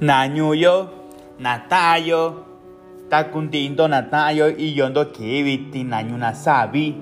Nañuyo, 0.00 0.90
Natayo, 1.40 2.44
Takundindo 3.10 3.88
Natayo 3.88 4.48
y 4.48 4.72
yondo 4.72 5.10
kibiti 5.10 5.82
Nañuna 5.82 6.36
Sabi. 6.36 6.94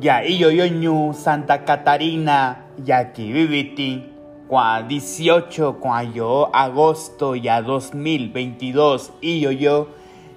Ya 0.00 0.24
y 0.24 0.38
yo 0.38 1.12
Santa 1.14 1.64
Catarina, 1.64 2.64
ya 2.84 3.12
kibiti. 3.12 4.02
Kwa 4.48 4.82
18, 4.82 5.72
kwa 5.72 6.02
yo 6.02 6.50
agosto 6.52 7.36
ya 7.36 7.60
2022 7.60 9.10
y 9.22 9.40
yo 9.40 9.52
yo 9.52 9.88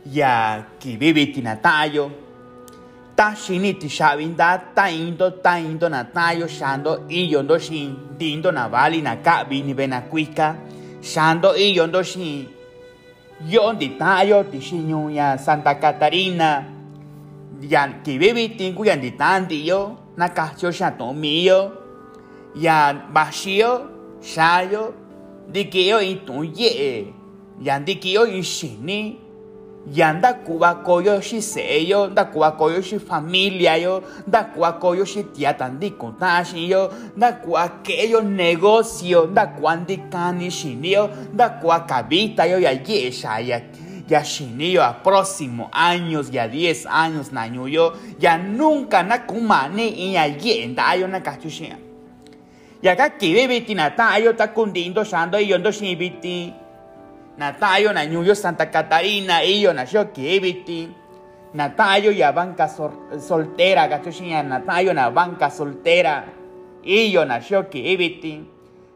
ya 0.05 0.63
kibiti 0.77 1.41
Natayo. 1.41 2.11
Ta 3.15 3.35
shiniti 3.35 3.89
shavinda 3.89 4.63
ta 4.75 4.91
indo 4.91 5.31
ta 5.31 5.59
indo 5.59 5.89
Natayo 5.89 6.47
shando 6.47 7.05
y 7.09 7.27
yondo 7.27 7.57
shin 7.57 7.97
dindo 8.15 8.51
na 8.51 8.69
vali 8.69 9.01
na 9.01 9.17
Shando 11.07 11.55
y 11.55 11.71
yondo 11.71 12.03
shin 12.03 12.49
yondi 13.47 13.97
tayo 13.97 14.43
ya 15.09 15.37
Santa 15.37 15.79
Catarina. 15.79 16.65
Ya 17.61 17.87
kibibi 18.03 18.49
tingu 18.59 18.83
ya 18.83 18.97
di 18.97 19.11
tanti 19.11 19.65
yo 19.65 19.95
nakacho 20.17 20.69
shato 20.69 21.13
mío. 21.13 21.71
Ya 22.55 22.93
bashio 23.13 23.87
shayo 24.19 24.93
dikiyo 25.49 26.01
itu 26.01 26.43
ye. 26.43 27.13
Ya 27.61 27.79
dikiyo 27.79 28.27
ishini. 28.27 29.26
Ya 29.93 30.13
nda 30.13 30.33
kuba 30.33 30.75
koyo 30.75 31.21
shi 31.21 31.41
seyo, 31.41 32.07
nda 32.07 32.25
kuba 32.25 32.51
koyo 32.51 32.81
shi 32.81 32.99
familia 32.99 33.77
yo, 33.77 34.03
nda 34.27 34.43
kuba 34.43 34.71
koyo 34.73 35.05
shi 35.05 35.23
tiatandi 35.23 35.91
kontashi 35.91 36.69
yo, 36.69 36.91
nda 37.17 37.31
kuba 37.31 37.69
keyo 37.83 38.21
negocio, 38.21 39.25
nda 39.25 39.47
kuandi 39.47 39.97
kani 39.97 40.51
shini 40.51 40.91
yo, 40.91 41.09
nda 41.33 41.49
kuba 41.49 41.79
kabita 41.79 42.45
yo 42.45 42.59
ya 42.59 42.71
yesha 42.71 43.39
ya 43.39 43.61
ya 44.09 44.23
shini 44.23 44.73
yo 44.73 44.83
a 44.83 44.93
próximo 45.03 45.69
años, 45.71 46.31
ya 46.31 46.47
10 46.47 46.87
años 46.87 47.31
na 47.31 47.45
yo, 47.45 47.93
ya 48.19 48.37
nunca 48.37 49.03
na 49.03 49.19
kumani 49.19 49.89
y 49.89 50.13
ya 50.13 50.25
yenda 50.27 50.95
yo 50.95 51.07
na 51.07 51.19
kachushia. 51.19 51.77
Ya 52.81 52.95
ka 52.95 53.09
kibiti 53.09 53.75
na 53.75 53.89
tayo 53.91 54.33
ta 54.35 54.47
kundindo 54.53 55.03
shando 55.03 55.39
y 55.39 55.47
yondo 55.49 55.71
shibiti. 55.71 56.53
Natayo 57.37 57.93
na 57.93 58.05
Ñuyo 58.05 58.33
Santa 58.35 58.65
Catarina, 58.71 59.43
iyo 59.45 59.73
na 59.73 59.85
kibiti. 59.85 60.89
Natayo 61.53 62.11
ya 62.11 62.31
banca 62.33 62.67
sol- 62.67 63.21
soltera, 63.21 63.87
gachoshinya 63.87 64.43
Natayo 64.43 64.93
na 64.93 65.09
banca 65.11 65.49
soltera. 65.49 66.25
Iyo 66.83 67.25
na 67.25 67.37
yo 67.37 67.63
kibiti. 67.69 68.41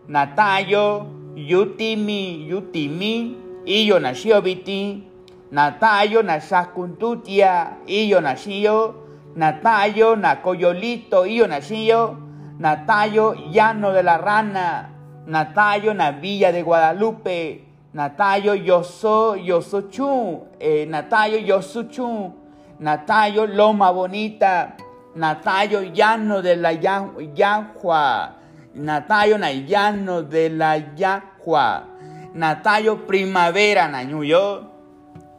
Natayo 0.08 1.06
yutimi 1.36 2.50
yutimi, 2.50 3.36
iyo 3.66 4.00
na 4.00 4.12
yo 4.12 4.42
biti. 4.42 5.04
Natayo 5.52 6.24
na 6.24 6.42
shakuntutia, 6.42 7.78
iyo 7.86 8.22
na 8.22 8.36
shio. 8.36 8.96
Natayo 9.36 10.16
na 10.16 10.36
coyolito, 10.42 11.26
iyo 11.26 11.48
na 11.48 11.62
shio. 11.62 12.18
Natayo 12.60 13.36
llano 13.52 13.94
de 13.94 14.02
la 14.04 14.18
rana. 14.18 14.90
Natayo 15.28 15.94
na 15.94 16.12
Villa 16.12 16.52
de 16.52 16.64
Guadalupe. 16.64 17.71
Natayo 17.94 18.56
Yoso 18.56 19.36
Yosochu, 19.36 20.42
eh, 20.60 20.86
Natayo 20.88 21.40
Yosuchu, 21.40 22.32
Natayo 22.80 23.46
Loma 23.48 23.92
Bonita, 23.92 24.74
Natayo 25.16 25.84
Llano 25.94 26.42
de 26.42 26.56
la 26.56 26.72
Ya- 26.72 27.10
Yahua, 27.36 28.32
Natayo 28.76 29.38
na 29.38 29.52
Llano 29.52 30.22
de 30.22 30.50
la 30.50 30.78
Yahua, 30.96 31.84
Natayo 32.34 32.96
Primavera 33.06 33.90
Nañuyo, 33.90 34.71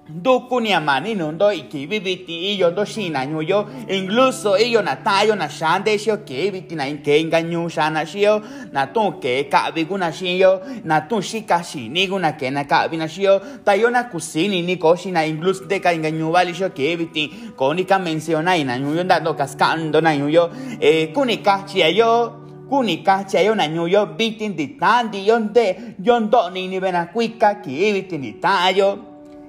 Duku 0.09 0.61
ni 0.61 0.73
amani 0.73 1.15
nundo 1.15 1.53
ikibibiti 1.53 2.39
iyo 2.55 2.71
ndo 2.71 2.85
shina 2.85 3.27
nyuyo 3.27 3.67
incluso 3.89 4.59
iyo 4.59 4.83
na 4.83 4.97
tayo 4.97 5.35
na 5.37 5.49
shande 5.51 5.99
shio 5.99 6.17
kibiti 6.17 6.75
na 6.75 6.89
inkenga 6.89 7.43
nyu 7.43 7.69
shana 7.71 8.07
shio 8.07 8.43
na 8.73 8.87
tu 8.87 9.13
ke 9.13 9.45
kabi 9.45 9.85
guna 9.85 10.13
shio 10.13 10.61
na 10.85 11.01
tu 11.01 11.23
shika 11.23 11.63
shini 11.65 12.07
guna 12.07 12.33
ke 12.33 12.51
na 12.51 12.65
kabi 12.65 12.97
na 12.97 13.09
shio 13.09 13.41
tayo 13.65 13.91
na 13.91 14.05
kusini 14.05 14.63
ni 14.63 14.77
koshi 14.77 15.11
na 15.13 15.25
incluso 15.27 15.65
de 15.65 15.79
ka 15.81 15.93
inga 15.95 16.11
nyu 16.11 16.31
vali 16.33 16.55
shio 16.55 16.71
kibiti 16.71 17.29
konika 17.57 17.99
menciona 17.99 18.57
ina 18.57 18.79
nyuyo 18.79 19.05
ndando 19.05 19.35
cascando 19.35 20.01
na 20.01 20.17
nyuyo 20.17 20.51
eh 20.81 21.13
kunika 21.13 21.63
chiayo 21.67 22.33
kunika 22.69 23.25
chayo 23.25 23.55
na 23.55 23.69
nyuyo 23.69 24.07
bitin 24.07 24.57
di 24.57 24.67
tandi 24.67 25.29
yonde 25.29 25.77
yondo 26.05 26.51
ni 26.51 26.69
ni 26.69 26.81
bena 26.81 27.05
kuika 27.07 27.55
kibiti 27.55 28.19
ni 28.19 28.33
tayo 28.33 28.99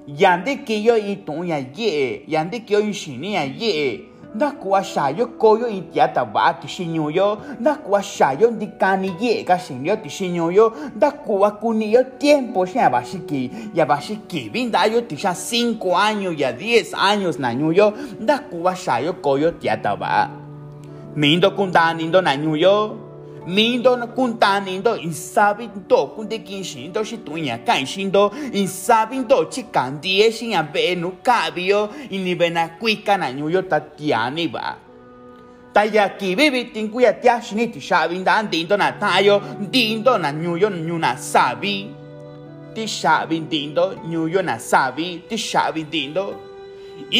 yande 0.07 0.55
kiyo 0.55 0.97
i 0.97 1.15
tunya 1.15 1.65
ye 1.75 2.23
yande 2.27 2.59
kiyo 2.59 2.79
i 2.79 2.93
shini 2.93 3.33
ya 3.33 3.43
ye 3.43 4.01
nda 4.35 4.51
kuwa 4.51 4.83
shayo 4.83 5.27
koyo 5.27 5.67
i 5.69 5.81
tiata 5.81 6.25
ba 6.25 6.53
ti 6.53 6.67
shinyoyo 6.67 7.37
nda 7.59 7.75
kuwa 7.75 8.03
shayo 8.03 8.51
ndi 8.51 8.67
kani 8.67 9.13
ye 9.19 9.43
ka 9.43 9.59
shinyo 9.59 9.95
ti 9.95 10.09
shinyoyo 10.09 10.73
nda 10.95 11.11
kuwa 11.11 11.51
kuniyo 11.51 12.03
tiempo 12.03 12.65
shin 12.65 12.81
abashiki 12.81 13.51
ya 13.75 13.85
bashiki 13.85 14.49
binda 14.49 14.85
yo 14.85 15.01
ti 15.01 15.17
sha 15.17 15.31
5 15.31 15.95
años 15.95 16.39
ya 16.39 16.51
10 16.51 16.97
años 16.97 17.39
na 17.39 17.55
nyuyo 17.55 17.93
nda 18.19 18.39
kuwa 18.39 18.75
shayo 18.75 19.13
koyo 19.13 19.51
tiata 19.51 20.29
mindo 21.15 21.51
kundani 21.51 22.03
ndo 22.03 22.21
na 22.21 22.37
nyuyo 22.37 22.97
mindo 23.47 23.95
na 23.97 24.07
kuntani 24.07 24.77
ndo 24.79 24.97
insabi 24.97 25.69
ndo 25.85 26.05
kunde 26.07 26.39
kinshi 26.39 26.87
ndo 26.87 27.03
shitunya 27.03 27.57
kanshi 27.57 28.03
ndo 28.03 28.31
insabi 28.53 29.17
ndo 29.17 29.45
chikandi 29.45 30.21
eshi 30.21 30.51
ya 30.51 30.63
benu 30.63 31.11
kabio 31.23 31.89
inibena 32.09 32.67
kwika 32.67 33.17
na 33.17 33.33
nyuyo 33.33 33.61
tatiani 33.61 34.47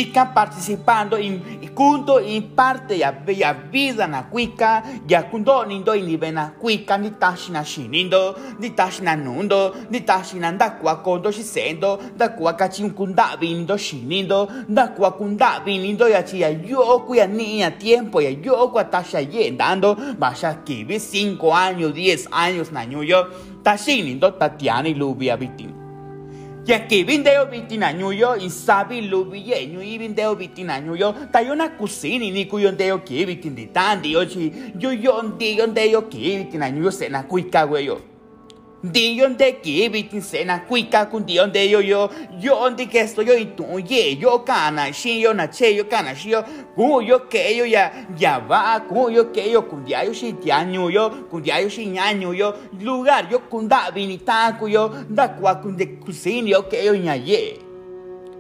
están 0.02 0.34
participando 0.34 1.20
y 1.20 1.42
junto 1.76 2.20
y 2.20 2.42
parte 2.42 2.98
ya 2.98 3.24
ya 3.26 3.54
vida 3.54 4.08
na 4.08 4.30
cuica 4.30 4.84
ya 5.08 5.30
kundo 5.30 5.66
nindo 5.66 5.96
ni 5.96 6.18
bena 6.18 6.54
cuica 6.60 6.98
ni 6.98 7.12
tashina 7.12 7.64
shinindo 7.64 8.36
ni 8.60 8.70
tashina 8.72 9.16
nundo 9.16 9.76
ni 9.90 10.02
tashina 10.02 10.52
nda 10.52 10.70
kwa 10.70 10.96
kondo 10.98 11.32
shisendo 11.32 12.00
nda 12.16 12.30
kwa 12.30 12.54
kachi 12.54 12.90
kunda 12.90 13.38
vinindo 13.40 13.78
shinindo 13.78 14.50
nda 14.70 14.88
kwa 14.88 15.12
kunda 15.12 15.60
vinindo 15.60 16.10
ya 16.10 16.24
chi 16.24 16.42
ya 16.42 16.50
yoku 16.50 17.16
ya 17.16 17.28
ni 17.28 17.60
ya 17.60 17.72
tiempo 17.72 18.22
ya 18.22 18.30
yoku 18.30 18.80
a 18.80 18.84
tasha 18.84 19.20
yendando 19.20 19.96
basha 20.20 20.54
kibi 20.54 20.96
5 20.98 21.38
años 21.54 21.92
10 21.94 22.28
años 22.32 22.72
na 22.72 22.86
ñuyo 22.86 23.28
tashinindo 23.64 24.32
tatiani 24.32 24.94
lubia 24.94 25.38
vitim 25.38 25.73
que 26.66 27.04
vindeo 27.04 27.46
vitina 27.48 27.92
ñuyo 27.92 28.36
y 28.38 28.50
sabi 28.50 29.02
lubi 29.02 29.44
ye 29.44 29.68
ñu 29.68 29.82
y 29.82 29.98
vindeo 29.98 30.36
vitina 30.36 30.80
ñuyo. 30.80 31.14
Tayo 31.32 31.56
na 31.56 31.70
kusini 31.70 32.32
ni 32.32 32.46
kuyo 32.46 32.72
ndeo 32.72 33.04
ki 33.04 33.26
vitin 33.26 33.56
di 33.56 33.66
tandi 33.68 34.12
yo 34.12 34.26
chi 34.26 34.52
yo 34.80 34.92
yo. 34.94 35.24
ndi 35.24 35.56
yo 39.18 39.30
ndeo 39.30 39.52
ki 39.62 39.90
vitina 39.90 40.22
ñuyo 40.22 40.22
se 40.22 40.44
na 40.44 40.60
kuika 40.60 41.06
weyo 41.06 41.24
ndi 41.24 41.36
yo 41.36 41.48
yo 41.48 41.82
yo 41.82 41.82
yo 41.82 42.10
yo 42.42 42.70
ndi 42.70 42.86
que 42.88 43.08
yo 43.26 43.34
y 43.38 43.46
tu 43.46 43.64
ye 43.80 44.18
yo 44.20 44.40
shi 44.94 45.22
yo 45.22 45.34
na 45.34 45.48
che 45.48 45.74
yo 45.76 45.86
shi 46.16 46.32
yo 46.32 46.44
ku 46.76 47.02
yo 47.02 47.30
que 47.30 47.56
yo 47.56 47.66
ya 47.66 47.92
ya 48.20 48.40
va 48.40 48.82
ku 48.82 49.10
yo 49.10 49.32
que 49.32 49.50
yo 49.52 49.62
kun 49.62 49.86
dia 49.86 50.04
yo 50.04 50.12
shi 50.14 50.34
dia 50.34 50.66
ñuyo 50.66 51.10
kun 51.32 51.42
dia 51.42 51.62
yo 51.62 51.70
shi 51.70 51.86
ña 51.86 52.12
ñuyo 52.14 52.54
lugar 52.82 53.28
yo 53.32 53.40
kun 53.50 53.68
da 53.70 53.90
vinita 53.90 54.58
ku 54.60 54.68
yo 54.68 54.90
da 55.10 55.30
kwa 55.30 55.56
kun 55.62 55.78
de 55.78 55.86
kusini 55.86 56.52
yo 56.52 56.68
que 56.68 56.84
yo 56.86 56.94
ña 56.94 57.16
ye. 57.16 57.60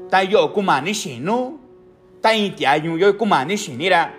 Ta 0.10 0.22
yo 0.24 0.50
kumani 0.54 0.94
shinu 0.94 1.58
ta 2.22 2.34
ñuyo 2.80 3.14
kumani 3.18 3.58
shinira 3.58 4.12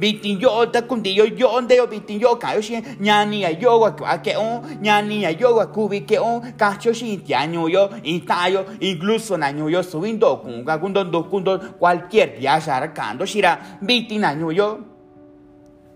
bitin 0.00 0.40
yo 0.40 0.66
ta 0.72 0.80
kun 0.82 1.02
di 1.02 1.14
yo 1.14 1.24
yo 1.36 1.60
nde 1.60 1.76
yo 1.76 1.86
bitin 1.86 2.20
yo 2.20 2.34
ka 2.36 2.54
yo 2.54 2.60
shi 2.60 2.80
ñani 3.00 3.40
ya 3.42 3.50
yo 3.50 3.78
wa 3.80 3.90
que 4.22 4.36
on. 4.36 4.62
Ñani 4.82 5.22
ya 5.22 5.30
yo 5.30 5.54
wa 5.56 5.66
kubi 5.66 6.00
que 6.06 6.18
on. 6.18 6.40
Ka 6.58 6.76
cho 6.80 6.92
shi 6.92 7.16
dia 7.16 7.46
ñuyo 7.46 7.90
in 8.04 8.20
ta 8.26 8.48
yo. 8.48 8.64
Incluso 8.80 9.36
na 9.36 9.52
ñuyo 9.52 9.82
subindo 9.82 10.36
kun 10.42 10.64
ka 10.64 10.78
kun 10.78 10.92
do 10.92 11.22
kun 11.30 11.44
do 11.44 11.58
cualquier 11.78 12.38
dia 12.40 12.60
sharkando 12.60 13.26
shira 13.26 13.58
bitin 13.82 14.20
na 14.20 14.34
ñuyo 14.34 14.78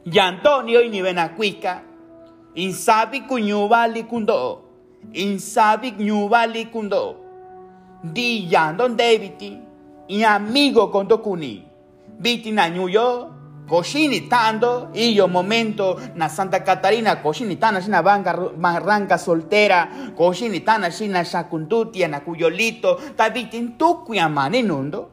ya 0.05 0.27
Antonio 0.29 0.83
y 0.83 0.91
ni 0.91 1.03
benacuica 1.03 1.83
insabi 2.55 3.21
kuñubali 3.21 4.03
kundo 4.05 4.63
insabi 5.13 5.93
kuñubali 5.93 6.67
kundo 6.67 7.17
di 8.05 8.47
yando 8.53 8.89
ndebiti 8.89 9.59
y 10.09 10.23
amigo 10.25 10.89
kondo 10.91 11.19
kuni 11.19 11.65
biti 12.21 12.53
na 12.53 12.69
tanto, 14.29 14.91
y 14.95 15.15
yo 15.15 15.29
momento, 15.29 15.97
na 16.15 16.29
Santa 16.29 16.63
Catarina, 16.63 17.23
cochini 17.23 17.57
tana, 17.57 17.81
na 17.81 18.03
barranca 18.03 19.19
soltera, 19.19 19.89
cochini 20.17 20.61
tana, 20.61 20.89
na 21.09 21.25
Shacuntutia, 21.25 22.09
na 22.09 22.21
Cuyolito, 22.21 22.99
ta 23.17 23.31
vitin 23.31 23.77
tu 23.79 24.05
cuyamane 24.05 24.63
nundo, 24.63 25.11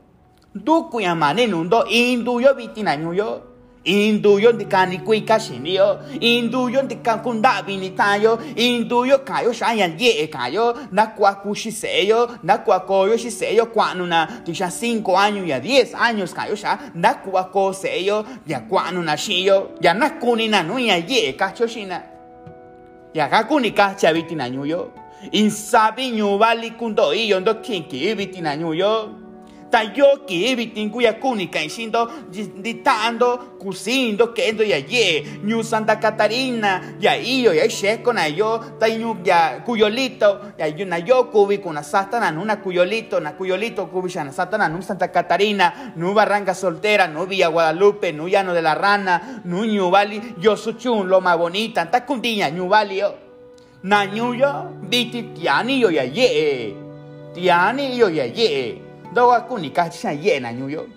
tu 0.65 0.89
cuyamane 0.89 1.47
nundo, 1.47 1.85
indu 1.89 2.41
vitin 2.55 2.87
añuyo, 2.87 3.50
Induyo 3.83 4.51
di 4.53 4.65
kani 4.65 4.99
kui 4.99 5.21
kashinio, 5.21 5.99
induyo 6.19 6.83
di 6.83 6.95
kakunda 6.95 7.63
binitayo, 7.63 8.37
induyo 8.55 9.17
kayo 9.25 9.53
shayan 9.53 9.97
ye 9.99 10.27
kayo, 10.27 10.77
na 10.91 11.07
kwa 11.07 11.33
kushiseyo, 11.35 12.29
na 12.43 12.57
kwa 12.57 12.79
koyo 12.79 13.17
shiseyo 13.17 13.65
kwanu 13.65 14.05
na 14.05 14.27
tisha 14.45 14.67
5 14.67 15.01
años 15.17 15.47
ya 15.47 15.59
10 15.59 15.95
años 15.95 16.33
kayo 16.33 16.55
sha, 16.55 16.79
na 16.93 17.13
kwa 17.13 17.43
koseyo, 17.43 18.25
ya 18.47 18.59
kwanu 18.59 19.01
na 19.01 19.17
shiyo, 19.17 19.71
ya 19.81 19.93
na 19.93 20.09
kuni 20.09 20.47
na 20.47 20.63
nuya 20.63 20.97
ye 20.97 21.33
kacho 21.33 21.67
shina. 21.67 22.01
Ya 23.13 23.27
kakuni 23.27 23.71
kacha 23.71 24.13
bitina 24.13 24.49
nyuyo, 24.49 24.91
insabi 25.31 26.09
nyubali 26.11 26.71
kundo 26.71 27.13
iyo 27.13 27.39
ndo 27.39 27.53
kinki 27.53 28.15
bitina 28.15 28.55
nyuyo 29.71 29.73
ta 29.73 29.83
yo 29.95 30.25
ki 30.25 30.55
bitin 30.55 30.89
kuya 30.91 31.13
kuni 31.13 31.47
kaisindo 31.47 32.09
ditando 32.61 33.37
kusindo 33.59 34.33
kendo 34.33 34.63
ya 34.63 34.77
ye. 34.77 35.23
Ñu 35.43 35.63
Santa 35.63 35.95
Catarina 35.99 36.81
ya 36.99 37.15
iyo 37.17 37.53
ya 37.53 37.69
sheko 37.69 38.13
na 38.13 38.27
yo 38.27 38.59
ya 39.23 39.61
kuyolito 39.65 40.39
ya 40.57 40.67
yo 40.67 40.85
na 40.85 40.97
yo 40.97 41.31
kubi 41.31 41.57
kuna 41.59 41.83
satana 41.83 42.31
una 42.39 42.57
kuyolito 42.57 43.19
na 43.19 43.31
kuyolito 43.31 43.85
kubi 43.87 44.13
na 44.15 44.31
satana 44.31 44.67
nu 44.69 44.81
Santa 44.81 45.07
Catarina. 45.07 45.93
Nu 45.95 46.13
Barranca 46.13 46.53
Soltera 46.53 47.07
nu 47.07 47.25
Villa 47.25 47.49
Guadalupe 47.49 48.11
nu 48.11 48.27
Llano 48.27 48.53
de 48.53 48.61
la 48.61 48.73
Rana 48.73 49.41
nu 49.45 49.63
Ñubali 49.65 50.35
yo 50.41 50.55
suchun 50.55 51.07
lo 51.07 51.21
más 51.21 51.37
bonita 51.37 51.89
ta 51.89 52.05
kundiña 52.05 52.49
Ñubali 52.49 52.97
yo. 52.99 53.15
Na 53.83 54.05
ñuyo 54.05 54.69
biti 54.89 55.23
tiani 55.33 55.79
yo 55.79 55.89
ya 55.89 56.03
ye 56.03 56.75
tiani 57.33 57.97
yo 57.97 58.09
ya 58.09 58.25
do 59.13 59.27
wa 59.27 59.41
ku 59.41 59.57
ni 59.57 59.69
ka 59.69 59.89
cha 59.89 60.11
ye 60.11 60.39
na 60.39 60.51
nyu 60.51 60.69
yo 60.69 60.87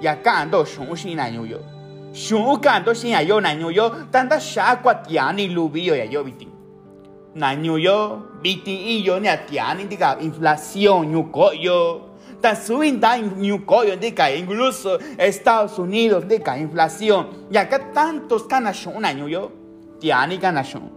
ya 0.00 0.14
kan 0.16 0.50
do 0.50 0.64
shun 0.64 0.94
shi 0.94 1.14
na 1.14 1.28
nyu 1.30 1.46
yo 1.46 1.58
shun 2.12 2.60
kan 2.60 2.84
do 2.84 2.94
shi 2.94 3.10
ya 3.10 3.20
yo 3.20 3.40
na 3.40 3.54
nyu 3.54 3.70
yo 3.70 3.90
tan 4.12 4.28
da 4.28 4.38
sha 4.38 4.76
kwa 4.76 4.94
tia 4.94 5.32
ni 5.32 5.48
lu 5.48 5.68
bi 5.68 5.86
yo 5.86 6.24
biti. 6.24 6.48
Na 7.34 7.54
nyu 7.54 7.76
yo 7.78 8.22
biti 8.42 8.72
i 8.72 9.04
yo 9.04 9.18
ni 9.18 9.28
a 9.28 9.36
tia 9.36 9.74
ni 9.74 9.84
di 9.84 9.96
ka 9.96 10.16
inflación 10.20 11.10
nyu 11.10 11.30
ko 11.32 11.52
yo 11.52 12.00
tan 12.40 12.54
subin 12.56 13.00
da 13.00 13.18
nyu 13.18 13.58
ko 13.66 13.82
yo 13.82 13.96
di 13.96 14.12
ka 14.12 14.30
incluso 14.30 14.98
Estados 15.18 15.78
Unidos 15.78 16.24
di 16.24 16.38
ka 16.38 16.56
inflación. 16.56 17.50
Ya 17.50 17.66
ka 17.68 17.78
tantos 17.92 18.46
kana 18.48 18.72
shun 18.72 19.00
na 19.00 19.12
nyu 19.12 19.28
yo 19.28 19.50
tia 20.00 20.26
ni 20.26 20.38
kana 20.38 20.62
shun. 20.62 20.88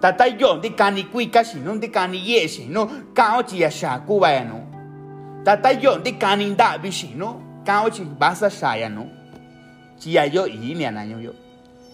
Ta 0.00 0.12
ta 0.12 0.26
yo 0.26 0.58
di 0.58 0.70
ka 0.70 0.90
ni 0.90 1.04
kui 1.04 1.26
ka 1.30 1.42
shi 1.42 1.58
no 1.58 1.76
di 1.76 1.88
ka 1.88 2.06
ni 2.06 2.18
ye 2.18 2.46
shi 2.48 2.66
no 2.68 2.86
ka 3.14 3.38
o 3.38 3.42
chi 3.42 3.58
ya 3.58 3.70
sha 3.70 3.98
ku 4.06 4.20
ba 4.20 4.30
ya 4.30 4.44
no 4.44 4.71
tata 5.44 5.72
yo 5.72 5.98
di 5.98 6.12
kanin 6.12 6.56
da 6.56 6.78
bishi 6.78 7.14
no 7.14 7.40
kao 7.64 7.88
basa 8.18 8.50
shaya 8.50 8.88
no 8.88 9.06
chi 9.98 10.12
ya 10.12 10.24
yo 10.24 10.46
yi 10.46 10.74
ni 10.74 10.90
na 10.90 11.02
yo 11.04 11.34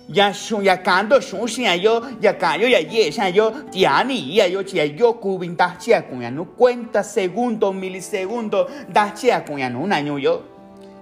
ya 0.09 0.33
shun 0.33 0.65
ya 0.65 0.77
kando 0.77 1.21
shun 1.21 1.47
shi 1.47 1.63
ya 1.63 1.75
yo 1.75 2.03
ya 2.21 2.33
ka 2.33 2.55
yo 2.57 2.67
ya 2.67 2.79
ye 2.79 3.11
sha 3.11 3.29
yo 3.29 3.51
tia 3.71 4.05
ni 4.05 4.37
ya 4.37 4.47
yo 4.47 4.63
chi 4.63 4.79
ya 4.79 4.85
yo 4.85 5.13
ku 5.15 5.39
bin 5.39 5.57
da 5.57 5.77
chi 5.79 5.91
ya 5.91 6.03
kun 6.03 6.23
ya 6.23 6.31
no 6.31 6.45
cuenta 6.45 7.03
segundo 7.03 7.73
milisegundo 7.73 8.69
da 8.89 9.11
chi 9.11 9.29
ya 9.29 9.41
kun 9.41 9.59
ya 9.59 9.69
no 9.69 9.87
na 9.87 9.99
yo 10.01 10.59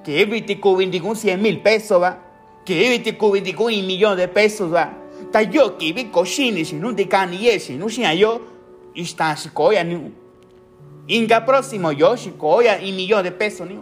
que 0.06 0.24
viti 0.24 0.60
ku 0.60 0.76
bin 0.76 0.88
di 0.88 1.00
kun 1.00 1.16
100 1.16 1.36
mil 1.36 1.58
pesos 1.58 1.98
va. 1.98 2.16
Que 2.64 2.74
viti 2.90 3.16
ku 3.16 3.32
bin 3.32 3.42
di 3.42 3.52
kun 3.52 3.72
un 3.74 3.84
millón 3.84 4.16
de 4.16 4.28
pesos 4.28 4.70
va. 4.70 4.92
Ta 5.32 5.40
yo 5.40 5.76
ki 5.76 5.92
bi 5.92 6.04
ko 6.12 6.24
shi 6.24 6.52
ni 6.52 6.64
shi 6.64 6.76
no 6.76 6.92
di 6.92 7.06
kan 7.06 7.32
ye 7.32 7.58
shi 7.58 7.74
no 7.74 7.88
shi 7.88 8.02
ya 8.02 8.12
yo 8.12 8.40
está 8.94 9.34
si 9.34 9.48
ko 9.48 9.72
ya 9.72 9.82
ni 9.82 9.98
Inga 11.08 11.40
próximo 11.40 11.92
yoshi 11.92 12.30
koya 12.30 12.80
y 12.80 12.92
millón 12.92 13.22
de 13.22 13.30
pesos 13.30 13.68
ni 13.68 13.78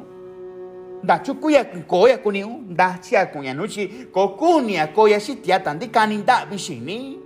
da 1.03 1.23
chukuya 1.23 1.65
koya 1.87 2.19
kuni 2.19 2.45
da 2.69 2.99
chia 3.01 3.27
kunya 3.27 3.55
nuchi 3.55 3.89
kokunia 4.13 4.87
koya 4.93 5.21
shitia 5.21 5.61
tandi 5.61 5.89
kaninda 5.89 6.47
bishini 6.47 7.19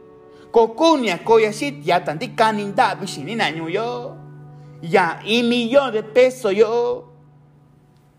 kokunia 0.53 1.19
koya 1.19 1.53
shitia 1.53 2.01
tandi 2.01 2.29
kaninda 2.29 2.95
bishini 2.95 3.35
na 3.35 3.49
yo. 3.49 4.17
Ya 4.83 5.21
y 5.25 5.43
millón 5.43 5.93
de 5.93 6.03
pesos 6.03 6.53
yo. 6.55 7.05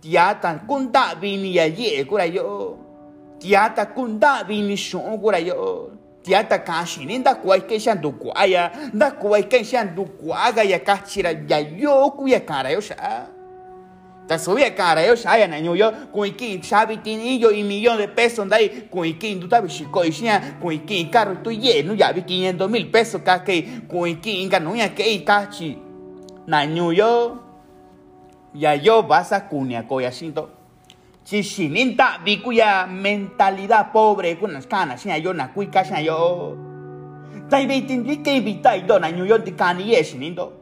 Tiata 0.02 0.54
kunda 0.68 1.16
bini 1.16 1.56
ya 1.56 1.66
ye 1.66 2.06
kura 2.06 2.26
yo 2.26 2.78
tiata 3.40 3.86
kunda 3.86 4.44
bini 4.44 4.78
shon 4.78 5.18
kura 5.20 5.40
yo 5.40 5.92
tia 6.30 6.44
ta 6.44 6.60
kashi 6.60 7.06
ni 7.06 7.18
nda 7.18 7.36
kuai 7.36 7.62
ke 7.62 7.80
shan 7.80 8.02
du 8.02 8.12
kuaya 8.12 8.70
nda 8.94 9.12
kuai 9.12 9.44
ke 9.50 9.64
shan 9.64 9.96
du 9.96 10.06
kuaga 10.06 10.64
ya 10.64 10.80
kachira 10.80 11.31
ya 11.50 11.58
yo 11.58 12.12
ku 12.12 12.28
ya 12.28 12.40
kara 12.40 12.70
yo 12.70 12.81
sha. 12.81 13.26
Ta 14.28 14.38
so 14.38 14.58
ya 14.60 14.70
kara 14.70 15.02
yo 15.02 15.16
sha 15.16 15.38
ya 15.38 15.48
na 15.48 15.58
yo 15.58 15.92
kui 16.14 16.31
ki 16.38 16.62
shabi 16.62 16.98
tin 17.02 17.20
y 17.20 17.64
millón 17.64 17.98
de 17.98 18.08
pesos 18.08 18.46
ndai 18.46 18.70
kui 18.92 19.14
ki 19.14 19.36
ndu 19.36 19.48
ta 19.48 19.62
bishiko 19.62 20.06
y 20.06 20.12
shia 20.12 20.42
kui 20.62 20.78
ki 20.86 21.10
carro 21.10 21.36
tu 21.44 21.50
nu 21.50 21.96
ya 21.98 22.14
bi 22.14 22.22
500 22.22 22.70
mil 22.70 22.92
pesos 22.92 23.22
ka 23.26 23.40
ke 23.40 23.66
kui 23.90 24.22
ki 24.22 24.44
inga 24.44 24.60
nu 24.60 24.76
ya 24.76 24.90
ke 24.90 25.26
kachi 25.26 25.78
na 26.46 26.62
yo 26.64 27.40
ya 28.54 28.74
yo 28.76 29.02
vas 29.02 29.31
a 29.31 29.40
kunia 29.50 29.81
koya 29.81 30.12
shinto 30.12 30.58
si 31.30 31.44
shininta 31.44 32.18
bikuya 32.26 32.88
mentalidad 32.90 33.94
pobre 33.94 34.36
kunas 34.36 34.66
kana 34.66 34.98
sin 34.98 35.14
yo 35.22 35.31
na 35.34 35.48
kuika 35.54 35.86
sin 35.86 36.02
yo. 36.02 36.58
Tai 37.50 37.68
bitin 37.68 38.04
dike 38.04 38.34
invita 38.34 38.76
ido 38.76 38.98
na 38.98 39.12
new 39.12 39.26
york 39.26 39.46
kani 39.56 39.94
ye 39.94 40.04
shinindo 40.04 40.54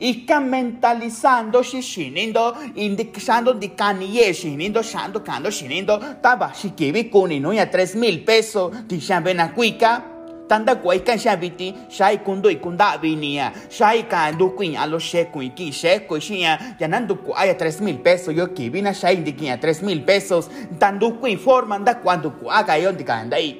Ika 0.00 0.40
mentalizando 0.40 1.62
si 1.64 1.82
shinindo, 1.82 2.54
indicando 2.76 3.52
di 3.52 3.74
kani 3.74 4.06
ye 4.06 4.32
shinindo, 4.32 4.80
shando 4.80 5.20
kando 5.20 5.50
shinindo, 5.50 5.98
taba 6.22 6.52
shikibi 6.54 7.10
kuni 7.10 7.40
no 7.40 7.52
ya 7.52 7.66
3 7.66 7.96
mil 7.98 8.24
pesos, 8.24 8.70
di 8.86 9.00
shambe 9.00 9.34
na 9.34 9.48
kuika, 9.48 10.17
tanda 10.48 10.74
kwai 10.76 11.00
kan 11.04 11.18
sha 11.18 11.36
biti 11.36 11.74
shai 11.88 12.18
kundo 12.18 12.50
ikunda 12.50 12.98
vinia 12.98 13.52
shai 13.70 14.02
ka 14.08 14.32
do 14.32 14.50
kuin 14.50 14.74
lo 14.90 14.98
she 14.98 15.24
kuin 15.24 15.52
ki 15.54 15.70
she 15.70 16.00
ko 16.08 16.16
shia 16.16 16.58
ya. 16.80 16.88
Nan 16.88 17.06
do 17.06 17.14
ko 17.16 17.34
aya 17.36 17.54
3000 17.54 18.02
pesos 18.02 18.34
yo 18.34 18.46
ki 18.46 18.68
vina 18.68 18.94
shai 18.94 19.16
de 19.16 19.32
ki 19.32 19.46
3000 19.46 20.04
pesos. 20.04 20.48
Tandu 20.78 21.20
kuin 21.20 21.38
forma 21.38 21.78
da 21.78 21.94
cuando 21.94 22.30
ko 22.30 22.50
aga 22.50 22.76
yo 22.78 22.92
de 22.92 23.04
kan 23.04 23.28
dai 23.28 23.56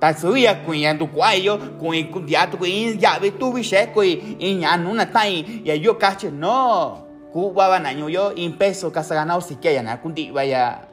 ta 0.00 0.14
suya 0.14 0.64
kuin 0.64 0.80
ya 0.80 0.94
do 0.94 1.06
ko 1.06 1.20
ayo 1.22 1.58
kuin 1.78 2.10
ku 2.10 2.20
dia 2.20 2.46
to 2.46 2.56
kuin 2.56 2.98
ya 2.98 3.18
be 3.20 3.30
tu 3.30 3.52
ko 3.94 4.02
in 4.02 4.60
ya 4.60 4.76
nuna 4.76 5.04
tai 5.06 5.62
ya 5.64 5.74
yo 5.74 5.94
kache 5.94 6.30
no. 6.30 7.04
Ku 7.28 7.52
baba 7.52 7.78
na 7.78 7.90
yo 7.92 8.32
in 8.32 8.56
peso 8.56 8.90
ka 8.90 9.02
sa 9.02 9.14
ganao 9.14 9.42
si 9.42 9.56
que 9.56 9.74
ya 9.74 9.82
na 9.82 10.00
kundi 10.00 10.32
vaya 10.32 10.87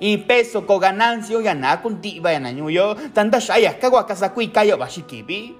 y 0.00 0.16
peso 0.16 0.64
ko 0.66 0.78
ganancia 0.80 1.36
ya 1.44 1.54
na 1.54 1.76
kun 1.76 2.00
ti 2.00 2.20
ba 2.20 2.32
na 2.40 2.50
yo 2.50 2.96
tanda 3.12 3.38
shaya 3.38 3.78
ka 3.78 3.88
wa 3.92 4.04
kasa 4.08 4.32
kui 4.32 4.48
kayo 4.48 4.80
ba 4.80 4.88
shikibi 4.88 5.52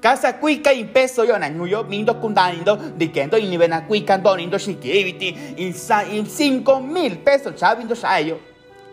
kasa 0.00 0.32
kui 0.40 0.64
ka 0.64 0.72
in 0.72 0.88
peso 0.88 1.24
yo 1.24 1.36
na 1.36 1.52
yo 1.52 1.84
mindo 1.84 2.14
kun 2.16 2.32
danindo 2.32 2.76
de 2.96 3.12
kendo 3.12 3.36
ni 3.36 3.58
bena 3.58 3.84
kui 3.84 4.00
kan 4.00 4.22
donindo 4.22 4.56
shikibi 4.56 5.12
ti 5.20 5.28
in 5.60 5.72
sa 5.76 6.08
in 6.08 6.24
5 6.24 6.64
mil 6.80 7.20
pesos 7.20 7.52
chavindo 7.52 7.94
shayo 7.94 8.40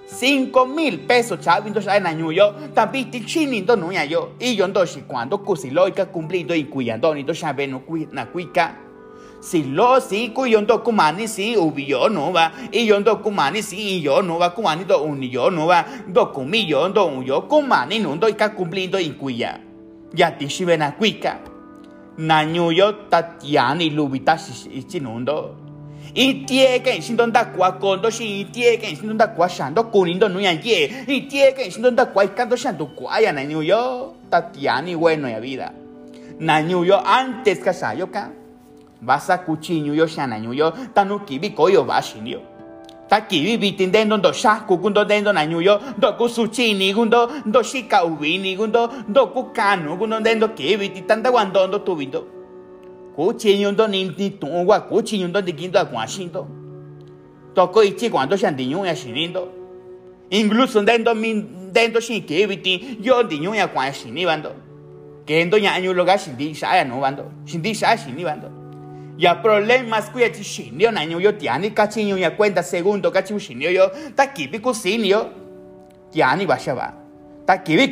5 0.03 0.51
mil 0.67 1.07
pesos 1.07 1.39
chavindo 1.39 1.79
shaya 1.79 2.03
na 2.03 2.11
yo 2.11 2.53
tambi 2.75 3.05
ti 3.05 3.23
chinindo 3.23 3.79
no 3.79 3.89
ya 3.89 4.03
yo. 4.03 4.35
Y 4.37 4.55
yo 4.55 4.67
ndo 4.67 4.83
cuando 5.07 5.37
kusiloika 5.37 6.11
cumpliendo 6.11 6.53
y 6.53 6.65
kuyando 6.65 7.15
ni 7.15 7.23
do 7.23 7.33
shabeno 7.33 7.81
na 8.11 8.25
kuika 8.25 8.82
si 9.43 9.63
lo 9.63 9.99
si 9.99 10.31
ku 10.31 10.45
yon 10.47 10.65
do 10.65 10.79
kumani 10.79 11.27
si 11.27 11.57
ubi 11.57 11.89
yo 11.89 12.07
no 12.07 12.31
va. 12.31 12.51
Y 12.71 12.87
yon 12.87 13.03
do 13.03 13.17
kumani 13.19 13.61
si 13.61 13.99
yo 13.99 14.21
no 14.21 14.39
va. 14.39 14.55
Kumani 14.55 14.85
do 14.85 15.03
un 15.03 15.21
yo 15.21 15.49
no 15.51 15.67
va. 15.67 15.83
Do 16.07 16.31
kumi 16.31 16.65
yo 16.65 16.87
do 16.89 17.05
un 17.05 17.25
yo. 17.25 17.41
Kumani 17.41 17.99
no 17.99 18.15
do 18.15 18.33
ka 18.33 18.49
cumpliendo 18.55 18.97
in 18.97 19.15
kuya 19.15 19.59
ya 20.15 20.31
ti 20.31 20.47
shi 20.47 20.65
bena 20.65 20.91
kuika 20.91 21.39
na 22.17 22.45
nyu 22.45 22.71
yo 22.71 23.09
tatiani 23.09 23.89
lubita 23.89 24.37
shi 24.37 24.83
chi 24.83 24.99
nundo 24.99 25.55
y 26.13 26.45
tie 26.45 26.79
que 26.83 27.01
sin 27.01 27.17
donda 27.17 27.45
kwa 27.45 27.71
kondo 27.79 28.11
shi 28.11 28.41
y 28.41 28.45
tie 28.45 28.77
que 28.77 28.95
sin 28.95 29.07
donda 29.07 29.27
kwa 29.33 29.49
shando 29.49 29.83
kunindo 29.91 30.29
no 30.29 30.39
ya 30.39 30.51
ye. 30.51 31.05
Y 31.07 31.27
tie 31.27 31.53
que 31.53 31.71
sin 31.71 31.81
donda 31.81 32.05
kwa 32.05 32.27
kando 32.27 32.55
shando 32.55 32.85
kwa 32.85 33.19
ya 33.19 33.33
na 33.33 33.43
nyu 33.43 33.61
yo 33.63 34.13
tatiani 34.29 34.95
bueno 34.95 35.27
ya 35.27 35.39
vida. 35.39 35.73
Na 36.39 36.61
nyu 36.61 36.85
yo 36.85 37.01
antes 37.03 37.59
ka 37.59 37.73
sayo 37.73 38.07
ka 38.07 38.29
basa 39.05 39.37
kuchinyu 39.37 39.93
yo 39.93 40.07
shanañu 40.07 40.53
yo 40.53 40.73
tanu 40.93 41.19
kibi 41.19 41.49
koyo 41.49 41.83
bashinyo 41.83 42.39
ta 43.09 43.21
kibi 43.21 43.57
bitindendo 43.57 44.17
ndo 44.17 44.31
shaku 44.33 44.77
gundo 44.77 45.05
dendo 45.05 45.33
nañu 45.33 45.61
yo 45.61 45.79
ndo 45.97 46.13
kusuchini 46.13 46.93
gundo 46.93 47.29
ndo 47.45 47.63
shika 47.63 48.05
ubini 48.05 48.55
gundo 48.55 48.89
ndo 49.07 49.27
kukanu 49.27 49.97
gundo 49.97 50.19
dendo 50.19 50.47
kibi 50.47 50.89
titanda 50.89 51.31
guandondo 51.31 51.79
tubindo 51.79 52.23
kuchinyu 53.15 53.71
ndo 53.71 53.87
ni 53.87 54.05
ni 54.17 54.29
tungwa 54.29 54.79
kuchinyu 54.79 55.27
ndo 55.27 55.41
dikindo 55.41 55.79
akwashindo 55.79 56.47
toko 57.53 57.83
ichi 57.83 58.09
cuando 58.09 58.37
shandiñu 58.37 58.85
ya 58.85 58.95
shinindo 58.95 59.47
incluso 60.29 60.81
dentro 60.81 61.13
min 61.15 61.63
que 62.27 62.47
viti 62.47 62.97
yo 63.01 63.23
di 63.23 63.39
ñuya 63.39 63.67
kwa 63.67 63.91
sin 63.93 64.13
ni 64.13 64.25
bando 64.25 64.51
que 65.25 65.41
endo 65.41 65.57
ña 65.57 65.73
año 65.73 65.93
lo 65.93 66.05
ga 66.05 66.17
sin 66.17 66.37
di 66.37 66.53
sa 66.55 66.75
ya 66.77 66.83
no 66.85 66.99
bando 66.99 67.25
sin 67.45 67.61
di 67.61 67.73
sa 67.73 67.97
sin 67.97 68.15
ni 68.15 68.23
bando 68.23 68.62
ya 69.17 69.35
problemas 69.35 70.09
kuya 70.09 70.29
ti 70.31 70.43
sin 70.43 70.79
yo 70.79 71.31
tiani 71.31 71.71
kachi 71.71 72.05
ñuya 72.05 72.35
cuenta 72.35 72.63
segundo 72.63 73.11
kachi 73.11 73.39
sin 73.39 73.61
yo 73.61 73.89
ta 74.15 74.33
sin 74.73 75.05
yo 75.05 75.29
tiani 76.11 76.45
ba 76.45 76.57
sha 76.57 76.75
ba 76.75 76.93
ta 77.45 77.57
kibi 77.57 77.89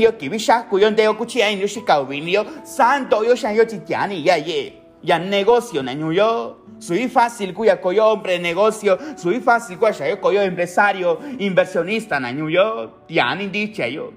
yo 0.00 0.12
kibi 0.12 0.38
sha 0.38 0.62
ku 0.68 0.78
yo 0.78 0.90
ndeo 0.90 1.14
ku 1.14 1.24
chi 1.26 1.42
ai 1.42 1.58
yo 1.60 1.66
shi 1.66 1.80
ka 1.82 2.00
win 2.00 2.28
yo 2.28 2.44
santo 2.64 3.24
yo 3.24 3.34
sha 3.34 3.52
yo 3.52 3.64
ti 3.64 3.78
tiani 3.78 4.24
ya 4.24 4.36
ye. 4.36 4.78
Ya 5.02 5.18
negocio 5.18 5.82
na 5.82 5.92
yo. 5.92 6.56
Soy 6.80 7.08
fácil 7.08 7.54
cuya 7.54 7.80
coyo 7.80 8.06
hombre 8.06 8.38
negocio, 8.38 8.98
soy 9.16 9.40
fácil 9.40 9.78
cuya 9.78 10.08
yo 10.08 10.20
coyo 10.20 10.42
empresario, 10.42 11.18
inversionista 11.38 12.20
na 12.20 12.30
yo, 12.30 13.04
tiani 13.06 13.48
dice 13.48 13.92
yo. 13.92 14.12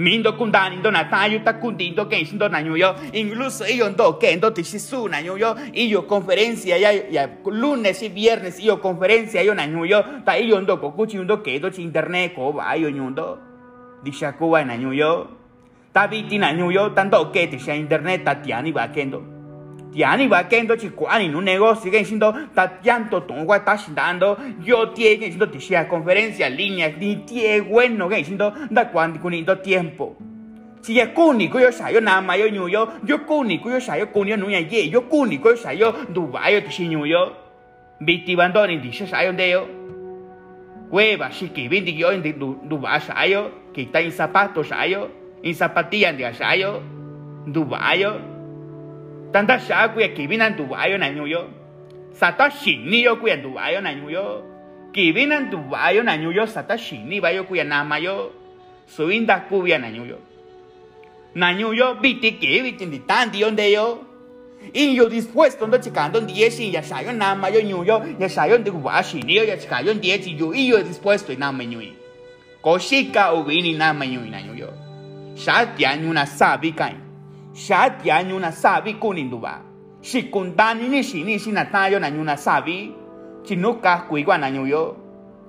Mindo 0.00 0.32
kundani 0.32 0.76
ndo 0.76 0.90
na 0.90 1.04
tayo 1.04 1.44
ta 1.44 1.52
kundindo 1.60 2.08
que 2.08 2.24
sindo 2.24 2.48
na 2.48 2.60
yo, 2.60 2.94
incluso 3.12 3.66
ellos 3.66 3.92
ndo 3.92 4.18
que 4.18 4.34
ndo 4.34 4.50
tishisu 4.50 5.08
na 5.08 5.20
yo, 5.20 5.36
y 5.74 5.88
yo 5.90 6.06
conferencia 6.06 6.78
ya 6.78 6.90
ya 7.10 7.28
lunes 7.44 8.02
y 8.02 8.08
viernes 8.08 8.58
y 8.58 8.64
yo 8.64 8.80
conferencia 8.80 9.42
yo 9.42 9.54
na 9.54 9.66
yo, 9.66 10.02
ta 10.24 10.38
ellos 10.38 10.62
ndo 10.62 10.80
kokuchi 10.80 11.18
ndo 11.18 11.42
que 11.42 11.60
do 11.60 11.68
internet 11.76 12.34
ko 12.34 12.50
ba 12.50 12.74
yo 12.76 12.88
nyundo. 12.88 13.38
Disha 14.02 14.32
kuwa 14.32 14.64
na 14.64 14.74
yo. 14.76 15.28
Ta 15.92 16.08
biti 16.08 16.38
na 16.38 16.52
yo 16.52 16.92
tanto 16.92 17.30
que 17.30 17.48
tisha 17.48 17.76
internet 17.76 18.24
ta 18.24 18.40
tiani 18.40 18.72
ba 18.72 18.88
kendo 18.88 19.39
tiani 19.92 20.28
va 20.28 20.44
kendo 20.44 20.76
chi 20.76 20.90
kwani 20.90 21.28
nu 21.28 21.40
negocio 21.40 21.90
que 21.90 21.98
diciendo 21.98 22.34
ta 22.54 22.78
llanto 22.82 23.22
tongua 23.22 23.56
está 23.56 23.76
dando 23.94 24.36
yo 24.62 24.90
tie 24.90 25.18
que 25.18 25.26
diciendo 25.26 25.48
tishia 25.48 25.88
conferencia 25.88 26.48
línea 26.48 26.88
ni 26.98 27.16
tie 27.26 27.60
bueno 27.60 28.08
que 28.08 28.16
diciendo 28.16 28.52
da 28.70 28.90
cuando 28.90 29.20
kunito 29.20 29.58
tiempo 29.58 30.16
si 30.80 30.94
ya 30.94 31.12
kuni 31.12 31.50
yo 31.52 31.72
sayo 31.72 32.00
na 32.00 32.20
ma 32.20 32.36
yo 32.36 32.48
nyu 32.48 32.68
yo 32.68 33.26
kuni 33.26 33.60
yo 33.64 33.80
sayo 33.80 34.06
kuni 34.12 34.36
nu 34.36 34.50
ya 34.50 34.60
ye. 34.60 34.88
Yo 34.88 35.02
kuni 35.02 35.40
yo 35.42 35.56
sayo 35.56 35.92
dubai 36.08 36.54
yo 36.54 36.60
tishi 36.62 36.88
nyu 36.88 37.06
yo 37.06 37.36
biti 38.00 38.36
bandoni 38.36 38.78
dishe 38.78 39.06
sayo 39.06 39.32
ndeo 39.32 39.66
hueva 40.90 41.30
shiki 41.30 41.68
bindi 41.68 41.98
yo 42.00 42.12
en 42.12 42.22
dubai 42.68 43.00
sayo. 43.00 43.60
Que 43.74 43.82
está 43.82 44.00
en 44.00 44.10
zapatos 44.10 44.68
sayo. 44.68 45.10
En 45.42 45.54
zapatillas 45.54 46.16
de 46.16 46.34
sayo. 46.34 46.82
Dubai 47.46 48.04
yo 49.30 49.32
tanta 49.32 49.58
sha 49.58 49.88
kuya 49.88 50.08
kibinan 50.08 50.56
tu 50.56 50.66
ayo 50.76 50.98
na 50.98 51.10
nyuyo 51.10 51.48
sata 52.12 52.50
shini 52.50 53.02
yo 53.02 53.16
kuya 53.16 53.36
tu 53.36 53.58
ayo 53.58 53.80
na 53.80 53.94
nyuyo 53.94 54.44
kibinan 54.92 55.50
tu 55.50 55.58
ayo 55.72 56.02
na 56.02 56.16
shini 56.78 57.20
bayo 57.20 57.44
kuya 57.44 57.64
nama 57.64 57.98
yo 57.98 58.32
suinda 58.86 59.38
kubia 59.48 59.78
na 59.78 59.90
nyuyo 59.90 60.18
na 61.34 61.54
nyuyo 61.54 61.94
biti 61.94 62.32
que 62.32 62.62
biti 62.62 62.86
ndi 62.86 62.98
tanti 62.98 63.44
onde 63.44 63.72
yo 63.72 63.98
y 64.74 64.94
yo 64.96 65.08
dispuesto 65.08 65.64
ando 65.64 65.78
chicando 65.78 66.20
diez 66.20 66.58
y 66.60 66.72
ya 66.72 66.82
sayo 66.82 67.12
nama 67.12 67.48
yo 67.48 67.60
nyuyo 67.62 68.02
ya 68.18 68.28
sayo 68.28 68.58
ndi 68.58 68.70
kubashi 68.70 69.22
ni 69.22 69.36
yo 69.36 69.44
ya 69.44 69.56
diez 69.94 70.26
y 70.26 70.36
yo 70.36 70.52
y 70.54 70.68
yo 70.68 70.82
dispuesto 70.82 71.32
koshika 72.62 73.32
ubini 73.34 73.72
nama 73.72 74.06
nyuyi 74.06 74.30
na 74.30 74.42
tianyu 75.66 76.12
na 76.12 76.26
sabi 76.26 76.72
kain 77.60 77.66
sha 77.66 77.90
tia 77.90 78.22
nyuna 78.22 78.52
sabi 78.52 78.94
kuninduba 78.94 79.60
si 80.00 80.22
kuntani 80.22 80.88
ni 80.88 81.02
si 81.04 81.24
ni 81.24 81.38
si 81.38 81.52
na 81.52 82.10
nyuna 82.10 82.36
sabi 82.36 82.94
chinuka 83.44 84.06
kuigwa 84.08 84.38
na 84.38 84.50
nyuyo 84.50 84.96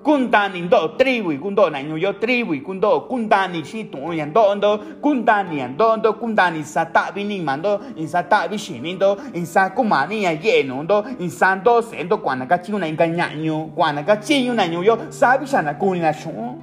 kuntani 0.02 0.60
ndo 0.60 0.88
tribu 0.98 1.32
kundo 1.38 1.70
na 1.70 1.82
nyuyo 1.82 2.12
tribu 2.12 2.60
kundo 2.64 3.00
kuntani 3.08 3.64
si 3.64 3.84
tu 3.84 4.12
yando 4.12 4.54
ndo 4.54 4.78
kuntani 5.00 5.58
yando 5.58 5.96
ndo 5.96 6.12
kuntani 6.12 6.64
satabi 6.64 7.24
ni 7.24 7.40
mando 7.40 7.80
in 7.96 8.08
satabi 8.08 8.58
shinindo 8.58 9.16
in 9.34 9.46
sakumani 9.46 10.24
ya 10.24 10.32
yeno 10.32 10.82
ndo 10.82 11.04
in 11.20 11.30
sando 11.30 11.82
sendo 11.82 12.18
kwana 12.18 12.46
ka 12.46 12.58
chiuna 12.58 12.86
engañaño 12.88 13.74
kwana 13.74 14.02
ka 14.02 14.16
chiño 14.16 14.54
na 14.54 14.68
nyuyo 14.68 14.98
sabi 15.10 15.46
sana 15.46 15.74
kunina 15.74 16.12
shun 16.12 16.60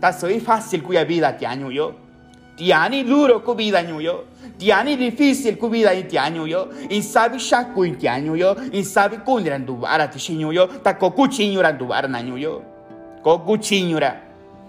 ta 0.00 0.12
soy 0.12 0.40
fácil 0.40 0.82
cuya 0.82 1.04
vida 1.04 1.32
te 1.32 1.46
nyuyo 1.56 2.03
tiani 2.56 3.04
duro 3.04 3.40
ku 3.40 3.54
vida 3.54 3.82
nyuyo 3.82 4.24
tiani 4.58 4.96
difícil 4.96 5.56
ku 5.58 5.68
vida 5.68 5.90
tianyo 6.02 6.46
yo 6.46 6.68
in 6.90 7.02
sabi 7.02 7.38
shaku 7.38 7.84
in 7.84 7.96
tianyo 7.96 8.36
yo 8.36 8.54
in 8.72 8.84
sabi 8.84 9.18
kundiran 9.18 9.66
dubara 9.66 10.08
ti 10.08 10.18
shinyo 10.18 10.52
yo 10.52 10.66
ta 10.82 10.94
ko 10.94 11.10
kuchinyura 11.10 11.72
dubara 11.72 12.08
na 12.08 12.20
yo 12.20 12.62
ko 13.22 13.38
kuchinyura 13.38 14.22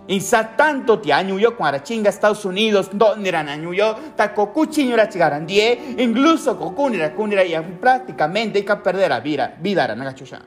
in 0.08 0.22
sa 0.22 0.44
tanto 0.44 0.98
tianyo 0.98 1.40
yo 1.40 1.56
cuando 1.56 1.80
chinga 1.80 2.10
Estados 2.10 2.46
Unidos 2.46 2.90
donde 2.94 3.30
era 3.30 3.44
na 3.44 3.56
yo 3.56 3.96
ta 4.16 4.34
ko 4.34 4.48
kuchinyura 4.48 5.08
chigaran 5.08 5.46
die 5.46 5.96
incluso 5.98 6.56
ko 6.58 6.72
kundira 6.72 7.10
kundira 7.14 7.44
ya 7.44 7.62
prácticamente 7.62 8.60
hay 8.60 8.66
que 8.66 8.76
perder 8.78 9.10
la 9.10 9.20
vida 9.20 9.54
vida 9.62 9.86
ra 9.88 9.96
na 9.96 10.06
gachusha 10.06 10.42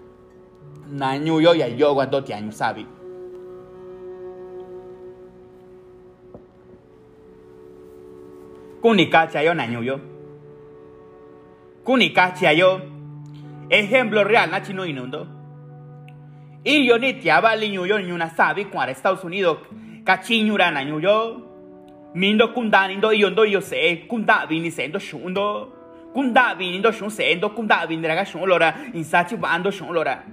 na 0.90 1.14
yo 1.14 1.54
ya 1.54 1.68
yo 1.68 1.94
cuando 1.94 2.24
tianyo 2.24 2.50
sabi 2.50 2.97
Kunika 8.80 9.42
yo 9.42 9.54
naño 9.54 9.82
yo. 9.82 10.00
Kunika 11.84 12.32
yo. 12.54 12.80
Ejemplo 13.70 14.24
real 14.24 14.50
na 14.50 14.62
chino 14.62 14.86
inundo. 14.86 15.26
Y 16.64 16.86
yo 16.86 16.98
ni 16.98 17.14
te 17.14 17.28
yo 17.28 17.98
ni 17.98 18.12
una 18.12 18.30
sabe 18.30 18.68
cuando 18.68 18.92
Estados 18.92 19.24
Unidos 19.24 19.58
cachiñura 20.04 20.70
naño 20.70 21.00
yo. 21.00 21.44
Mindo 22.14 22.54
kunda 22.54 22.86
nindo 22.88 23.12
yo 23.12 23.30
ndo 23.30 23.44
yo 23.44 23.60
sé 23.60 24.06
kunda 24.06 24.46
vini 24.46 24.70
sendo 24.70 24.98
shundo. 25.00 25.74
Kunda 26.14 26.54
vini 26.54 26.78
ndo 26.78 26.92
shun 26.92 27.10
sendo 27.10 27.54
kunda 27.54 27.84
vini 27.86 28.06
raga 28.06 28.24
shun 28.24 28.48
lora 28.48 28.74
insachi 28.94 29.36
bando 29.36 29.70
shun 29.70 29.92
lora 29.92 30.24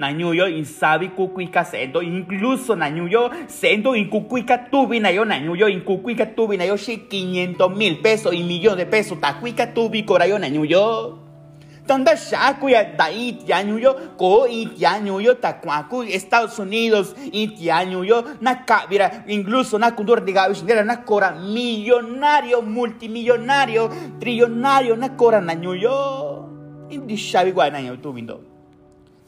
na 0.00 0.12
ñuyo 0.12 0.48
insabi 0.48 1.08
kukuika 1.12 1.60
sendo 1.64 2.00
incluso 2.02 2.72
na 2.76 2.88
ñuyo 2.88 3.28
sendo 3.46 3.92
inkukuika 3.94 4.58
tubi 4.72 4.96
na 5.00 5.10
yo 5.12 5.24
na 5.28 5.36
ñuyo 5.38 5.68
inkukuika 5.68 6.26
tubi 6.26 6.56
na 6.56 6.64
yo 6.64 6.76
shi 6.80 6.96
500 6.96 7.76
mil 7.76 8.00
pesos 8.00 8.32
y 8.32 8.42
millón 8.42 8.78
de 8.78 8.86
pesos 8.86 9.20
takuika 9.20 9.66
tubi 9.74 10.02
kora 10.04 10.24
yo 10.26 10.38
na 10.38 10.48
ñuyo 10.48 11.18
tanda 11.86 12.16
shakuya 12.16 12.96
da 12.96 13.12
itia 13.12 13.60
ñuyo 13.62 14.16
ko 14.16 14.48
itia 14.48 14.96
ñuyo 15.04 15.34
takwaku 15.36 16.02
Estados 16.08 16.58
Unidos 16.58 17.14
itia 17.32 17.84
ñuyo 17.84 18.24
na 18.40 18.64
kabira 18.64 19.24
incluso 19.28 19.76
na 19.78 19.90
kundur 19.92 20.24
de 20.24 20.32
gabish 20.32 20.62
na 20.64 21.04
kora 21.04 21.32
millonario 21.36 22.62
multimillonario 22.62 23.90
trillonario 24.18 24.96
na 24.96 25.10
kora 25.10 25.42
na 25.42 25.52
ñuyo 25.52 26.48
indi 26.88 27.16
shabi 27.18 27.52
gwa 27.52 27.68
na 27.68 27.80
ñuyo 27.84 28.00
tubindo 28.00 28.49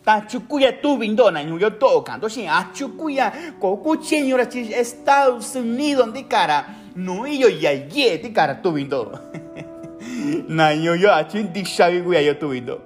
ta 0.04 0.21
chukuya 0.26 0.73
tu 0.82 0.99
vindo 0.99 1.30
na 1.30 1.42
nyu 1.42 1.59
yo 1.59 1.71
to 1.71 2.02
kan 2.02 2.21
to 2.21 2.28
sin 2.28 2.49
a 2.49 2.71
chenyo 2.75 4.37
ra 4.37 4.47
chi 4.47 4.73
Estados 4.75 5.54
Unidos 5.54 6.12
de 6.12 6.25
cara. 6.25 6.64
No 6.94 7.25
yo 7.26 7.49
ya 7.49 7.71
ye 7.71 8.18
de 8.18 8.32
cara 8.32 8.61
tu 8.61 8.73
vindo 8.73 9.18
na 10.49 10.75
nyu 10.75 10.94
yo 10.94 11.11
a 11.11 11.25
chin 11.25 11.52
di 11.52 11.64
shabi 11.64 12.02
kuya 12.02 12.21
yo 12.21 12.35
tu 12.35 12.49
vindo 12.49 12.80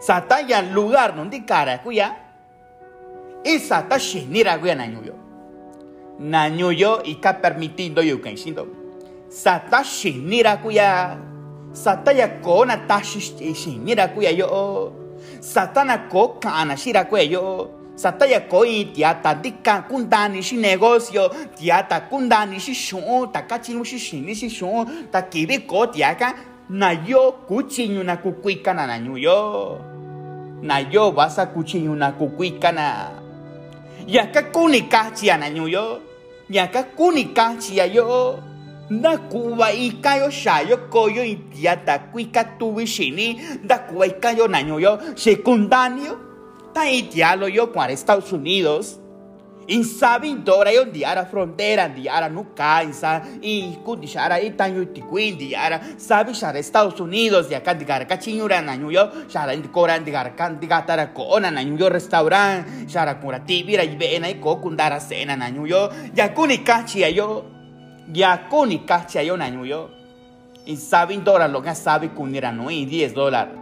sata 0.00 0.40
ya 0.40 0.62
lugar 0.62 1.16
no 1.16 1.24
de 1.24 1.44
cara 1.44 1.78
kuya 1.78 2.16
y 3.44 3.58
sata 3.58 3.98
shinira 3.98 4.58
kuya 4.58 4.74
na 4.74 4.86
yo 4.86 5.14
na 6.18 6.48
nyu 6.48 6.70
yo 6.70 7.02
y 7.04 7.20
ka 7.20 7.34
permitindo 7.34 8.00
yo 8.00 8.18
kan 8.22 8.36
sindo 8.36 8.66
sata 9.28 9.82
shinira 9.82 10.56
kuya 10.62 11.18
sata 11.72 12.12
ya 12.12 12.40
ko 12.40 12.64
na 12.64 12.76
ta 12.86 13.02
shinira 13.02 14.08
kuya 14.14 14.30
yo 14.30 15.05
satana 15.40 16.08
ko 16.08 16.38
kana 16.40 16.76
shira 16.76 17.04
cuello 17.04 17.70
sataya 17.96 18.40
ko 18.48 18.64
i 18.64 18.84
tiata 18.92 19.34
dika 19.34 19.82
kundani 19.88 20.42
shi 20.42 20.56
negocio. 20.56 21.28
Tiata 21.56 22.00
kundani 22.10 22.60
shi 22.60 22.74
shon 22.74 23.32
ta 23.32 23.42
kachinu 23.42 23.84
shi 23.84 23.98
shini 23.98 24.34
shi 24.34 24.48
shon 24.50 25.08
ta 25.10 25.22
kibi 25.22 25.66
ko 25.66 25.86
tiaka 25.86 26.34
na 26.70 26.90
yo 26.92 27.32
kuchinyu 27.48 28.02
na 28.04 28.16
kukuika 28.16 28.74
na 28.74 28.86
nanyu 28.86 29.16
yo 29.18 29.80
na 30.62 30.78
yo 30.80 31.10
vas 31.12 31.38
a 31.38 31.46
kuchinyu 31.46 31.94
na 31.96 32.12
kukuika 32.12 32.72
na 32.72 33.10
yaka 34.06 34.42
kuni 34.42 34.82
kachia 34.82 35.36
na 35.38 35.50
nyu 35.50 35.68
yo 35.68 36.00
yaka 36.50 36.82
kuni 36.82 37.24
kachia 37.24 37.86
yo 37.86 38.38
na 38.90 39.18
kuba 39.18 39.72
ikayo 39.72 40.30
shayo 40.30 40.76
koyo 40.90 41.24
itiata 41.24 41.98
kuika 41.98 42.44
tuwi 42.44 42.86
shini. 42.86 43.40
Da 43.64 43.78
kuba 43.78 44.06
ikayo 44.06 44.48
naño 44.48 44.80
yo 44.80 44.98
secundario 45.14 46.18
ta 46.72 46.90
itialo 46.90 47.48
yo 47.48 47.66
para 47.72 47.92
Estados 47.92 48.32
Unidos. 48.32 49.00
Insabidora 49.68 50.70
yo 50.72 50.84
diara 50.84 51.26
frontera 51.26 51.88
diara 51.88 52.28
nuca 52.28 52.84
insa 52.84 53.22
y 53.42 53.74
kundishara 53.84 54.40
y 54.40 54.50
tan 54.50 54.76
yutiquin 54.76 55.36
diara 55.36 55.80
sabi 55.98 56.34
shara 56.34 56.60
Estados 56.60 57.00
Unidos 57.00 57.50
ya 57.50 57.60
kan 57.64 57.76
digara 57.76 58.04
kachinyura 58.06 58.62
na 58.62 58.76
New 58.76 58.92
York 58.92 59.26
shara 59.28 59.54
indi 59.54 59.66
koran 59.68 60.04
digara 60.04 60.36
kan 60.36 60.60
digatara 60.60 61.12
kona 61.12 61.50
na 61.50 61.64
New 61.64 61.76
York 61.76 61.94
restaurant 61.94 62.64
shara 62.88 63.18
kura 63.20 63.40
tibira 63.40 63.82
ibena 63.82 64.28
y 64.28 64.34
ko 64.38 64.56
kundara 64.62 65.00
cena 65.00 65.34
na 65.36 65.50
New 65.50 65.66
York 65.66 65.92
ya 66.14 66.28
kuni 66.28 66.58
kachi 66.58 67.02
yo 67.16 67.55
ya 68.12 68.48
kuni 68.48 68.78
kachi 68.86 69.26
yo 69.26 69.36
na 69.36 69.48
New 69.50 69.64
York 69.64 69.90
insabidora 70.66 71.48
lo 71.48 71.62
que 71.62 71.74
sabe 71.74 72.08
kunira 72.10 72.52
no 72.52 72.64
10 72.70 73.14
dólares. 73.14 73.54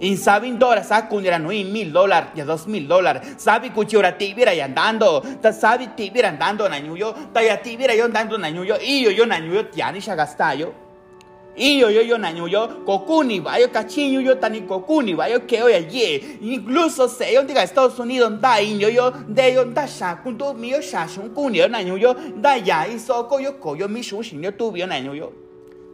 In 0.00 0.16
sabin 0.16 0.58
dólares 0.58 0.88
sa 0.88 1.08
kunira 1.08 1.38
no 1.38 1.48
mil 1.50 1.92
dólares 1.92 2.30
ya 2.34 2.44
dos 2.44 2.66
mil 2.66 2.88
dólares. 2.88 3.22
Sabi 3.36 3.70
kuchura 3.70 4.18
tibira 4.18 4.52
ya 4.52 4.64
andando 4.64 5.22
ta 5.40 5.52
sabi 5.52 5.86
tibira 5.94 6.28
andando 6.28 6.68
na 6.68 6.80
ñuyo 6.80 7.14
ta 7.32 7.40
ya 7.40 7.56
tibira 7.62 7.94
yo 7.94 8.06
andando 8.06 8.36
na 8.36 8.50
ñuyo 8.50 8.80
iyo 8.82 9.10
yo 9.12 9.26
na 9.26 9.38
ñuyo 9.38 9.70
tiani 9.70 10.00
sha 10.00 10.16
gastayo 10.16 10.74
iyo 11.56 11.90
yo 11.90 12.02
yo 12.02 12.18
na 12.18 12.32
ñuyo 12.32 12.84
kokuni 12.86 13.40
bayo 13.40 13.68
kachiño 13.68 14.20
yo 14.20 14.34
tani 14.36 14.62
kokuni 14.62 15.14
bayo 15.14 15.46
que 15.46 15.60
hoy 15.62 15.86
ye. 15.90 16.38
Incluso 16.40 17.08
se 17.08 17.32
yo 17.32 17.42
diga 17.44 17.62
Estados 17.62 17.98
Unidos 17.98 18.40
da 18.40 18.60
inyo 18.60 18.88
yo 18.88 19.10
de 19.28 19.52
yo 19.54 19.64
da 19.64 19.86
sha 19.86 20.16
kunto 20.22 20.54
mi 20.54 20.70
yo 20.70 20.80
sha 20.80 21.06
shun 21.06 21.30
kuni 21.34 21.58
yo 21.58 21.68
na 21.68 21.82
ñuyo 21.82 22.14
da 22.40 22.56
ya 22.56 22.86
iso 22.88 23.24
ko 23.28 23.38
yo 23.38 23.52
ko 23.60 23.74
yo 23.76 23.88
mi 23.88 24.02
shun 24.02 24.22
shin 24.22 24.42
yo 24.42 24.52
tu 24.52 24.72
yo 24.76 24.86
na 24.86 24.98
ñuyo 25.00 25.32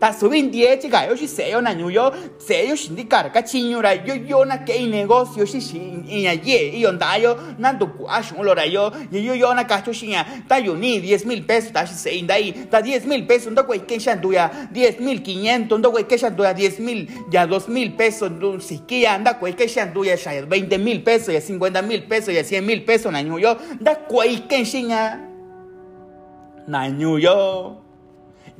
ta 0.01 0.13
subin 0.13 0.51
die 0.51 0.79
chica 0.81 1.07
yo 1.09 1.17
si 1.17 1.27
se 1.27 1.51
yo 1.51 1.61
na 1.61 1.75
nyu 1.75 1.91
yo 1.91 2.13
se 2.39 2.69
yo 2.69 2.77
sin 2.77 2.97
chinyo 2.97 3.83
ra 3.83 3.95
yo 3.95 4.15
yo 4.15 4.45
na 4.45 4.59
ke 4.59 4.79
negocio 4.87 5.47
si 5.47 5.61
si 5.61 5.79
in 5.79 6.39
ye 6.45 6.71
y 6.71 6.81
yo 6.81 6.93
nda 6.93 7.19
yo 7.19 7.37
na 7.59 7.73
du 7.73 7.87
kwa 7.87 8.23
shun 8.23 8.45
lo 8.45 8.55
ra 8.55 8.65
yo 8.65 8.93
y 9.11 9.19
yo 9.19 9.35
yo 9.35 9.55
na 9.55 9.65
ka 9.65 9.83
cho 9.83 9.93
sin 9.93 10.11
ya 10.11 10.25
ta 10.49 10.59
yo 10.59 10.75
ni 10.77 11.01
10 11.01 11.27
mil 11.27 11.43
pesos 11.45 11.73
ta 11.73 11.87
si 11.87 11.95
se 11.95 12.15
inda 12.15 12.35
ta 12.71 12.81
10 12.81 13.07
mil 13.07 13.27
pesos 13.27 13.51
ndo 13.51 13.63
du 13.63 14.33
ya 14.33 14.51
10 14.73 15.01
mil 15.01 15.21
500 15.23 15.79
ndo 15.79 15.91
du 15.91 16.43
ya 16.45 16.53
10 16.55 16.81
mil 16.81 17.09
ya 17.33 17.47
2 17.47 17.69
mil 17.69 17.93
pesos 17.97 18.31
du 18.31 18.61
si 18.61 18.79
que 18.87 19.01
ya 19.01 19.15
anda 19.15 19.35
ke 19.35 19.69
shan 19.69 19.93
du 19.93 20.05
ya 20.05 20.15
20 20.15 20.79
mil 20.79 21.03
pesos 21.03 21.35
ya 21.35 21.41
50 21.41 21.83
mil 21.83 22.03
pesos 22.07 22.35
ya 22.35 22.43
100 22.43 22.63
mil 22.63 22.85
pesos 22.85 23.13
na 23.13 23.23
nyu 23.23 23.39
yo 23.39 23.57
da 23.81 23.95
kwai 23.97 24.47
ke 24.47 24.65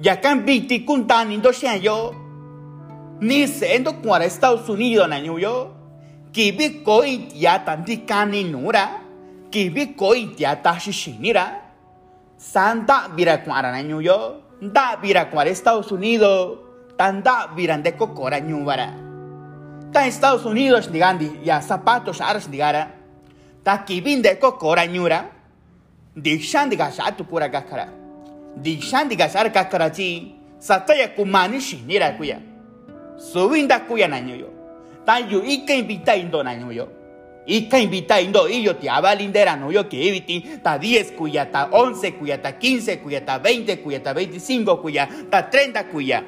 shin 0.03 0.15
ya 0.15 0.15
na 0.15 0.15
nyu 0.15 0.15
yo 0.15 0.15
ya 0.15 0.17
kan 0.21 0.45
biti 0.47 0.85
kuntan 0.87 1.33
indo 1.33 1.53
sian 1.53 1.83
yo 1.83 2.15
ni 3.21 3.47
sendo 3.47 3.93
kuara 4.03 4.25
Estados 4.25 4.69
Unidos 4.69 5.09
na 5.09 5.19
nyu 5.21 5.39
yo 5.39 5.71
kibi 6.33 6.83
koi 6.85 7.29
ya 7.35 7.59
tanti 7.59 7.97
kani 8.07 8.45
nura 8.45 9.01
kibi 9.51 9.95
koi 9.97 10.35
ya 10.39 10.57
tashi 10.57 10.93
shinira 10.93 11.63
santa 12.37 13.09
vira 13.17 13.39
kuara 13.39 13.73
na 13.73 13.83
nyu 13.83 14.01
yo 14.01 14.43
da 14.63 14.97
vira 15.03 15.25
kuara 15.27 15.51
Estados 15.51 15.91
Unidos 15.91 16.59
tanda 16.97 17.49
virande 17.57 17.93
kokora 17.97 18.41
nyu 18.41 18.65
vara 18.65 18.95
ta 19.93 20.07
Estados 20.07 20.45
Unidos 20.45 20.91
digandi 20.91 21.31
ya 21.45 21.61
zapatos 21.61 22.21
aras 22.21 22.51
digara 22.51 22.91
ta 23.65 23.79
kibinde 23.85 24.39
kokora 24.39 24.87
nyura 24.87 25.25
di 26.17 26.39
shandiga 26.39 26.91
shatu 26.91 27.25
pura 27.25 27.49
gakara 28.59 28.63
di 28.63 28.81
shandiga 28.81 29.29
sar 29.29 29.53
kakarachi 29.53 30.35
sataya 30.59 31.09
kumani 31.09 31.61
shinira 31.61 32.17
kuya 32.17 32.41
subinda 33.17 33.81
kuya 33.87 34.09
nanyo 34.09 34.49
ta 35.05 35.19
yu 35.19 35.43
ika 35.43 35.75
invita 35.75 36.17
indo 36.17 36.43
nanyo 36.43 36.73
yo 36.73 36.89
ika 37.47 37.79
invita 37.79 38.21
indo 38.21 38.49
y 38.49 38.63
yo 38.63 38.75
te 38.75 38.89
abalindera 38.91 39.59
yo 39.71 39.89
que 39.89 39.97
eviti 39.97 40.61
ta 40.63 40.79
10 40.79 41.17
kuya 41.17 41.47
ta 41.51 41.69
11 41.71 42.19
kuya 42.19 42.39
ta 42.39 42.53
15 42.53 43.03
kuya 43.03 43.21
ta 43.25 43.39
20 43.39 43.83
kuya 43.83 44.01
ta 44.01 44.13
25 44.13 44.83
kuya 44.83 45.09
ta 45.31 45.49
30 45.51 45.85
kuya 45.91 46.23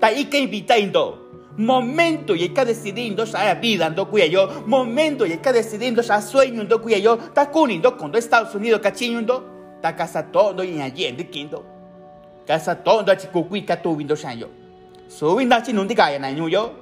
ta 0.00 0.10
ika 0.10 0.38
invita 0.38 0.78
indo 0.78 1.18
momento 1.56 2.34
y 2.34 2.48
que 2.48 2.64
decidiendo 2.64 3.24
ya 3.24 3.54
vida 3.54 3.86
ando 3.86 4.08
cuya 4.08 4.26
yo 4.26 4.64
momento 4.66 5.26
y 5.26 5.36
que 5.36 5.52
decidiendo 5.52 6.02
ya 6.02 6.20
sueño 6.22 6.62
ando 6.62 6.80
cuya 6.80 6.98
yo. 6.98 7.18
Ta 7.18 7.50
kunindo 7.50 7.96
cuando 7.96 8.18
Estados 8.18 8.54
Unidos 8.54 8.80
cachiño 8.80 9.20
ta 9.82 9.94
casa 9.96 10.30
todo 10.30 10.64
y 10.64 10.80
allende 10.80 11.28
quinto 12.42 12.46
casa 12.46 12.74
todo 12.74 13.14
chi 13.14 13.28
kukui 13.28 13.64
ka 13.64 13.76
tu 13.76 13.96
vindo 13.96 14.14
shan 14.14 14.38
yo 14.38 14.48
so 15.08 15.34
winda 15.34 15.60
chi 15.60 15.72
nundi 15.72 15.94
kaya 15.94 16.18
na 16.18 16.30
nyu 16.30 16.48
yo 16.48 16.72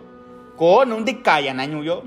ko 0.56 0.84
nundi 0.84 1.22
kaya 1.22 1.54
na 1.54 1.64
yo 1.64 2.02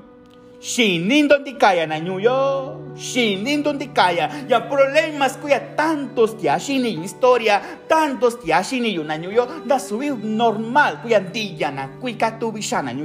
shinin 0.59 1.27
donde 1.27 1.57
kaya 1.59 1.85
na 1.87 1.99
nyu 1.99 2.19
yo 2.19 2.93
shinin 2.95 3.63
kaya 3.93 4.47
ya 4.47 4.61
problemas 4.61 5.37
kuya 5.37 5.75
tantos 5.75 6.39
ti 6.39 6.47
ashini 6.47 6.95
historia 7.01 7.61
tantos 7.87 8.39
ti 8.39 8.51
ashini 8.53 8.95
yo 8.95 9.03
na 9.03 9.17
nyu 9.17 9.31
yo 9.31 9.47
da 9.65 9.77
subi 9.79 10.09
normal 10.09 11.01
kuya 11.03 11.19
dilla 11.19 11.71
na 11.71 11.87
kui 11.99 12.15
ka 12.15 12.39
tu 12.39 12.53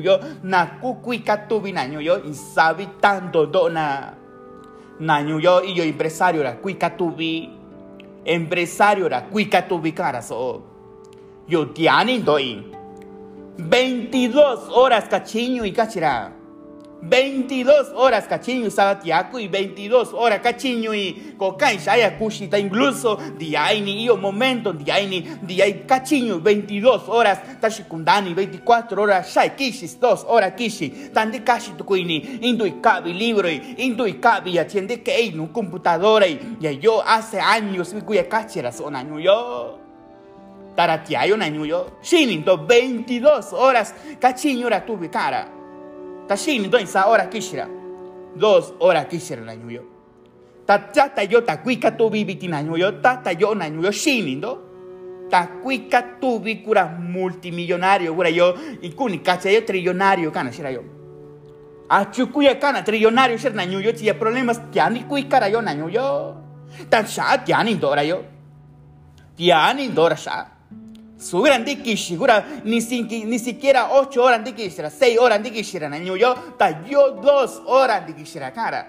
yo 0.01 0.19
na 0.45 0.79
ku 0.81 1.03
kui 1.03 1.19
ka 1.19 1.47
yo 1.51 2.23
isabi 2.25 2.87
tanto 3.01 3.47
do 3.47 3.69
na 3.69 5.23
nyu 5.23 5.41
yo 5.41 5.63
y 5.65 5.75
yo 5.75 5.85
empresario 5.85 6.43
ra 6.43 6.53
kui 6.63 6.79
ka 6.79 6.91
empresario 8.25 9.09
ra 9.09 9.21
kuika 9.21 9.63
tubikara 9.63 10.23
so 10.23 10.63
yo 11.49 11.65
tiani 11.65 12.19
doi 12.19 12.63
22 13.59 14.71
horas 14.71 15.09
cachiño 15.09 15.65
y 15.65 15.73
cachira 15.73 16.33
22 17.01 17.93
horas 17.95 18.27
cachiño 18.27 18.71
sabatiaco 18.71 19.39
y 19.39 19.47
22 19.47 20.13
horas 20.15 20.41
cachiño 20.41 20.93
y 20.95 21.35
cocain 21.39 21.79
shaya 21.79 22.19
kushita 22.19 22.59
incluso 22.59 23.17
diaini 23.39 24.05
y 24.05 24.09
momento 24.09 24.73
diaini 24.73 25.21
diai 25.43 25.87
cachiño 25.87 26.41
22 26.41 27.09
horas 27.09 27.61
tashikundani 27.61 28.35
24 28.35 29.01
horas 29.01 29.33
shai 29.33 29.55
kishis 29.55 29.99
2 30.01 30.25
horas 30.27 30.55
kishi 30.55 31.11
tandi 31.15 31.41
kashi 31.41 31.73
tukuini 31.73 32.17
indui 32.43 32.81
cabi 32.81 33.13
libro 33.13 33.49
indui 33.49 34.15
cabi 34.15 34.59
atiende 34.59 35.01
que 35.03 35.13
hay 35.13 35.39
un 35.39 35.49
computadora 35.49 36.27
y 36.27 36.79
yo 36.81 37.03
hace 37.07 37.39
años 37.41 37.95
vi 37.95 38.01
cuya 38.01 38.29
cachera 38.29 38.73
son 38.73 38.97
año 38.97 39.21
yo 39.21 39.79
taratiayo 40.75 41.37
año 41.41 41.65
yo 41.65 41.87
shinindo 42.03 42.67
22 42.67 43.53
horas 43.53 43.95
cachiño 44.19 44.69
ra 44.69 44.85
tuve 44.85 45.09
cara 45.09 45.58
ta 46.29 46.37
shini 46.37 46.69
do 46.69 46.79
isa 46.79 47.09
ora 47.09 47.27
kishira 47.27 47.67
dos 48.37 48.73
ora 48.81 49.05
kishira 49.05 49.43
na 49.43 49.57
nyuyo 49.57 49.83
ta 50.67 50.79
chata 50.93 51.23
yo 51.23 51.41
ta 51.41 51.57
kuika 51.57 51.91
tu 51.97 52.11
bibiti 52.11 52.49
na 52.49 52.63
nyuyo 52.63 53.01
ta 53.01 53.17
ta 53.17 53.33
yo 53.33 53.55
na 53.55 53.69
nyuyo 53.71 53.91
shini 53.91 54.37
do 54.37 54.69
ta 55.31 55.47
kuika 55.63 56.03
tu 56.21 56.39
bikura 56.41 56.87
multimillonario 56.87 58.15
gura 58.15 58.29
yo 58.29 58.55
ikuni 58.83 59.19
kacha 59.19 59.51
yo 59.51 59.61
trillonario 59.61 60.31
kana 60.31 60.53
shira 60.53 60.71
yo. 60.71 60.85
A 61.91 62.05
chukuya 62.07 62.61
kana 62.61 62.83
trillonario 62.83 63.39
shira 63.39 63.55
na 63.55 63.67
nyuyo 63.67 63.93
ti 63.93 64.13
problemas 64.13 64.61
tiani 64.73 65.05
kuika 65.05 65.41
ra 65.41 65.49
yo 65.49 65.61
na 65.61 65.75
nyuyo 65.75 66.35
ta 66.91 67.05
sha 67.07 67.39
tiani 67.39 67.75
dora 67.75 68.03
yo. 68.03 68.25
Tiani 69.37 69.89
dora 69.89 70.17
sha 70.17 70.47
Subir 71.19 71.65
de 71.65 71.83
kishigura 71.83 72.45
ni, 72.65 72.79
ni 73.25 73.39
siquiera 73.39 73.91
8 73.91 74.21
horas 74.21 74.45
de 74.45 74.55
kishira, 74.55 74.89
6 74.89 75.19
horas 75.19 75.43
de 75.43 75.51
kishira 75.51 75.89
na 75.89 75.99
yo, 75.99 76.35
ta 76.57 76.85
yo 76.89 77.21
2 77.21 77.63
horas 77.67 78.07
de 78.07 78.15
kishira 78.15 78.53
cara. 78.53 78.87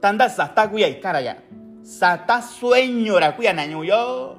Tanda 0.00 0.28
sata 0.28 0.68
kuya 0.68 0.88
ikara 0.88 1.20
ya. 1.20 1.36
Sata 1.82 2.40
sueño 2.40 3.18
ra 3.18 3.32
kuya 3.32 3.52
na 3.52 3.64
yo. 3.64 4.36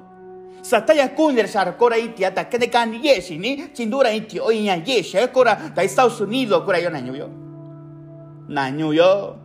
Sata 0.62 0.94
ya 0.94 1.08
kunder 1.08 1.46
shar 1.46 1.76
kora 1.76 1.98
iti 1.98 2.24
ata 2.24 2.44
kene 2.44 2.70
kan 2.70 2.90
yeshi 2.92 3.38
ni 3.38 3.68
chindura 3.74 4.10
iti 4.10 4.40
o 4.40 4.50
inya 4.50 4.76
yeshi 4.76 5.18
kora 5.30 5.56
ta 5.74 5.82
Estados 5.82 6.18
Unidos 6.20 6.64
kora 6.64 6.78
yo 6.78 6.88
na 6.88 6.98
yo. 7.00 7.28
Na 8.48 8.68
yo. 8.68 9.36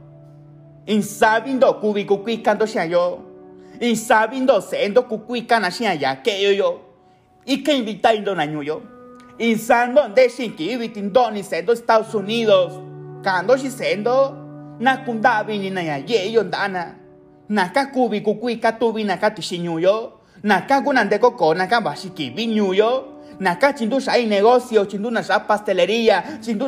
Insabindo 0.88 1.74
kubi 1.82 2.06
kukui 2.06 2.38
kando 2.42 2.66
shia 2.66 2.86
yo. 2.86 3.20
Insabindo 3.82 4.62
sendo 4.62 5.04
kukui 5.04 5.42
kana 5.46 5.70
shia 5.70 5.94
ya 5.94 6.16
ke 6.16 6.42
yo 6.42 6.52
yo. 6.52 6.89
¿Y 7.50 7.64
qué 7.64 7.74
invitando 7.74 8.36
na 8.36 8.46
ñuyo? 8.46 8.84
Insando 9.40 10.08
de 10.10 10.30
shinki 10.30 10.72
invitando 10.74 11.32
ni 11.32 11.42
sendo 11.42 11.74
Estados 11.74 12.14
Unidos. 12.14 12.80
Kando 13.24 13.58
shi 13.58 13.72
sendo 13.72 14.78
na 14.80 15.04
kunda 15.04 15.42
bini 15.42 15.72
na 15.72 15.82
ya 15.82 15.98
ye 15.98 16.32
yo 16.32 16.44
ndana. 16.44 16.96
Na 17.50 17.72
ka 17.74 17.88
kubi 17.88 18.22
kukui 18.22 18.60
ka 18.60 18.74
tubi 18.78 19.04
na 19.04 19.18
ka 19.18 19.32
tishi 19.34 19.58
ñuyo. 19.58 20.12
Na 20.44 20.68
ka 20.68 20.82
gunande 20.82 21.18
koko 21.18 21.56
na 21.56 21.66
ka 21.66 21.82
bashiki 21.82 22.30
bi 22.30 22.46
ñuyo. 22.46 23.18
Na 23.40 23.56
ka 23.56 23.74
chindu 23.74 24.00
shai 24.00 24.28
negocio, 24.28 24.86
chindu 24.86 25.10
na 25.10 25.24
sha 25.24 25.40
pastelería, 25.40 26.24
chindu 26.44 26.68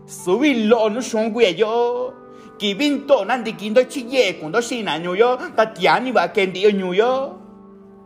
subi 0.05 0.67
lo 0.67 0.89
no 0.89 1.01
shungwe 1.01 1.57
yo 1.57 2.13
kibinto 2.57 3.25
nandi 3.25 3.53
kindo 3.53 3.83
chiye 3.83 4.33
kundo 4.33 4.61
shina 4.61 4.99
nyuyo 4.99 5.39
tatiani 5.55 6.11
va 6.11 6.27
kendi 6.27 6.73
nyuyo 6.73 7.38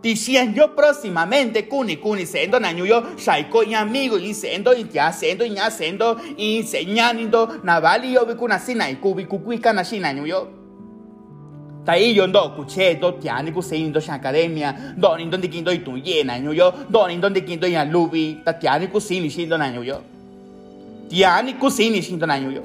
diciendo 0.04 0.76
próximamente 0.76 1.64
kuni 1.68 1.96
kuni 1.98 2.26
sendo 2.26 2.60
na 2.60 2.74
nyuyo 2.74 3.16
shaiko 3.18 3.64
y 3.64 3.74
amigo 3.74 4.18
y 4.18 4.34
sendo 4.34 4.74
y 4.74 4.86
ya 4.92 5.14
sendo 5.14 5.46
y 5.46 5.56
ya 5.56 5.72
sendo 5.72 6.18
y 6.38 6.58
enseñando 6.58 7.62
na 7.64 7.80
vali 7.80 8.12
yo 8.12 8.26
bikuna 8.26 8.60
sina 8.60 8.90
y 8.90 8.98
kubi 8.98 9.26
kukuika 9.26 9.74
na 9.74 9.84
shina 9.84 10.14
nyuyo 10.14 10.48
ta 11.86 11.98
iyo 11.98 12.28
ndo 12.28 12.50
kuche 12.50 12.96
do 12.96 13.12
tiani 13.12 13.52
ku 13.52 13.62
sei 13.62 13.84
ndo 13.84 14.00
shan 14.00 14.16
academia 14.16 14.94
do 14.98 15.18
ni 15.18 15.26
ndo 15.26 15.38
dikindo 15.38 15.72
y 15.72 15.80
tu 15.80 15.98
ye 15.98 16.24
na 16.24 16.40
nyuyo 16.40 16.74
do 16.90 17.08
ni 17.08 17.16
ndo 17.16 17.30
dikindo 17.30 17.68
ya 17.68 17.86
lubi 17.86 18.42
ta 18.46 18.54
tiani 18.54 18.88
ku 18.88 19.00
sini 19.02 19.30
shindo 19.30 19.58
na 19.58 19.72
nyuyo 19.72 20.02
tiani 21.10 21.54
ku 21.54 21.72
sini 21.72 22.02
shindo 22.02 22.26
na 22.26 22.40
nyuyo 22.40 22.64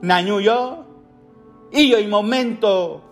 Nañuyo, 0.00 0.84
y 1.72 1.88
yo 1.88 1.98
en 1.98 2.08
momento 2.08 3.02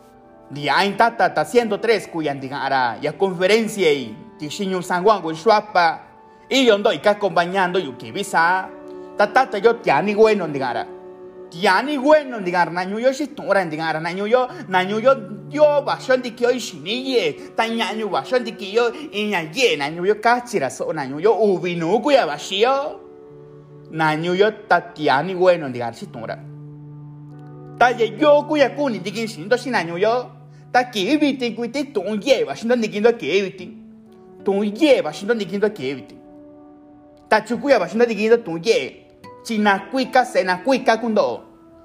de 0.50 0.70
ain 0.70 0.96
tata 0.96 1.34
ta 1.34 1.44
103 1.44 2.08
cuyan 2.08 2.40
digara 2.40 2.98
ya 3.00 3.12
conferencia 3.18 3.92
y 3.92 4.16
tishinyo 4.38 4.82
San 4.82 5.02
Juan 5.02 5.22
con 5.22 5.34
shuapa 5.34 6.02
y 6.48 6.64
yo 6.64 6.78
y 6.92 6.98
ka 6.98 7.10
acompañando 7.10 7.78
yo 7.78 7.98
que 7.98 8.12
visa. 8.12 8.68
Ta 9.16 9.32
tata 9.32 9.58
yo 9.58 9.76
tiani 9.76 10.14
bueno 10.14 10.46
digara 10.46 10.86
tiani 11.50 11.96
bueno 11.98 12.40
digara 12.40 12.70
nañuyo 12.70 13.12
si 13.14 13.28
tora 13.28 13.64
digara 13.64 14.00
nañuyo 14.00 14.48
nañuyo 14.68 15.48
yo 15.48 15.82
ba 15.82 15.98
shon 15.98 16.20
di 16.20 16.32
kyo 16.32 16.50
shini 16.58 17.14
ye 17.14 17.32
ta 17.56 17.66
nyanyu 17.66 18.10
ba 18.10 18.24
shon 18.24 18.44
di 18.44 18.52
kyo 18.52 18.92
y 19.12 19.28
nya 19.28 19.40
ye 19.52 19.76
nañuyo 19.76 20.20
ka 20.20 20.42
chira 20.44 20.70
so 20.70 20.92
nañuyo 20.92 21.32
ubinu 21.32 22.00
kuya 22.02 22.26
ba 22.26 22.36
shio 22.38 23.00
nañuyo 23.90 24.66
ta 24.68 24.80
tiani 24.92 25.34
bueno 25.34 25.70
digara 25.70 25.94
si 25.94 26.06
tora 26.06 26.36
ta 27.78 27.90
ye 27.90 28.16
yo 28.18 28.44
ku 28.46 28.56
ya 28.56 28.74
ku 28.74 28.90
ni 28.90 28.98
digin 28.98 29.26
shin 29.26 29.48
do 29.48 29.56
shin 29.56 29.74
yo 29.96 30.35
ta 30.72 30.84
ki 30.84 31.16
bi 31.18 31.36
ti 31.36 31.54
ku 31.54 31.66
ti 31.68 31.84
tong 31.92 32.20
ye 32.22 32.44
ba 32.44 32.54
shin 32.54 32.68
do 32.68 32.76
digin 32.76 33.02
do 33.02 33.12
ke 33.12 33.42
bi 33.44 33.50
ti 33.58 33.66
tong 34.44 34.62
ye 34.64 35.02
ba 35.02 35.12
shin 35.12 35.28
do 35.28 35.34
digin 35.34 35.60
do 35.60 35.68
ke 35.68 35.94
bi 35.96 36.02
ti 36.08 36.16
ta 37.28 37.40
chu 37.40 37.58
ku 37.58 37.68
ya 37.68 37.78
ba 37.78 37.88
shin 37.88 37.98
do 37.98 38.06
digin 38.06 38.30
do 38.30 38.36
tong 38.36 38.62
ye 38.64 39.06
chi 39.46 39.58
na 39.58 39.78
ku 39.90 39.98
ka 40.12 40.24
se 40.24 40.42
na 40.42 40.58
ku 40.64 40.72
ka 40.84 40.96
kun 40.96 41.14
do 41.14 41.40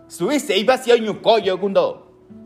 su 0.07 0.27
bi 0.27 0.39
se 0.39 0.63
ba 0.63 0.77
si 0.77 0.89
yo 0.89 0.97
nyu 0.97 1.13
ko 1.21 1.37
yo 1.37 1.57
kun 1.57 1.73
do 1.73 1.97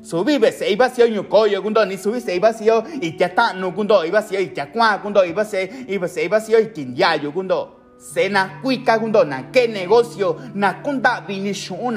su 0.02 0.24
bi 0.24 0.38
be 0.38 0.52
se 0.52 0.76
ba 0.76 0.90
si 0.90 1.02
yo 1.02 1.08
nyu 1.08 1.24
ko 1.24 1.46
yo 1.46 1.62
kun 1.62 1.74
do 1.74 1.86
ni 1.86 1.98
su 1.98 2.12
bi 2.12 2.20
se 2.20 2.40
ba 2.40 2.54
si 2.54 2.66
yo 2.66 2.84
i 3.02 3.12
ta 3.18 3.28
ta 3.30 3.54
no 3.54 3.72
kun 3.72 3.88
do 3.88 4.04
i 4.04 4.12
ba 4.12 4.22
si 4.22 4.36
yo 4.36 4.42
i 4.42 4.54
ta 4.54 4.66
kwa 4.66 5.00
kun 5.02 5.14
do 5.14 5.24
i 5.24 5.34
ba 5.34 5.46
se 5.46 5.70
i 5.88 5.98
ba 5.98 6.08
se 6.08 6.28
ba 6.28 6.40
si 6.40 6.52
yo 6.52 6.60
i 6.60 6.68
tin 8.14 8.34
ya 8.34 8.40
yo 8.40 8.48
kun 8.48 8.52
do 8.52 8.56
se 8.56 8.56
na 8.56 8.62
kuika 8.62 9.00
gundo 9.00 9.24
na 9.24 9.44
qué 9.52 9.68
negocio 9.68 10.40
na 10.54 10.74
kunda 10.74 11.22
vini 11.28 11.54
shu 11.54 11.92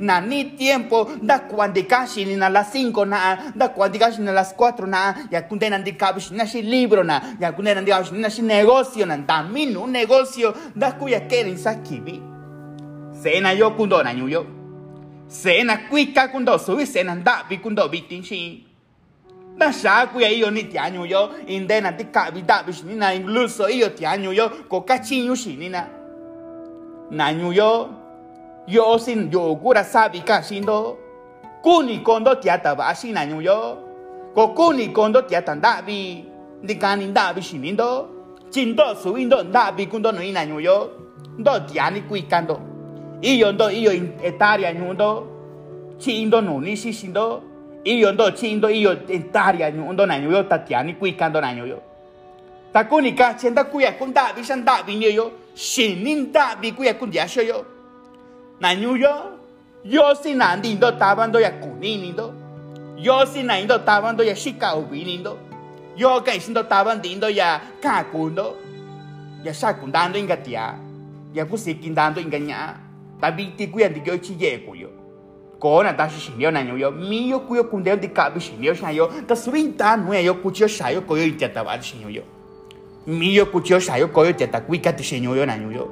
na 0.00 0.20
ni 0.20 0.44
tiempo. 0.56 1.08
Da 1.22 1.38
cuandikashi 1.38 2.24
ni 2.24 2.36
na 2.36 2.48
las 2.48 2.72
5 2.74 3.04
na 3.06 3.52
da 3.56 3.68
cuandikashi 3.68 4.20
na 4.20 4.32
las 4.32 4.54
4 4.54 4.86
na 4.86 5.14
ya 5.30 5.42
kunde 5.42 5.70
na 5.70 5.78
ndikabishi 5.78 6.34
na 6.34 6.46
shi 6.46 6.62
libro 6.62 7.04
na 7.04 7.36
ya 7.40 7.52
kunde 7.52 7.74
na 7.74 7.80
ndikabishi 7.80 8.14
na 8.14 8.30
shi 8.30 8.42
negocio 8.42 9.06
na 9.06 9.16
da 9.16 9.42
minu 9.42 9.86
negocio. 9.86 10.54
Da 10.76 10.92
kuya 10.92 11.20
keren 11.20 11.56
sakibi. 11.56 12.22
Se 13.22 13.40
na 13.40 13.52
yo 13.52 13.70
kundo 13.70 14.02
na 14.02 14.14
nyuyo 14.14 14.46
se 15.28 15.62
na 15.64 15.76
kuika 15.76 16.28
kundo 16.28 16.58
subi 16.58 16.86
se 16.86 17.02
na 17.02 17.14
ndabi 17.14 17.58
kundo 17.58 17.88
bitin 17.88 18.22
shi 18.22 18.67
na 19.58 19.72
shaku 19.72 20.20
ya 20.20 20.28
hiyo 20.28 20.50
ni 20.50 20.62
tianyo 20.62 21.06
yo 21.06 21.30
indena 21.46 21.92
ti 21.92 22.04
kabida 22.04 22.62
bishnina 22.62 23.14
incluso 23.14 23.66
hiyo 23.66 23.88
tianyo 23.88 24.32
yo 24.32 24.50
ko 24.68 24.80
kachinyo 24.80 25.34
shinina 25.34 25.86
nanyo 27.10 27.52
yo 27.52 27.88
yo 28.66 28.98
sin 28.98 29.30
yo 29.32 29.54
gura 29.54 29.84
sabi 29.84 30.20
ka 30.20 30.42
shindo 30.42 30.98
kuni 31.62 31.98
kondo 31.98 32.34
tiata 32.34 32.74
ba 32.74 32.94
shina 32.94 33.26
nyo 33.26 33.40
yo 33.42 33.78
ko 34.34 34.48
kuni 34.48 34.88
kondo 34.88 35.22
tiata 35.22 35.54
ndabi 35.54 36.24
ndikani 36.62 37.06
ndabi 37.06 37.42
shinindo 37.42 38.08
chindo 38.50 38.94
subindo 38.94 39.42
ndabi 39.42 39.86
kundo 39.86 40.12
no 40.12 40.22
ina 40.22 40.46
nyo 40.46 40.60
yo 40.60 40.90
ndo 41.38 41.60
tiani 41.60 42.00
kuikando 42.00 42.60
iyo 43.20 43.52
ndo 43.52 43.70
iyo 43.70 43.92
etaria 44.22 44.72
nyundo 44.72 45.26
chindo 45.98 46.40
no 46.40 46.60
ni 46.60 46.76
shishindo 46.76 47.42
iyo 47.88 48.12
ndo 48.12 48.30
chindo 48.30 48.68
iyo 48.70 48.92
entaria 49.08 49.70
ndo 49.70 50.06
na 50.06 50.16
yo 50.16 50.42
tatiani 50.42 50.94
kuikando 50.94 51.40
na 51.40 51.52
yo 51.52 51.80
takuni 52.72 53.12
ka 53.12 53.34
chenda 53.34 53.64
kuya 53.64 53.92
kunda 53.92 54.32
bi 54.36 54.44
shanda 54.44 54.82
bi 54.82 55.00
yo 55.14 55.32
shinin 55.54 56.32
da 56.32 56.56
bi 56.60 56.72
kuya 56.72 56.94
kundia 56.94 57.24
yo 57.48 57.64
na 58.60 58.72
yo 58.72 58.92
yo 59.84 60.14
si 60.14 60.34
na 60.34 60.56
ndi 60.56 60.74
ndo 60.74 60.92
tabando 60.92 61.40
ya 61.40 61.50
kunini 61.50 62.12
ndo 62.12 62.34
yo 62.98 63.26
si 63.26 63.42
na 63.42 63.60
ndo 63.60 63.78
tabando 63.78 64.22
ya 64.24 64.36
shika 64.36 64.76
ubini 64.76 65.16
ndo 65.18 65.38
yo 65.96 66.20
ka 66.20 66.34
isindo 66.34 66.62
tabando 66.62 67.08
ndo 67.08 67.30
ya 67.30 67.60
kakundo 67.80 68.56
ya 69.44 69.54
shakundando 69.54 70.18
ingatia 70.18 70.74
ya 71.34 71.46
kusikindando 71.46 72.20
inganya 72.20 72.74
tabiti 73.20 73.66
kuya 73.66 73.88
ndigyo 73.88 74.18
chiye 74.18 74.58
kuyo 74.58 74.97
kona 75.58 75.92
ta 75.92 76.08
shi 76.08 76.20
shinyo 76.20 76.50
na 76.50 76.60
yo 76.60 76.90
mi 76.90 77.28
yo 77.28 77.40
kuyo 77.40 77.64
kunde 77.64 77.96
di 78.00 78.08
ka 78.08 78.30
bi 78.30 78.40
shinyo 78.40 78.74
sha 78.74 78.90
yo 78.90 79.10
ta 79.26 79.34
subin 79.34 79.76
ta 79.76 79.96
no 79.96 80.12
yo 80.14 80.34
kuchio 80.34 80.68
sha 80.68 80.90
yo 80.90 81.02
koyo 81.02 81.24
ite 81.26 81.52
ta 81.52 81.64
ba 81.64 81.80
shinyo 81.82 82.08
yo 82.08 82.22
mi 83.06 83.34
yo 83.34 83.46
kuchio 83.46 83.80
sha 83.80 83.96
yo 83.98 84.08
koyo 84.08 84.32
te 84.32 84.46
ta 84.46 84.60
kuika 84.60 84.92
ti 84.92 85.02
shinyo 85.02 85.34
yo 85.34 85.44
na 85.46 85.56
yo 85.56 85.88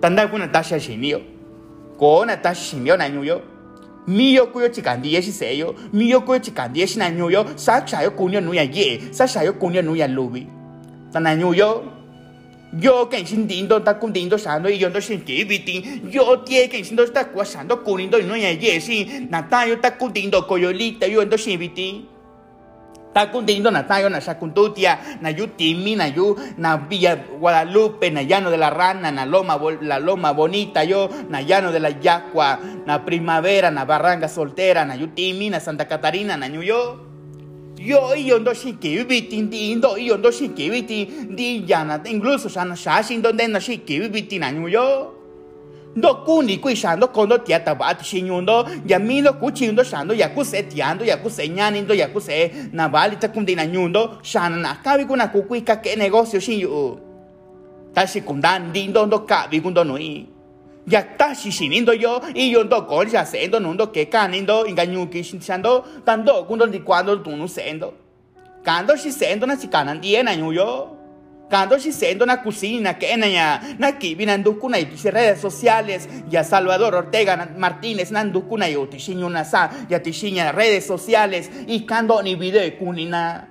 tanda 0.00 0.26
kuna 0.28 0.48
ta 0.48 0.62
sha 0.62 0.78
shinyo 0.78 1.20
kona 1.98 2.36
ta 2.36 2.54
shinyo 2.54 2.96
na 2.96 3.06
yo 3.06 3.42
mi 4.06 4.32
yo 4.34 4.46
kuyo 4.46 4.68
chikandi 4.68 5.14
yeshi 5.14 5.32
seyo 5.32 5.74
mi 5.92 6.08
yo 6.10 6.20
kuyo 6.20 6.40
chikandi 6.40 6.80
yeshi 6.80 6.98
na 6.98 7.08
yo 7.08 7.44
sa 7.56 7.86
sha 7.86 8.02
yo 8.02 8.10
kunyo 8.12 8.40
no 8.40 8.54
ya 8.54 8.62
ye 8.62 9.12
sa 9.12 9.26
sha 9.26 9.42
yo 9.44 9.52
kunyo 9.52 9.82
no 9.82 9.94
ya 9.94 10.08
lubi 10.08 10.46
ta 11.12 11.20
na 11.20 11.32
yo 11.32 11.99
yo 12.72 13.08
que 13.08 13.26
sin 13.26 13.48
dindo 13.48 13.78
está 13.78 13.98
con 13.98 14.12
dindo 14.12 14.38
sando 14.38 14.68
y 14.68 14.78
yo 14.78 14.90
no 14.90 15.00
que 15.00 15.44
vitin 15.44 16.10
yo 16.10 16.40
tie 16.40 16.68
que 16.68 16.84
sin 16.84 16.98
está 16.98 17.28
cuasando 17.28 17.82
con 17.82 17.96
dindo 17.96 18.18
y 18.18 18.24
no 18.24 18.36
ya 18.36 18.52
yesi 18.52 19.26
nata 19.28 19.66
yo 19.66 19.74
está 19.74 19.98
con 19.98 20.12
dindo 20.12 20.46
coyolita 20.46 21.06
yo 21.06 21.20
ando 21.20 21.36
sin 21.36 21.58
vitin 21.58 22.06
está 23.08 23.32
con 23.32 23.44
dindo 23.44 23.72
nata 23.72 24.00
yo 24.00 24.08
na 24.08 24.20
sacuntutia 24.20 25.18
na 25.20 25.30
yu 25.30 25.48
timi 25.48 25.96
na 25.96 26.06
yu 26.06 26.36
na 26.58 26.76
Villa 26.76 27.16
Guadalupe 27.16 28.10
na 28.12 28.22
llano 28.22 28.50
de 28.50 28.56
la 28.56 28.70
rana 28.70 29.10
na 29.10 29.26
loma 29.26 29.58
la 29.82 29.98
loma 29.98 30.32
bonita 30.32 30.84
yo 30.84 31.10
na 31.28 31.42
llano 31.42 31.72
de 31.72 31.80
la 31.80 31.90
yacua 31.90 32.60
na 32.86 33.04
primavera 33.04 33.70
na 33.72 33.84
barranga 33.84 34.28
soltera 34.28 34.84
na 34.84 34.94
yu 34.94 35.10
na 35.50 35.58
Santa 35.58 35.88
Catarina 35.88 36.36
na 36.36 36.46
yo 36.46 37.09
yo 37.80 38.14
iyo 38.16 38.38
ndo 38.38 38.54
shiki 38.54 39.04
biti 39.04 39.40
ndi 39.42 39.74
ndo 39.74 39.96
iyo 39.96 40.16
ndo 40.16 40.30
shiki 40.30 40.70
biti 40.70 41.08
ndi 41.30 41.64
yana 41.66 42.00
incluso 42.04 42.48
sana 42.48 42.76
shashi 42.76 43.16
ndo 43.16 43.32
ndena 43.32 43.60
shiki 43.60 44.00
biti 44.08 44.38
na 44.38 44.48
yo 44.68 45.14
ndo 45.96 46.14
kuni 46.14 46.58
kui 46.58 46.76
shando 46.76 47.08
kondo 47.08 47.38
tiata 47.38 47.74
bat 47.74 48.02
shinyundo 48.04 48.66
ya 48.86 48.98
mindo 48.98 49.32
kuchindo 49.32 49.82
shando 49.84 50.14
ya 50.14 50.28
kuse 50.28 50.62
tiando 50.62 51.04
ya 51.04 51.16
kuse 51.16 51.48
nyani 51.48 51.80
ndo 51.80 51.94
ya 51.94 52.08
kuse 52.08 52.50
na 52.72 52.88
bali 52.88 53.16
ta 53.16 53.28
kundi 53.28 53.54
na 53.56 53.66
nyundo 53.66 54.18
shana 54.22 54.56
na 54.56 54.74
kabi 54.74 55.04
kuna 55.04 55.26
kukui 55.28 55.60
ka 55.62 55.76
ke 55.76 55.96
negocio 55.96 56.40
shinyu 56.40 56.98
tashi 57.94 58.20
kundan 58.20 58.72
dindo 58.72 59.06
ndo 59.06 59.18
kabi 59.18 59.60
kundo 59.60 59.84
nui 59.84 60.26
ya 60.90 61.02
ta 61.16 61.34
shishinindo 61.34 61.92
yo 61.94 62.20
y 62.34 62.50
yo 62.50 62.64
ndo 62.64 62.86
kol 62.86 63.08
ya 63.08 63.24
sendo 63.24 63.60
nundo 63.60 63.92
que 63.92 64.06
canindo 64.06 64.66
inganyuki 64.66 65.22
shando 65.22 65.84
tando 66.04 66.44
kundo 66.46 66.66
di 66.66 66.80
cuando 66.80 67.20
tu 67.22 67.30
no 67.36 67.46
sendo 67.46 67.94
kando 68.64 68.96
shi 68.96 69.12
sendo 69.12 69.46
na 69.46 69.56
chikanan 69.56 70.00
die 70.00 70.22
na 70.22 70.32
yo. 70.32 70.96
Kando 71.50 71.78
shi 71.78 71.92
sendo 71.92 72.24
na 72.24 72.36
cocina 72.36 72.94
que 72.94 73.08
ya 73.08 73.60
na 73.78 73.92
kibi 73.92 74.24
na 74.24 74.36
nduku 74.36 74.68
na 74.68 74.78
redes 74.78 75.40
sociales 75.40 76.08
ya 76.30 76.44
Salvador 76.44 76.94
Ortega 76.94 77.48
Martínez 77.58 78.12
na 78.12 78.22
nduku 78.22 78.56
na 78.56 78.66
yo 78.66 78.86
tishinyo 78.86 79.28
na 79.28 79.44
sa 79.44 79.68
ya 79.88 79.98
tishinya 79.98 80.52
redes 80.52 80.86
sociales 80.86 81.50
y 81.66 81.80
kando 81.80 82.22
ni 82.22 82.36
video 82.36 82.70
kunina 82.78 83.48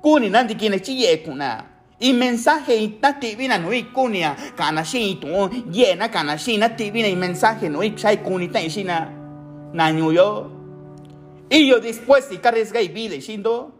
kunina 0.00 0.42
ndikine 0.44 0.78
chiye 0.78 1.16
kuna 1.16 1.64
y 2.00 2.12
mensaje 2.12 2.76
y 2.76 2.88
ta 3.00 3.18
tibina 3.18 3.58
no 3.58 3.72
ikunia 3.72 4.36
kana 4.56 4.84
shi 4.84 5.16
tu 5.20 5.28
yena 5.70 6.10
kana 6.10 6.36
shi 6.38 6.58
na 6.58 6.68
tibina 6.76 7.08
y 7.08 7.16
mensaje 7.16 7.68
no 7.68 7.82
iksai 7.82 8.22
kuni 8.22 8.48
ta 8.48 8.60
shina 8.60 9.10
nañu 9.72 10.12
yo 10.12 10.50
y 11.50 11.66
yo 11.68 11.80
después 11.80 12.24
si 12.24 12.38
carrezga 12.38 12.80
y 12.80 12.88
vida 12.88 13.20
siendo 13.20 13.72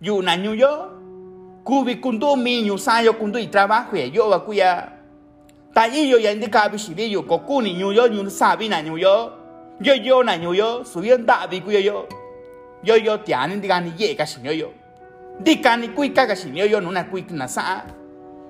yo 0.00 0.20
nañu 0.22 0.54
yo 0.54 0.90
cubi 1.64 2.00
kundu 2.00 2.36
miñu 2.36 2.78
sayo 2.78 3.18
kundu 3.18 3.38
y 3.38 3.48
trabajo 3.48 3.96
yo 3.96 4.28
va 4.28 4.44
cuya. 4.44 4.92
Ta 5.74 5.88
y 5.88 6.08
yo 6.08 6.18
ya 6.18 6.32
indica 6.32 6.68
bishiri 6.68 7.10
yo 7.10 7.26
kokuni 7.26 7.74
ñu 7.74 7.92
yo 7.92 8.06
ñu 8.08 8.30
sabi 8.30 8.68
nañu 8.68 8.96
yo 8.96 9.32
yo 9.80 9.94
yo 9.94 10.22
nañu 10.24 10.54
yo 10.54 10.84
subiendo 10.84 11.26
davi 11.26 11.60
cuya 11.60 11.80
yo. 11.80 12.06
Yo 12.82 12.96
yo 12.96 13.18
ni 13.26 13.92
ye 13.98 14.14
ka 14.14 14.24
sinyo 14.26 14.52
yo 14.52 14.70
diga 15.40 15.76
ni 15.76 15.88
cuica 15.88 16.26
ka 16.26 16.36
sinyo 16.36 16.64
yo 16.66 16.80
nuna 16.80 17.04
cuica 17.04 17.34
na 17.34 17.48
sa 17.48 17.84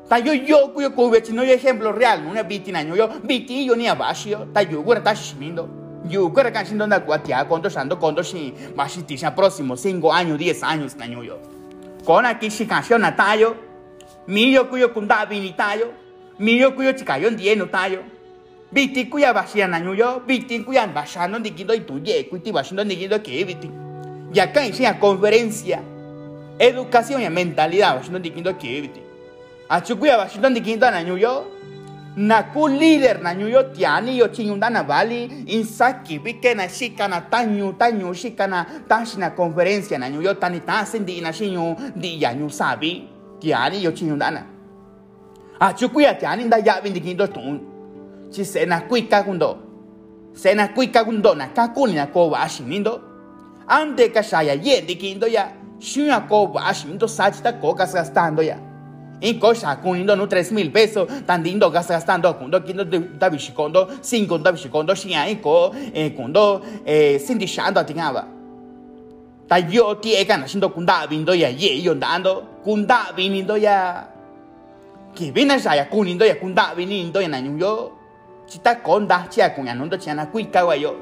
ta 0.08 0.18
yo 0.18 0.32
yo 0.32 0.72
cuyo 0.72 0.90
cube 0.94 1.22
chino 1.22 1.42
yo 1.42 1.52
ejemplo 1.52 1.92
real 1.92 2.22
nuna 2.22 2.42
biti 2.42 2.72
nañu 2.72 2.96
yo 2.96 3.08
biti 3.24 3.66
yo 3.66 3.76
ni 3.76 3.88
abashio 3.88 4.46
ta 4.52 4.62
yo 4.62 4.82
gura 4.82 5.00
ta 5.00 5.14
shimindo. 5.14 5.68
Yo 6.08 6.28
gura 6.28 6.52
ka 6.52 6.64
shindo 6.64 6.86
na 6.86 7.00
cuatia 7.00 7.44
kondo 7.48 7.68
sando 7.68 7.96
kondo 7.96 8.22
shi 8.22 8.54
mashi 8.76 9.04
ya 9.16 9.34
próximo 9.34 9.76
5 9.76 10.12
años 10.12 10.38
10 10.38 10.62
años 10.62 10.96
nañu 10.96 11.22
yo 11.24 11.38
kona 12.04 12.38
ki 12.38 12.50
shi 12.50 12.66
canción 12.66 13.00
na 13.00 13.16
tayo 13.16 13.56
mi 14.26 14.52
yo 14.52 14.68
cuyo 14.70 14.92
kunda 14.94 15.26
vini 15.26 15.52
tayo 15.52 15.92
mi 16.38 16.58
yo 16.58 16.74
cuyo 16.74 16.92
chikayo 16.92 17.30
ndie 17.30 17.56
no 17.56 17.66
tayo. 17.66 18.02
Biti 18.72 19.04
kuya 19.08 19.32
bashia 19.32 19.68
nañu 19.68 19.94
yo 19.94 20.20
biti 20.26 20.58
kuya 20.64 20.86
bashando 20.86 21.38
ndikindo 21.38 21.74
ituye 21.74 22.24
kuiti 22.24 22.52
bashindo 22.52 22.84
ndikindo 22.84 23.18
ke 23.18 23.44
biti. 23.44 23.70
Y 24.34 24.40
acá 24.40 24.66
enseña 24.66 24.98
conferencia, 24.98 25.80
educación 26.58 27.22
y 27.22 27.30
mentalidad. 27.30 27.96
Washington 27.96 28.22
dikindo 28.22 28.54
kibiti. 28.58 29.00
Achukuya 29.68 30.18
Washington 30.18 30.54
dikindo 30.54 30.90
na 30.90 31.02
New 31.02 31.16
York. 31.16 31.46
Na 32.16 32.42
ku 32.44 32.66
líder 32.66 33.20
na 33.20 33.34
New 33.34 33.48
York 33.48 33.74
tiani 33.74 34.16
yo 34.16 34.28
chinyunda 34.28 34.70
na 34.70 34.82
bali 34.82 35.24
insaki 35.46 36.18
bike 36.18 36.54
na 36.54 36.68
shika 36.68 37.08
na 37.08 37.20
tanyu 37.20 37.72
tanyu 37.72 38.14
shika 38.14 38.46
na 38.46 38.64
tashi 38.88 39.18
na 39.18 39.30
conferencia 39.30 39.98
na 39.98 40.08
New 40.08 40.22
York 40.22 40.40
tani 40.40 40.60
tasin 40.60 41.04
di 41.04 41.20
na 41.20 41.32
shinyu 41.32 41.76
di 41.94 42.22
ya 42.22 42.32
nyu 42.34 42.48
sabi 42.50 43.04
tiani 43.38 43.84
yo 43.84 43.92
chinyunda 43.92 44.30
na. 44.30 44.42
Achukuya 45.60 46.14
tiani 46.14 46.44
nda 46.44 46.56
ya 46.58 46.80
bin 46.80 46.94
dikindo 46.94 47.26
tun. 47.26 47.60
Chi 48.32 48.44
se 48.44 48.64
na 48.64 48.80
kuika 48.80 49.22
kundo. 49.22 49.58
Se 50.32 50.54
na 50.54 50.68
kuika 50.68 51.04
kundo 51.04 51.34
na 51.34 51.48
kakuni 51.48 51.94
na 51.94 52.06
ko 52.06 52.30
wa 52.30 52.48
shinindo 52.48 53.00
ante 53.68 54.08
ka 54.08 54.22
shaya 54.22 54.54
ye 54.54 54.80
dikindo 54.80 55.26
ya 55.26 55.52
shuya 55.78 56.28
ko 56.28 56.46
bash 56.46 56.84
mindo 56.84 57.06
sachita 57.06 57.52
ko 57.60 57.74
kas 57.74 57.94
gastando 57.94 58.42
ya. 58.42 58.58
In 59.20 59.40
ko 59.40 59.54
sha 59.54 59.76
kunindo 59.76 60.14
no 60.16 60.26
3 60.26 60.52
mil 60.52 60.70
pesos 60.70 61.08
tan 61.26 61.42
dindo 61.42 61.70
gas 61.70 61.88
gastando 61.88 62.32
kundo 62.34 62.60
kindo 62.60 62.84
da 62.84 63.30
bishikondo 63.30 63.88
5 64.02 64.42
da 64.42 64.52
bishikondo 64.52 64.94
shia 64.94 65.28
in 65.30 65.40
ko 65.40 65.72
eh 65.94 66.10
kundo 66.10 66.60
eh 66.84 67.18
sindi 67.18 67.46
shando 67.46 67.82
tingaba 67.82 68.26
ta 69.48 69.56
yo 69.56 69.94
ti 69.94 70.12
e 70.12 70.24
kana 70.26 70.46
shindo 70.46 70.68
kunda 70.68 71.06
bindo 71.06 71.34
ya 71.34 71.48
ye 71.48 71.80
yo 71.82 71.94
dando 71.94 72.60
kunda 72.62 73.12
binindo 73.16 73.56
ya. 73.56 74.04
Que 75.14 75.30
vina 75.30 75.58
shaya 75.58 75.86
kunindo 75.88 76.26
ya 76.26 76.34
kunda 76.34 76.74
binindo 76.76 77.20
ya 77.22 77.28
nanyu 77.28 77.58
yo. 77.58 77.92
Chita 78.46 78.74
konda 78.76 79.26
chia 79.30 79.48
kunya 79.50 79.74
nondo 79.74 79.96
chiana 79.96 80.26
kuika 80.26 80.64
wa 80.66 80.76
yo. 80.76 80.94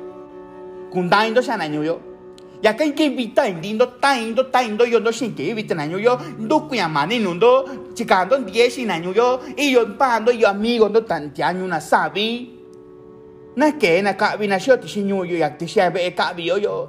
Kunda 0.93 1.27
indo 1.27 1.43
sha 1.43 1.57
nanyu 1.57 1.83
yo 1.83 2.01
ya 2.65 2.73
kan 2.73 2.97
ke 2.97 3.13
vita 3.13 3.45
indindo 3.45 4.01
ta 4.01 4.17
indo 4.17 4.49
indo 4.49 4.89
yo 4.89 4.97
no 4.97 5.13
shin 5.13 5.37
ke 5.37 5.53
vita 5.53 5.77
na 5.77 5.85
yo 5.85 6.17
ndo 6.41 6.65
kuya 6.65 6.89
mani 6.89 7.21
nundo 7.21 7.69
chikando 7.93 8.41
diesi 8.41 8.89
na 8.89 8.97
yo 8.97 9.13
y 9.53 9.77
yo 9.77 9.85
pando 10.01 10.33
yo 10.33 10.49
amigo 10.49 10.89
ndo 10.89 11.05
tantiaño 11.05 11.69
na 11.69 11.77
sabi 11.77 12.57
na 13.53 13.77
ke 13.77 14.01
na 14.01 14.17
ka 14.17 14.41
vi 14.41 14.49
na 14.49 14.57
sho 14.57 14.81
ti 14.81 14.89
shin 14.89 15.13
yo 15.13 15.29
ya 15.29 15.53
ti 15.53 15.69
sha 15.69 15.93
be 15.93 16.09
ka 16.17 16.33
vi 16.33 16.49
yo 16.49 16.57
yo 16.57 16.89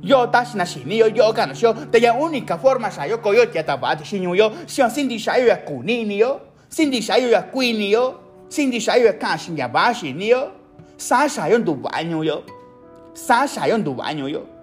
yo 0.00 0.24
ta 0.32 0.40
shi 0.40 0.56
na 0.56 0.64
shi 0.64 0.88
ni 0.88 0.96
yo 0.96 1.12
yo 1.12 1.28
ka 1.36 1.52
sho 1.52 1.76
te 1.92 2.00
ya 2.00 2.16
única 2.16 2.56
forma 2.56 2.88
sa 2.88 3.04
yo 3.04 3.20
ko 3.20 3.36
yo 3.36 3.44
ti 3.44 3.60
ta 3.60 3.76
ba 3.76 3.92
ti 3.92 4.08
shin 4.08 4.24
yo 4.24 4.48
sho 4.64 4.88
sin 4.88 5.04
di 5.04 5.20
sha 5.20 5.36
yo 5.36 5.44
ya 5.52 5.60
ku 5.60 5.84
ni 5.84 6.08
ni 6.08 6.16
yo 6.16 6.40
sin 6.72 6.88
di 6.88 7.04
sha 7.04 7.20
yo 7.20 7.28
ya 7.28 7.44
ku 7.44 7.60
ni 7.60 7.92
yo 7.92 8.16
sin 8.48 8.72
di 8.72 8.80
sha 8.80 8.96
yo 8.96 9.12
shin 9.36 9.52
ya 9.52 9.68
ba 9.68 9.92
shi 9.92 10.16
ni 10.16 10.32
yo 10.32 10.48
sa 10.96 11.28
sha 11.28 11.44
yo 11.52 11.60
ndu 11.60 11.76
ba 11.76 12.00
yo 12.00 12.40
sa 13.12 13.44
sha 13.44 13.68
yo 13.68 13.76
ba 13.92 14.16
yo 14.16 14.59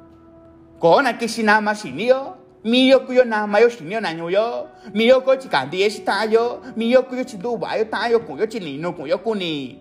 kona 0.80 1.14
kishi 1.14 1.44
nama 1.44 1.76
shinio 1.76 2.36
miyo 2.64 3.00
kuyo 3.00 3.24
nama 3.24 3.60
yo 3.60 3.70
shinio 3.70 4.00
na 4.00 4.12
yo 4.12 4.68
miyo 4.94 5.22
ko 5.22 5.36
chikandi 5.36 5.84
eshi 5.84 6.00
tayo 6.00 6.62
miyo 6.76 7.04
kuyo 7.04 7.24
chiduba 7.24 7.76
yo 7.76 7.86
tayo 7.86 8.20
kuyo 8.20 8.48
chinino 8.48 8.94
kuyo 8.94 9.18
kuni. 9.18 9.80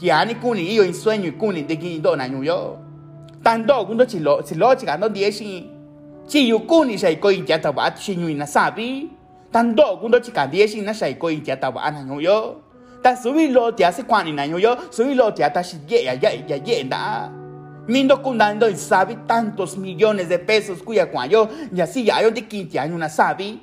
Yani 0.00 0.34
kuni 0.34 0.62
iyo 0.62 0.84
en 0.84 0.94
sueño 0.94 1.26
y 1.26 1.32
kuni 1.32 1.62
de 1.62 1.76
gindo 1.76 2.16
na 2.16 2.24
yo. 2.24 2.78
Tando 3.44 3.84
kundo 3.86 4.04
chilo 4.06 4.42
chilo 4.42 4.74
chikando 4.74 5.08
dieshi 5.08 5.68
chiyu 6.26 6.60
kuni 6.60 6.98
shai 6.98 7.16
ko 7.16 7.30
in 7.30 7.44
jata 7.44 7.72
ba 7.72 7.92
shinyu 7.96 8.34
na 8.34 8.46
sabi. 8.46 9.10
Tando 9.52 9.98
kundo 10.00 10.18
chikandi 10.20 10.62
eshi 10.62 10.80
na 10.80 10.92
shai 10.92 11.14
ko 11.14 11.28
in 11.28 11.44
jata 11.44 11.70
ba 11.70 11.90
na 11.90 12.14
yo. 12.18 12.62
Ta 13.02 13.14
subi 13.16 13.48
lo 13.52 13.70
te 13.72 13.84
hace 13.84 14.02
kwani 14.02 14.32
na 14.32 14.44
yo 14.44 14.76
subi 14.90 15.14
lo 15.14 15.30
te 15.32 15.44
ata 15.44 15.62
shi 15.62 15.76
ye 15.88 16.04
ya 16.04 16.12
ya 16.14 16.30
ya 16.48 16.56
ye 16.56 16.84
da 16.84 17.39
Mindo 17.90 18.22
kundando 18.22 18.70
y 18.70 18.76
sabi 18.76 19.16
tantos 19.26 19.76
millones 19.76 20.28
de 20.28 20.38
pesos 20.38 20.80
cuya 20.80 21.10
cuando 21.10 21.50
y 21.74 21.80
así 21.80 22.04
ya 22.04 22.22
yo 22.22 22.30
de 22.30 22.46
15 22.46 22.78
años 22.78 22.94
una 22.94 23.08
sabi. 23.08 23.60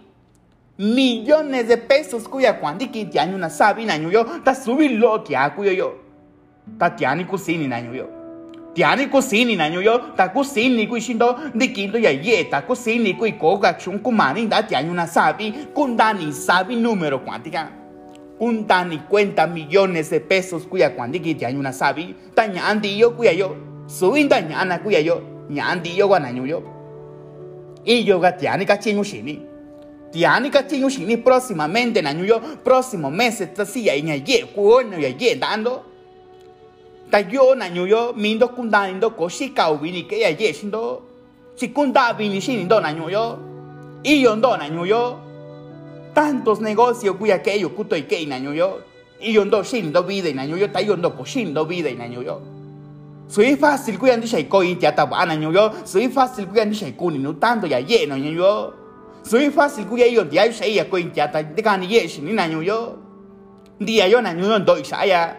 Millones 0.78 1.70
de 1.70 1.78
pesos 1.78 2.28
cuya 2.28 2.60
cuando 2.60 2.84
de 2.84 2.92
15 2.92 3.20
años 3.22 3.36
una 3.36 3.50
sabi 3.50 3.86
na 3.86 3.96
yo 3.96 4.26
ta 4.44 4.54
subi 4.54 4.90
lo 4.90 5.24
que 5.24 5.38
cuyo 5.56 5.72
yo. 5.72 5.96
Ta 6.78 6.94
tiani 6.94 7.24
kusini 7.24 7.70
na 7.70 7.80
yo. 7.80 8.10
Tiani 8.74 9.08
kusini 9.08 9.56
na 9.56 9.68
yo 9.68 9.98
ta 10.18 10.34
kusini 10.34 10.88
kui 10.90 11.00
shindo 11.00 11.38
de 11.54 11.72
quinto 11.72 11.98
ya 11.98 12.12
ye 12.12 12.44
ta 12.50 12.64
kusini 12.64 13.14
kui 13.18 13.32
koga 13.38 13.78
chung 13.78 14.00
kumani 14.00 14.46
da 14.46 14.62
tiani 14.62 14.90
una 14.90 15.08
sabi 15.08 15.54
kundani 15.74 16.34
sabi 16.34 16.76
número 16.76 17.24
cuántica. 17.24 17.72
Kundani 18.38 19.08
cuenta 19.08 19.48
millones 19.48 20.10
de 20.10 20.20
pesos 20.20 20.68
cuya 20.68 20.94
cuando 20.94 21.14
de 21.14 21.22
15 21.24 21.46
años 21.46 21.60
una 21.62 21.72
sabi 21.72 22.14
ta 22.36 22.46
ñandi 22.46 22.98
yo 22.98 23.16
cuya 23.16 23.32
yo 23.32 23.67
suinda 23.88 24.42
ñana 24.42 24.80
kuya 24.84 25.00
yo 25.00 25.22
ñandi 25.50 25.96
yo 25.98 26.08
gana 26.10 26.32
yo. 26.32 26.62
Y 27.86 28.04
yo 28.04 28.20
ga 28.20 28.36
tiani 28.36 28.66
ka 28.66 28.78
chinyu 28.78 29.04
shini 29.04 29.40
tiani 30.12 30.50
ka 30.52 30.68
chinyu 30.68 30.90
shini 30.90 31.18
próximamente 31.18 32.02
na 32.02 32.12
yo 32.12 32.40
próximo 32.64 33.10
mes 33.10 33.42
ta 33.56 33.66
si 33.66 33.86
ya 33.86 33.94
ña 33.96 34.16
ye 34.16 34.46
ku 34.54 34.82
no 34.84 34.98
ya 35.00 35.10
ye 35.10 35.36
dando. 35.36 35.84
Ta 37.10 37.20
yo 37.20 37.56
na 37.56 37.68
yo 37.68 38.14
mindo 38.14 38.50
kunda 38.50 38.90
indo 38.90 39.12
ko 39.12 39.30
shika 39.30 39.72
ubini 39.72 40.04
ke 40.06 40.20
ya 40.20 40.30
ye 40.30 40.54
shindo 40.54 41.02
chikunda 41.56 42.14
bini 42.14 42.42
shini 42.42 42.68
do 42.68 42.80
na 42.82 42.92
yo. 42.92 43.40
Y 44.04 44.22
yo 44.22 44.36
ndo 44.36 44.58
yo. 44.86 45.20
Tantos 46.14 46.60
negocios 46.60 47.16
kuya 47.16 47.42
ke 47.42 47.58
yo 47.60 47.70
kuto 47.70 47.96
y 47.96 48.02
ke 48.04 48.26
na 48.28 48.36
yo. 48.38 48.82
Y 49.22 49.32
yo 49.32 49.46
ndo 49.46 49.64
shindo 49.64 50.04
vida 50.04 50.34
na 50.34 50.44
yo 50.44 50.70
ta 50.70 50.82
yo 50.82 50.98
ndo 50.98 51.16
ko 51.16 51.24
shindo 51.24 51.66
vida 51.66 51.90
na 51.94 52.06
yo 52.08 52.57
Soy 53.28 53.56
fácil 53.58 53.98
kuya 54.00 54.18
ndi 54.18 54.28
shay 54.28 54.44
ko 54.48 54.62
yin 54.64 54.78
ya 54.82 54.92
taba 54.92 55.18
ana 55.18 55.36
nyo 55.36 55.52
yo. 55.52 55.72
Soy 55.84 56.08
fácil 56.10 56.48
kuya 56.48 56.66
ndi 56.66 56.76
shay 56.76 56.92
ko 56.94 57.10
ni 57.12 57.20
no 57.20 57.34
tanto 57.34 57.68
ya 57.68 57.80
ye 57.80 58.06
no 58.06 58.16
nyo 58.18 58.32
yo. 58.32 58.74
Soy 59.24 59.50
fácil 59.52 59.86
kuya 59.86 60.08
yo 60.08 60.24
dia 60.24 60.52
shay 60.52 60.76
ya 60.76 60.86
ko 60.86 60.98
yin 60.98 61.12
ya 61.16 61.28
ta 61.28 61.44
de 61.44 61.62
kan 61.62 61.84
ye 61.84 62.08
shi 62.08 62.22
ni 62.22 62.34
na 62.34 62.48
nyo 62.48 62.62
yo. 62.62 62.98
Dia 63.80 64.08
yo 64.08 64.22
na 64.22 64.34
nyo 64.34 64.46
yo 64.48 64.60
ndo 64.60 64.82
shay 64.84 65.10
ya. 65.10 65.36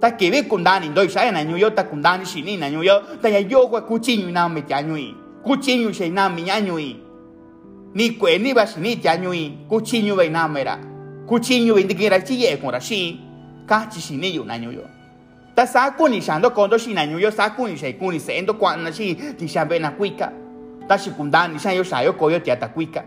Ta 0.00 0.10
ke 0.10 0.30
be 0.30 0.42
kun 0.44 0.62
dani 0.64 0.88
ndo 0.88 1.08
shay 1.08 1.30
na 1.32 1.42
nyo 1.44 1.56
yo 1.56 1.70
ta 1.70 1.84
kun 1.84 2.02
dani 2.02 2.24
shi 2.26 2.42
ni 2.42 2.56
na 2.56 2.68
nyo 2.68 2.82
yo. 2.82 3.00
Ta 3.22 3.28
ya 3.28 3.38
yo 3.38 3.68
kwa 3.68 3.80
ku 3.82 3.98
chi 3.98 4.16
nyu 4.18 4.30
na 4.30 4.48
me 4.48 4.62
ya 4.68 4.82
nyo 4.82 4.96
yi. 4.96 5.14
Ku 5.42 5.56
chi 5.56 5.78
nyu 5.78 5.92
shay 5.92 6.10
na 6.10 6.28
mi 6.28 6.42
ya 6.46 6.60
nyo 6.60 6.78
yi. 6.78 6.96
Ni 7.94 8.10
kwe 8.10 8.38
ni 8.38 8.52
ba 8.54 8.66
shi 8.66 8.80
ni 8.80 9.00
ya 9.02 9.16
nyo 9.16 9.32
yi. 9.32 9.56
Ku 9.68 9.80
chi 9.80 10.02
nyu 10.02 10.16
bai 10.16 10.28
na 10.28 10.48
me 10.48 10.64
ra. 10.64 10.78
Ku 11.26 11.38
chi 11.40 11.64
nyu 11.64 11.74
bai 11.74 11.84
ndi 11.84 11.94
ke 11.94 12.08
ra 12.10 12.20
chi 12.20 12.34
ye 12.34 12.56
ko 12.58 12.70
ra 12.70 12.78
shi. 12.80 13.18
Ka 13.66 13.86
chi 13.88 14.00
shi 14.00 14.16
ni 14.16 14.34
yo 14.36 14.44
na 14.44 14.58
nyo 14.58 14.70
yo. 14.70 14.84
Ta 15.62 15.66
sa 15.66 15.90
kuni 15.90 16.20
shando 16.20 16.50
kondo 16.50 16.78
shi 16.78 16.92
na 16.92 17.06
nyuyo 17.06 17.30
sa 17.30 17.50
kuni 17.50 17.76
shai 17.76 17.92
kuni 17.92 18.18
se 18.18 18.32
endo 18.38 18.54
kwa 18.54 18.76
na 18.76 18.92
shi 18.92 19.14
ti 19.14 19.46
shambe 19.46 19.78
na 19.78 19.90
kuika 19.90 20.32
ta 20.88 20.98
shi 20.98 21.10
kundani 21.10 21.58
shan 21.58 21.76
yo 21.76 21.84
shayo 21.84 22.12
koyo 22.12 22.40
ti 22.40 22.50
ata 22.50 22.68
kuika 22.68 23.04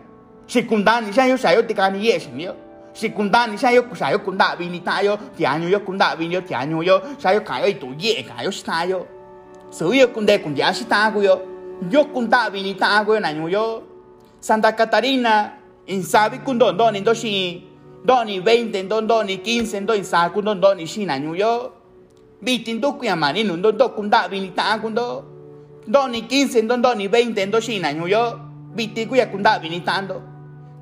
shi 0.47 0.63
kundani 0.63 1.13
shan 1.13 1.29
yo 1.29 1.37
shayo 1.37 1.61
ti 1.67 1.73
kani 1.73 2.07
yeshi 2.07 2.29
niyo 2.29 2.55
shi 2.93 3.09
kundani 3.09 3.57
shan 3.57 3.73
yo 3.73 3.83
shayo 3.95 4.19
kunda 4.19 4.55
bini 4.55 4.79
tayo 4.79 5.17
ti 5.37 5.45
anyo 5.45 5.69
yo 5.69 5.79
kunda 5.79 6.15
bini 6.15 6.33
yo 6.33 6.41
ti 6.41 6.53
anyo 6.53 6.83
yo 6.83 7.01
shayo 7.17 7.41
kayo 7.41 7.67
itu 7.67 7.87
ye 7.99 8.23
kayo 8.23 8.51
shi 8.51 8.63
tayo 8.63 9.05
so 9.69 9.93
yo 9.93 10.07
kunde 10.07 10.39
kundia 10.39 10.73
shi 10.73 10.85
tago 10.85 11.23
yo. 11.23 11.41
Yo 11.91 12.05
kunda 12.05 12.49
bini 12.49 12.73
tago 12.75 13.13
yo 13.13 13.19
na 13.19 13.33
nyuyo 13.33 13.83
Santa 14.39 14.71
Catarina 14.71 15.51
insabi 15.87 16.37
kundo 16.37 16.71
ndoni 16.71 16.99
ndo 16.99 17.13
shi 17.13 17.63
ndoni 18.03 18.39
20 18.39 18.83
ndo 18.83 19.01
ndoni 19.01 19.35
15 19.35 19.81
ndo 19.81 19.95
insa 19.95 20.29
kundo 20.29 20.55
ndoni 20.55 20.87
shi 20.87 21.05
na 21.05 21.19
nyuyo 21.19 21.71
Vitin 22.41 22.81
do 22.81 22.93
kuya 22.93 23.15
mani 23.15 23.43
nun 23.43 23.61
do 23.61 23.71
do 23.71 23.89
kunda 23.89 24.27
bini 24.29 24.51
ta 24.55 24.77
kundo. 24.79 25.23
Do 25.87 26.07
ni 26.07 26.21
15, 26.21 26.67
do 26.67 26.77
do 26.77 26.95
ni 26.95 27.07
20, 27.07 27.51
do 27.51 27.59
shina 27.59 27.93
nyu 27.93 28.07
yo. 28.07 28.39
Viti 28.75 29.05
kuya 29.05 29.27
kunda 29.27 29.59
bini 29.59 29.81
tando. 29.81 30.21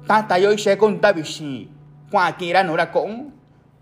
Tata 0.08 0.38
yo 0.38 0.56
she 0.58 0.76
con 0.76 1.00
ta 1.00 1.14
bishi. 1.14 1.68
Kwa 2.12 2.32
kira 2.32 2.64
no 2.64 2.76
ra 2.76 2.86
con. 2.88 3.32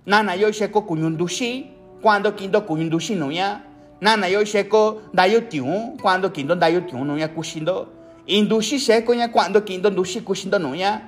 Nana 0.06 0.36
yo 0.36 0.52
she 0.52 0.68
ko 0.68 0.82
kunyundushi. 0.82 1.66
Cuando 2.02 2.32
kindo 2.32 2.62
kunyundushi 2.62 3.16
no 3.16 3.30
ya. 3.30 3.72
nana 4.02 4.28
yo 4.28 4.44
sheko 4.46 5.02
dayo 5.14 5.42
tiu 5.42 5.96
cuando 6.02 6.30
kindo 6.34 6.56
dayo 6.56 6.82
tiu 6.82 7.06
no 7.06 7.18
ya 7.18 7.28
kushindo 7.28 7.88
indushi 8.26 8.80
sheko 8.80 9.14
nya 9.14 9.28
cuando 9.30 9.62
kindo 9.62 9.90
ndushi 9.90 10.22
kushindo 10.22 10.60
no 10.60 10.76
ya 10.76 11.02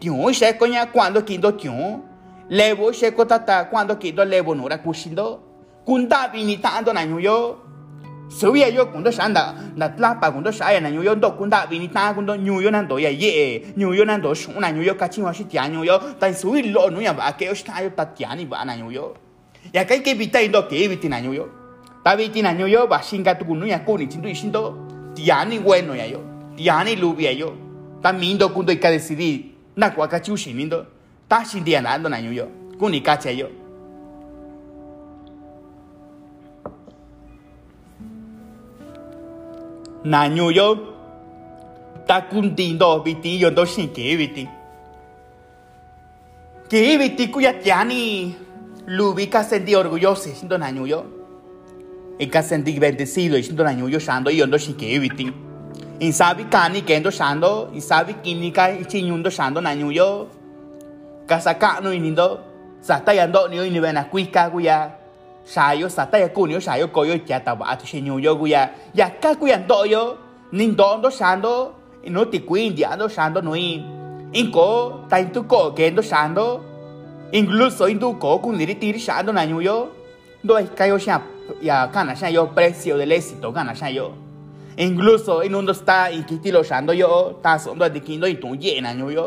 tiu 0.00 0.32
sheko 0.34 0.66
nya 0.66 0.86
cuando 0.86 1.22
kindo 1.22 1.52
tiu 1.52 2.02
levo 2.48 2.92
sheko 2.92 3.24
tata 3.24 3.64
cuando 3.70 3.94
kindo 3.96 4.24
levo 4.24 4.54
no 4.54 4.68
ra 4.68 4.78
kushindo 4.78 5.38
kunda 5.84 6.28
bini 6.28 6.56
tando 6.58 6.92
na 6.92 7.02
yo 7.02 7.70
Suya 8.30 8.68
yo 8.68 8.86
kundo 8.86 9.10
shanda 9.10 9.54
na 9.76 9.88
tlapa 9.88 10.30
kundo 10.30 10.52
shaya 10.52 10.80
na 10.80 10.88
yo 10.88 11.14
ndo 11.14 11.32
kunda 11.32 11.66
bini 11.66 11.88
ta 11.88 12.14
kundo 12.14 12.36
yo 12.36 12.70
na 12.70 12.82
ndo 12.82 12.96
ya 12.98 13.10
ye 13.10 13.74
yo 13.76 14.04
na 14.04 14.18
ndo 14.18 14.32
shu 14.34 14.52
na 14.60 14.68
yo 14.68 14.94
kachi 14.94 15.20
wa 15.20 15.34
shi 15.34 15.44
tia 15.44 15.66
yo 15.66 15.98
ta 16.20 16.32
sui 16.32 16.62
lo 16.70 16.90
no 16.90 17.00
ya 17.00 17.12
ba 17.12 17.32
ke 17.32 17.46
yo 17.46 17.54
sta 17.54 17.82
yo 17.82 17.90
ta 17.90 18.04
tia 18.06 18.36
ni 18.36 18.46
ba 18.46 18.64
na 18.64 18.74
yo 18.74 19.14
ya 19.72 19.84
kai 19.84 19.98
ke 19.98 20.14
bita 20.14 20.38
ndo 20.46 20.62
ke 20.62 20.88
biti 20.88 21.08
na 21.08 21.18
yo 21.18 21.48
ta 22.04 22.14
biti 22.14 22.40
na 22.40 22.52
yo 22.52 22.86
ba 22.86 23.02
shinga 23.02 23.34
tu 23.34 23.44
kuno 23.44 23.66
ya 23.66 23.80
ko 23.80 23.98
ni 23.98 24.06
chindu 24.06 24.28
ishindo 24.28 24.78
tia 25.16 25.44
ni 25.44 25.58
bueno 25.58 25.96
ya 25.96 26.06
yo 26.06 26.22
tia 26.56 26.84
ni 26.84 26.94
lubi 26.94 27.24
ya 27.24 27.32
yo 27.32 27.52
ta 28.00 28.12
mindo 28.12 28.48
kundo 28.50 28.72
ika 28.72 28.90
decidir 28.90 29.50
na 29.74 29.90
kwa 29.90 30.06
kachi 30.06 30.30
ushi 30.30 30.52
nindo 30.54 30.86
ta 31.28 31.44
shindia 31.44 31.82
na 31.82 31.98
ndo 31.98 32.08
na 32.08 32.18
yo 32.18 32.46
kuni 32.78 33.00
kacha 33.00 33.30
yo 33.30 33.59
na 40.04 40.28
nyu 40.28 40.50
yo 40.50 40.68
ta 42.06 42.20
kun 42.30 42.54
tin 42.56 42.78
do 42.78 43.00
bi 43.04 43.14
ti 43.22 43.36
yo 43.36 43.50
do 43.50 43.64
shin 43.64 43.88
ke 43.88 44.16
bi 44.20 44.26
ti 44.36 44.44
ke 46.70 46.98
bi 46.98 47.08
ti 47.16 47.28
ku 47.30 47.40
ya 47.40 47.52
tiani 47.52 48.34
lu 48.86 49.12
bi 49.14 49.26
ka 49.26 49.42
senti 49.42 49.76
orgulloso 49.76 50.32
sindo 50.32 50.56
na 50.56 50.70
nyu 50.70 50.86
yo 50.86 51.00
e 52.18 52.26
ka 52.26 52.42
senti 52.42 52.78
bendecido 52.78 53.36
sindo 53.42 53.64
na 53.64 53.72
nyu 53.72 53.88
yo 53.88 53.98
shando 53.98 54.30
yo 54.30 54.46
do 54.46 54.58
shin 54.58 54.74
ke 54.74 54.98
bi 55.00 55.08
ti 55.08 55.26
in 56.00 56.12
sabi 56.12 56.44
kani 56.44 56.80
kendo 56.80 57.10
shando 57.10 57.68
in 57.74 57.80
sabi 57.80 58.14
kini 58.24 58.50
ka 58.50 58.70
ichi 58.72 59.02
nyundo 59.02 59.30
shando 59.30 59.60
na 59.60 59.74
nyu 59.74 59.92
yo 59.92 60.28
kasaka 61.26 61.80
no 61.82 61.92
inindo 61.92 62.40
sa 62.80 63.00
ta 63.00 63.12
yando 63.12 63.48
ni 63.48 63.60
ni 63.70 63.80
bena 63.80 64.04
kuika 64.04 64.48
ku 64.50 64.60
ya 64.60 64.99
sayo 65.50 65.90
sa 65.90 66.06
ta 66.06 66.22
ku 66.30 66.46
ni 66.46 66.54
sayo 66.62 66.86
ko 66.94 67.02
yo 67.02 67.18
ya 67.26 67.42
ta 67.42 67.58
ba 67.58 67.74
tu 67.74 67.82
shinyo 67.82 68.22
yo 68.22 68.38
gu 68.38 68.46
ya 68.54 68.70
ya 68.94 69.10
ka 69.22 69.34
ku 69.34 69.50
ya 69.50 69.58
do 69.58 69.82
yo 69.82 70.14
nin 70.54 70.78
do 70.78 70.88
ndo 71.02 71.10
sando 71.10 71.74
no 72.06 72.22
ti 72.30 72.38
ku 72.46 72.54
india 72.54 72.94
ndo 72.94 73.10
sando 73.10 73.42
no 73.42 73.58
in 73.58 73.82
in 74.30 74.46
ko 74.54 75.02
ta 75.10 75.18
in 75.18 75.34
tu 75.34 75.42
ko 75.50 75.74
ke 75.74 75.90
ndo 75.90 76.06
sando 76.06 76.62
incluso 77.34 77.90
in 77.90 77.98
tu 77.98 78.14
ko 78.22 78.38
ku 78.38 78.54
ni 78.54 78.62
ri 78.62 78.78
ti 78.78 78.94
sando 78.94 79.34
na 79.34 79.42
nyu 79.42 79.58
yo 79.58 79.76
do 80.46 80.54
es 80.54 80.70
ka 80.70 80.86
yo 80.86 81.02
sha 81.02 81.18
ya 81.58 81.90
kana 81.90 82.14
sha 82.14 82.30
yo 82.30 82.46
precio 82.54 82.94
del 82.94 83.10
éxito 83.10 83.50
kana 83.50 83.74
sha 83.74 83.90
yo 83.90 84.14
incluso 84.78 85.42
in 85.42 85.54
uno 85.58 85.74
sta 85.74 86.14
in 86.14 86.22
kiti 86.30 86.54
lo 86.54 86.62
sando 86.62 86.94
yo 86.94 87.42
ta 87.42 87.58
so 87.58 87.74
ndo 87.74 87.90
di 87.90 87.98
kindo 87.98 88.30
in 88.30 88.38
tu 88.38 88.54
ye 88.54 88.78
na 88.78 88.94
nyu 88.94 89.10
yo 89.10 89.26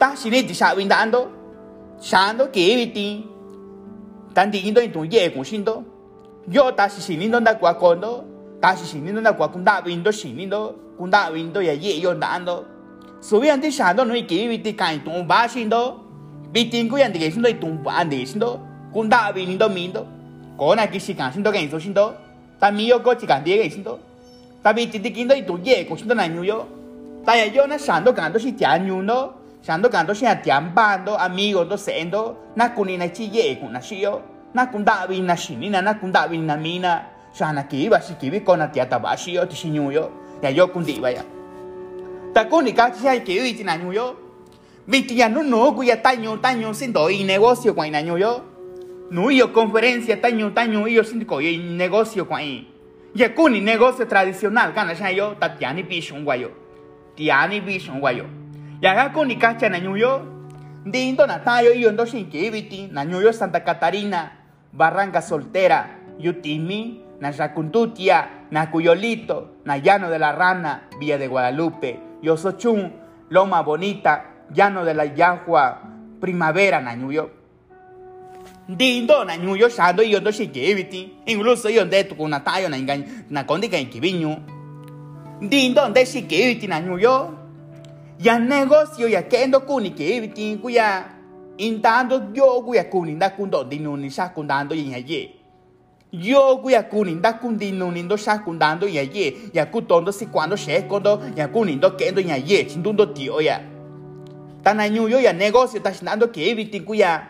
ta 0.00 0.16
shi 0.16 0.32
ni 0.32 0.40
ti 0.48 0.56
sha 0.56 0.72
win 0.72 0.88
dando 0.88 1.28
sando 2.00 2.48
ke 4.34 4.50
bi 4.50 4.50
ti 4.50 4.50
tan 4.50 4.50
di 4.50 4.58
indo 4.68 4.80
intu 4.80 5.04
ye 5.04 5.30
ku 5.30 5.44
shindo 5.44 5.82
yo 6.50 6.72
ta 6.72 6.88
si 6.88 7.00
shinindo 7.00 7.40
nda 7.40 7.54
kwa 7.54 7.74
kondo 7.74 8.24
ta 8.60 8.76
si 8.76 8.84
shinindo 8.86 9.20
nda 9.20 9.32
kwa 9.32 9.48
kunda 9.48 9.80
vindo 9.80 10.10
shinindo 10.10 10.74
kunda 10.98 11.30
vindo 11.30 11.62
ya 11.62 11.72
ye 11.72 12.00
yo 12.00 12.14
dando 12.14 12.64
subi 13.20 13.48
anti 13.50 13.70
shando 13.70 14.04
no 14.04 14.14
iki 14.14 14.48
viti 14.48 14.72
kai 14.74 14.98
tu 14.98 15.10
ba 15.24 15.48
shindo 15.48 16.00
viti 16.52 16.88
ku 16.88 16.96
yan 16.98 17.12
dige 17.12 17.30
shindo 17.30 17.52
tu 17.60 17.68
ba 17.84 17.92
ande 18.02 18.26
shindo 18.26 18.58
kunda 18.92 19.32
vindo 19.32 19.68
mindo 19.68 20.06
kona 20.58 20.86
kishi 20.86 21.14
kan 21.14 21.32
shindo 21.32 21.52
gen 21.52 21.70
so 21.70 21.78
shindo 21.78 22.12
ta 22.60 22.70
mi 22.70 22.88
yo 22.88 22.98
ko 22.98 23.14
chi 23.14 23.26
kan 23.26 23.42
die 23.44 23.56
gen 23.56 23.70
shindo 23.70 23.98
ta 24.62 24.72
viti 24.72 24.98
di 24.98 25.10
kindo 25.10 25.34
itu 25.34 25.58
ye 25.64 25.84
ku 25.84 25.96
shindo 25.96 26.14
na 26.14 26.26
nyu 26.26 26.44
yo 26.44 26.66
ta 27.24 27.34
ya 27.34 27.44
yo 27.46 27.66
na 27.66 27.78
shando 27.78 28.12
kan 28.12 28.32
do 28.32 28.38
shi 28.38 28.52
tia 28.52 28.78
shando 29.66 29.88
kanto 29.88 30.14
shi 30.14 30.26
atiambando 30.26 31.16
amigo 31.16 31.64
do 31.64 31.76
sendo 31.76 32.36
na 32.56 32.68
kuni 32.68 32.96
na 32.96 33.08
chi 33.08 33.30
ye 33.32 33.56
kuna 33.56 33.80
shi 33.80 34.02
yo 34.02 34.22
na 34.54 34.66
kunda 34.66 35.06
bi 35.08 35.20
na 35.20 35.34
shi 35.36 35.56
ni 35.56 35.70
na 35.70 35.80
na 35.80 35.94
kunda 35.94 36.28
bi 36.28 36.38
na 36.38 36.56
mina. 36.56 37.14
Shana 37.34 37.66
ki 37.68 37.88
ba 37.88 38.00
shi 38.00 38.14
ki 38.14 38.30
bi 38.30 38.40
kona 38.40 38.68
tia 38.68 38.86
ta 38.86 38.98
ba 38.98 39.16
shi 39.16 39.34
yo 39.34 39.44
ti 39.46 39.56
shi 39.56 39.68
nyu 39.68 39.90
yo 39.90 40.10
ya 40.40 40.50
yo 40.50 40.68
kundi 40.68 41.00
ba 41.00 41.10
ya. 41.10 41.24
Ta 42.32 42.44
kuni 42.44 42.72
ka 42.72 42.90
chi 42.90 43.08
ai 43.08 43.24
ki 43.24 43.40
wi 43.40 43.54
ti 43.54 43.64
na 43.64 43.76
nyu 43.76 43.92
yo 43.92 44.14
mi 44.86 45.02
ti 45.02 45.18
ya 45.18 45.28
no 45.28 45.42
no 45.42 45.72
ku 45.74 45.82
ya 45.82 45.96
taño 45.96 46.38
taño 46.38 46.72
sin 46.72 46.92
do 46.92 47.10
y 47.10 47.24
negocio 47.24 47.74
kwa 47.74 47.88
ina 47.88 48.02
nyu 48.02 48.18
yo 48.18 48.42
no 49.10 49.30
yo 49.30 49.52
conferencia 49.52 50.20
taño 50.20 50.52
taño 50.54 50.86
yo 50.86 51.02
sin 51.02 51.24
ko 51.24 51.40
y 51.40 51.58
negocio 51.58 52.24
kwa 52.24 52.40
i 52.42 52.68
ya 53.16 53.34
kuni 53.34 53.60
negocio 53.60 54.06
tradicional 54.06 54.72
kana 54.72 54.94
sha 54.94 55.10
yo 55.10 55.34
ta 55.40 55.48
tiani 55.48 55.82
bi 55.82 56.00
shung 56.00 56.24
wa 56.24 56.36
yo. 56.36 56.50
Tiani 57.16 57.60
bi 57.60 57.80
shung 57.80 58.00
wa 58.84 58.90
yo 58.90 58.96
yaga 58.98 59.10
kuni 59.14 59.36
kacha 59.36 59.68
na 59.68 59.78
dindo 60.84 61.26
na 61.26 61.38
tayo 61.38 61.72
iyo 61.72 61.92
ndo 61.92 62.04
shinkibiti 62.04 62.88
na 62.92 63.04
ñuyo 63.04 63.32
Santa 63.32 63.60
Catarina. 63.60 64.30
Barranca 64.74 65.22
Soltera 65.22 65.86
Yutimi 66.18 67.00
na 67.20 67.30
Yakuntutia 67.30 68.26
na 68.50 68.66
Cuyolito 68.66 69.62
na 69.64 69.78
Llano 69.78 70.10
de 70.10 70.18
la 70.18 70.32
Rana 70.32 70.82
Villa 70.98 71.16
de 71.16 71.28
Guadalupe. 71.28 71.98
Yosochun 72.22 72.90
Loma 73.30 73.62
Bonita 73.62 74.24
Llano 74.52 74.84
de 74.84 74.92
la 74.94 75.04
Yahua 75.04 75.78
Primavera 76.20 76.80
na 76.80 76.94
ñuyo 76.96 77.30
dindo 78.68 79.24
na 79.24 79.36
ñuyo 79.36 79.68
shando 79.68 80.02
iyo 80.02 80.20
ndo 80.20 80.30
shinkibiti 80.32 81.12
incluso 81.26 81.68
iyo 81.70 81.84
ndetu 81.84 82.14
kuna 82.16 82.40
tayo 82.40 82.68
na 82.68 82.76
na 83.30 83.44
kondi 83.44 83.68
ka 83.68 83.78
inkibiñu 83.78 84.36
dindo 85.40 85.88
nde 85.88 86.06
shinkibiti 86.06 86.66
na 86.66 86.80
ñuyo 86.80 87.43
ya 88.18 88.38
negocio 88.38 89.08
ya 89.08 89.22
kendo 89.22 89.60
kuni 89.60 89.90
biti 89.90 90.56
kuya. 90.56 91.04
Intando 91.56 92.34
yo 92.34 92.62
kuya 92.62 92.84
kuni 92.84 93.14
nda 93.14 93.30
kundo 93.30 93.64
dinuni 93.64 94.10
sha 94.10 94.28
kundando 94.28 94.74
ya 94.74 94.98
ye. 94.98 95.34
Yo 96.12 96.56
kuya 96.58 96.82
kuni 96.82 97.14
nda 97.14 97.32
kundinuni 97.32 98.02
ndo 98.02 98.16
sha 98.16 98.38
kundando 98.38 98.88
ya 98.88 99.02
ye. 99.02 99.36
Ya 99.52 99.66
kutondo 99.66 100.12
si 100.12 100.26
cuando 100.26 100.56
she 100.56 100.82
kondo 100.82 101.22
ya 101.36 101.48
kuni 101.48 101.76
ndo 101.76 101.90
kendo 101.90 102.20
ya 102.20 102.36
ye 102.36 102.64
chindundo 102.64 103.06
tio 103.06 103.40
ya. 103.40 103.60
Tana 104.62 104.86
yo 104.86 105.08
ya 105.08 105.32
negocio 105.32 105.80
ta 105.80 105.92
shinando 105.94 106.28
ke 106.28 106.54
biti 106.54 106.80
kuya. 106.80 107.28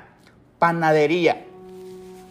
Panadería. 0.59 1.37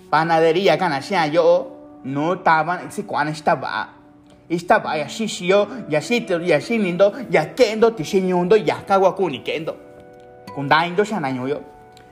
Panadería 0.09 0.77
kana 0.77 0.99
yo. 1.31 1.69
No 2.03 2.33
estaban 2.33 2.91
si 2.91 3.03
cuando 3.03 3.31
estaba 3.31 4.02
estaba 4.49 4.97
ya 4.97 5.09
shishio 5.09 5.67
ya 5.89 6.01
shito 6.01 6.41
ya 6.41 6.61
shinindo 6.61 7.13
ya 7.31 7.45
kendo 7.45 7.91
tishinyundo 7.91 8.57
ya 8.57 8.75
kawakuni 8.75 9.39
kendo 9.39 9.75
kundaindo 10.55 11.03
shanañoyo 11.03 11.61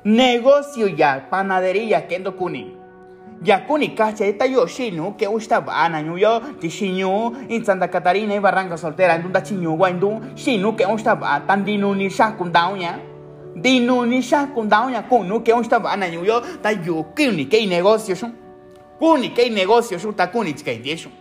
negocio 0.04 0.88
ya 0.88 1.20
panadería 1.30 2.02
kendo 2.08 2.32
kuni 2.32 2.74
ya 3.44 3.60
kuni 3.60 3.90
kacha 3.90 4.26
esta 4.26 4.46
yo 4.46 4.68
shinu 4.68 5.18
que 5.18 5.26
estaba 5.26 5.84
anañoyo 5.84 6.42
tishinyu 6.60 7.34
en 7.50 7.66
Santa 7.66 7.90
Catarina 7.90 8.36
y 8.36 8.40
Barranca 8.40 8.78
Soltera 8.78 9.16
en 9.16 9.24
dunda 9.24 9.44
chinyu 9.44 9.76
guaindu 9.76 10.22
shinu 10.36 10.76
que 10.76 10.84
estaba 10.84 11.42
tan 11.46 11.66
dinuni 11.66 12.10
shakundaunya 12.10 13.00
dinuni 13.56 14.22
shakundaunya 14.22 15.04
kunu 15.10 15.44
que 15.44 15.52
estaba 15.52 15.92
anañoyo 15.92 16.42
ta 16.62 16.72
yo 16.72 17.06
kuni 17.16 17.46
que 17.48 17.66
negocio 17.68 18.16
shun 18.16 18.34
kuni 19.00 19.34
que 19.34 19.50
negocio 19.50 20.00
shun 20.00 20.14
ta 20.14 20.32
kuni 20.32 20.52
indieshun 20.52 21.21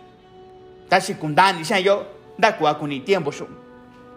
tashi 0.91 1.13
kundani 1.13 1.63
sha 1.63 1.77
yo 1.79 2.05
da 2.37 2.51
kwa 2.51 2.73
kuni 2.75 2.99
tiempo 2.99 3.31
shu 3.31 3.47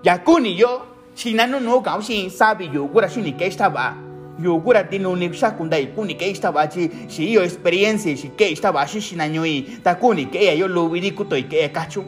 ya 0.03 0.19
kuni 0.19 0.59
yo 0.59 0.83
china 1.15 1.47
no 1.47 1.61
no 1.61 1.81
gao 1.81 2.01
xin 2.01 2.31
sabi 2.31 2.69
yo 2.75 2.89
gura 2.89 3.09
shuni 3.09 3.33
que 3.33 3.47
estaba 3.47 3.95
yo 4.43 4.59
gura 4.59 4.83
dino 4.83 5.15
ni 5.15 5.33
sha 5.33 5.53
kundai 5.53 5.95
kuni 5.95 6.15
que 6.15 6.31
estaba 6.31 6.67
chi 6.69 6.91
si 7.09 7.33
yo 7.33 7.43
experiencia 7.43 8.17
si 8.17 8.29
que 8.31 8.51
estaba 8.51 8.85
shi 8.89 9.01
shina 9.01 9.29
nyoi 9.29 9.79
ta 9.85 9.95
kuni 9.95 10.29
yo 10.59 10.67
lo 10.67 10.89
vidi 10.89 11.13
kuto 11.13 11.37
y 11.37 11.45
que 11.45 11.71
kachu. 11.71 12.03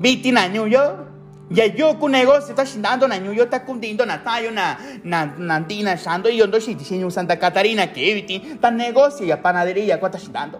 Viti 0.00 0.32
na 0.32 0.48
nyu 0.48 0.66
yo 0.66 1.06
ya 1.50 1.66
yo 1.66 1.94
ku 1.94 2.08
negocio 2.08 2.54
ta 2.54 2.64
shinando 2.64 3.06
na 3.06 3.18
nyu 3.18 3.32
yo 3.32 3.46
ta 3.46 3.60
kundindo 3.60 4.04
na 4.04 4.18
tayo 4.18 4.50
na 4.50 4.78
na 5.04 5.26
na 5.38 5.60
dina 5.60 5.96
shando 5.96 6.28
yo 6.28 6.46
ndo 6.46 6.58
shi 6.58 6.74
ti 6.74 6.84
Santa 7.10 7.36
Catarina 7.38 7.86
que 7.86 8.14
viti 8.14 8.40
ta 8.60 8.70
negocio 8.70 9.24
ya 9.24 9.36
panadería 9.36 9.98
kwa 10.00 10.10
ta 10.10 10.18
shinando 10.18 10.58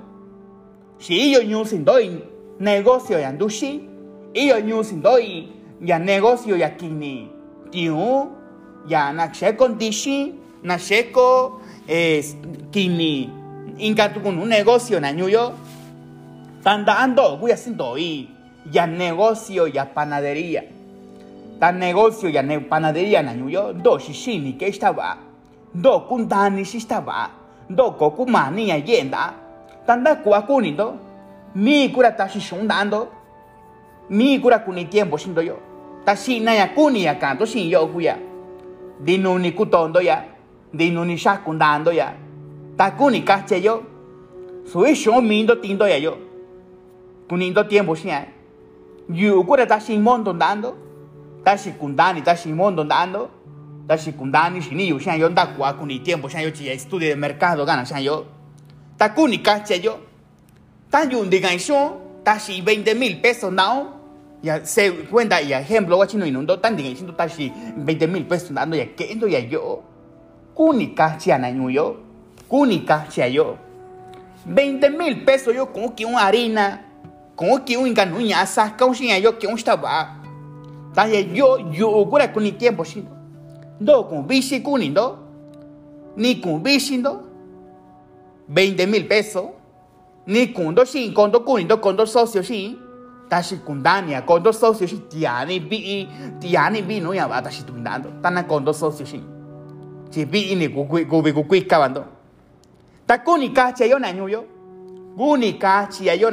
si 0.98 1.32
yo 1.32 1.42
nyu 1.42 1.64
sin 1.64 1.84
doi 1.84 2.38
negocio 2.60 3.18
ya 3.18 3.32
ndushi 3.32 3.80
iyo 4.34 4.60
nyusi 4.60 4.94
ndoi 4.94 5.48
ya 5.84 5.98
negocio 5.98 6.56
ya 6.56 6.70
kini. 6.70 7.28
Tiu 7.70 8.28
ya 8.88 9.12
na 9.12 9.34
sheko 9.34 9.68
ndishi 9.68 10.34
na 10.62 10.78
sheko 10.78 11.60
eh, 11.88 12.24
kini. 12.70 13.30
Inka 13.78 14.08
tukun 14.08 14.38
un 14.38 14.48
negocio 14.48 15.00
na 15.00 15.12
nyuyo 15.12 15.52
tandando 16.64 17.36
guya 17.36 17.56
sindoi 17.56 18.28
ya 18.72 18.86
negocio 18.86 19.68
ya 19.68 19.84
panadería. 19.84 20.62
Ta 21.60 21.72
negocio 21.72 22.28
ya 22.28 22.42
ne 22.42 22.60
panadería 22.60 23.22
na 23.22 23.34
nyuyo 23.34 23.72
do 23.72 23.98
shishini 23.98 24.52
que 24.52 24.68
estaba 24.68 25.16
do 25.74 26.00
kundani 26.00 26.62
estaba 26.62 27.30
do 27.70 27.90
kokumani 27.90 28.68
ya 28.68 29.32
tanda 29.86 30.14
kuakuni 30.16 30.72
do 30.72 31.09
mi 31.54 31.90
cura 31.90 32.12
ta 32.12 32.28
si 32.28 32.40
dando 32.66 33.10
mi 34.08 34.40
cura 34.40 34.60
kuni 34.60 34.88
tiempo 34.88 35.16
sindo 35.16 35.40
yo. 35.40 35.58
Ta 36.04 36.16
si 36.16 36.40
na 36.40 36.54
ya 36.54 36.68
kuni 36.68 37.02
ya 37.02 37.16
canto 37.16 37.46
sin 37.46 37.68
yo 37.68 37.86
kuya 37.88 38.18
di 38.98 39.18
nuni 39.18 39.52
kutondo 39.52 40.00
ya. 40.00 40.24
Di 40.72 40.90
nuni 40.90 41.16
shakundando 41.16 41.92
ya. 41.92 42.14
Ta 42.76 42.92
kuni 42.92 43.22
kache 43.22 43.56
yo. 43.60 43.82
Sui 44.64 44.94
shon 44.94 45.26
mindo 45.26 45.58
tindo 45.60 45.86
ya 45.86 45.96
yo. 45.96 46.16
Kunindo 47.28 47.64
tiempo 47.64 47.94
sin 47.94 48.10
ya 48.10 48.26
yu 49.12 49.44
cura 49.44 49.66
ta 49.66 49.80
si 49.80 49.98
mondo 49.98 50.32
dando 50.32 50.76
ta 51.42 51.56
si 51.56 51.72
kundani 51.72 52.22
ta 52.22 52.36
si 52.36 52.52
mondo 52.52 52.84
dando 52.84 53.30
ta 53.86 53.96
si 53.96 54.12
kundani 54.12 54.62
si 54.62 54.74
ni 54.74 54.86
yo 54.88 54.98
sian 54.98 55.18
yo 55.18 55.28
nda 55.28 55.46
kwa 55.46 55.72
kuni 55.74 55.98
tiempo 56.00 56.28
sian 56.28 56.42
yo 56.42 56.50
chi 56.50 56.68
estudio 56.68 57.08
de 57.08 57.16
mercado 57.16 57.64
gana 57.64 57.84
sian 57.84 58.02
yo 58.02 58.24
ta 58.96 59.10
kuni 59.10 59.38
kache 59.42 59.80
yo 59.82 59.98
yun 61.10 61.30
de 61.30 61.40
gaishon 61.40 61.92
ta 62.24 62.38
si 62.38 62.60
20 62.60 62.94
mil 62.94 63.20
pesos 63.20 63.52
now 63.52 63.88
ya 64.42 64.64
se 64.64 64.90
cuenta 65.10 65.40
y 65.40 65.52
ejemplo 65.52 65.98
wa 65.98 66.06
chino 66.06 66.26
inundo 66.26 66.58
tan 66.58 66.76
de 66.76 66.82
gaishon 66.82 67.16
ta 67.16 67.28
si 67.28 67.52
20 67.76 68.06
mil 68.06 68.26
pesos 68.26 68.52
dando 68.52 68.76
ya 68.76 68.86
que 68.86 69.12
endo 69.12 69.28
ya 69.28 69.38
yo 69.38 69.82
kuni 70.54 70.94
kache 70.94 71.38
na 71.38 71.50
yo 71.50 71.96
kuni 72.48 72.84
kache 72.84 73.32
yo 73.32 73.56
20 74.46 74.90
mil 74.90 75.24
pesos 75.24 75.54
yo 75.54 75.72
con 75.72 75.94
que 75.94 76.04
una 76.04 76.26
harina 76.26 76.86
con 77.36 77.64
que 77.64 77.76
un 77.76 77.86
enganuña 77.86 78.44
saca 78.46 78.84
un 78.84 78.94
sin 78.94 79.16
yo 79.22 79.38
que 79.38 79.46
un 79.46 79.54
estaba 79.54 80.16
ta 80.94 81.08
yo 81.08 81.70
yo 81.70 82.06
cura 82.10 82.32
kuni 82.32 82.52
tiempo 82.52 82.84
sino 82.84 83.20
do. 83.80 84.08
Con 84.08 84.26
bici 84.26 84.62
cunindo 84.62 85.18
ni 86.16 86.40
con 86.40 86.62
bici 86.62 86.98
do 86.98 87.22
20 88.48 88.86
mil 88.86 89.06
pesos 89.06 89.59
ni 90.30 90.54
socios 92.06 92.46
sí 92.46 92.78
ta 93.28 93.42
si 93.42 93.58
con 93.58 93.82
Dania 93.82 94.24
con 94.24 94.42
dos 94.42 94.58
socios 94.58 94.90
sí 94.90 94.98
tiani 95.10 95.60
bi 95.60 96.08
tiani 96.40 96.82
bi 96.82 97.00
no 97.00 97.12
ya 97.12 97.26
va 97.26 97.42
ta 97.42 97.50
si 97.50 97.64
tu 97.64 97.72
dando 97.82 98.08
tan 98.22 98.46
con 98.46 98.64
dos 98.64 98.76
socios 98.76 99.08
sí. 99.08 99.20
Si 100.10 100.24
bi 100.24 100.54
ni 100.54 100.68
cu 100.68 100.86
cu 100.86 100.98
cu 101.08 101.22
cu 101.22 101.42
cu 101.44 101.56
cavando 101.68 102.04
ta 103.06 103.18
kuni 103.18 103.52
kachi 103.52 103.88
yo 103.88 103.98
na 103.98 104.10
yo. 104.10 104.44
Kachi 105.58 106.04
yo 106.20 106.30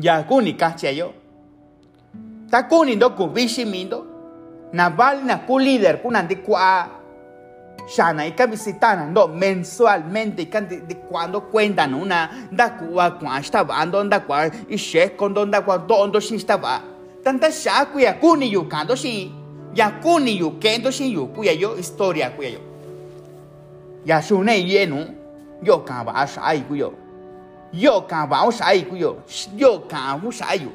ya 0.00 0.24
kuni 0.24 0.54
kachi 0.56 0.96
yo. 0.96 1.12
Ta 2.50 2.62
kuni 2.62 2.96
do 2.96 3.10
con 3.10 3.32
bici 3.32 3.64
mindo. 3.64 4.06
Na 4.72 4.88
vale 4.88 5.22
na 5.22 5.38
ika 5.38 5.58
de, 6.28 6.34
ishe 6.34 7.03
kondo 15.16 15.44
da 15.46 15.60
kwa 15.60 15.78
dondo 15.78 16.20
shi 16.20 16.34
estaba 16.36 16.80
tanta 17.24 17.52
sha 17.52 17.84
ku 17.92 17.98
ya 18.00 18.14
kuni 18.14 18.52
yu 18.52 18.64
kando 18.68 18.96
shi 18.96 19.30
ya 19.74 19.90
kuni 20.02 20.38
yu 20.38 20.50
kendo 20.60 20.90
shi 20.90 21.12
yu 21.12 21.26
ku 21.28 21.44
ya 21.44 21.52
yo 21.52 21.74
historia 21.76 22.30
ku 22.30 22.42
ya 22.42 22.50
yo 22.50 22.60
ya 24.04 24.20
shune 24.22 24.52
yenu 24.64 25.04
yo 25.62 25.78
ka 25.84 26.04
ba 26.04 26.26
sha 26.26 26.40
ai 26.42 26.60
ku 26.64 26.74
yo 26.74 26.92
yo 27.72 28.00
ka 28.08 28.26
ba 28.26 28.48
sha 28.52 28.64
ai 28.64 28.82
ku 28.84 28.96
yo 28.96 29.16
yo 29.56 29.78
ka 29.88 30.18
hu 30.22 30.32
sha 30.32 30.54
yu 30.54 30.72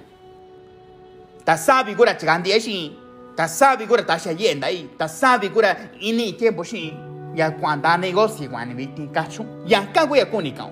ta 1.45 1.57
sabi 1.57 1.95
gura 1.95 2.14
chigandi 2.14 2.53
shi 2.62 2.93
ta 3.39 3.47
sabe 3.47 3.85
gura 3.87 4.03
ta 4.03 4.19
xa 4.19 4.31
yenda 4.35 4.67
aí 4.67 4.89
ta 4.97 5.07
sabe 5.07 5.47
gura 5.47 5.73
ini 6.01 6.33
tempo 6.33 6.61
xin 6.63 6.91
ya 7.35 7.51
kwanda 7.51 7.97
negocio 7.97 8.49
kwani 8.49 8.73
viti 8.73 9.07
kachu 9.07 9.45
ya 9.65 9.81
kago 9.93 10.15
ya 10.15 10.25
kuni 10.25 10.51
kau 10.51 10.69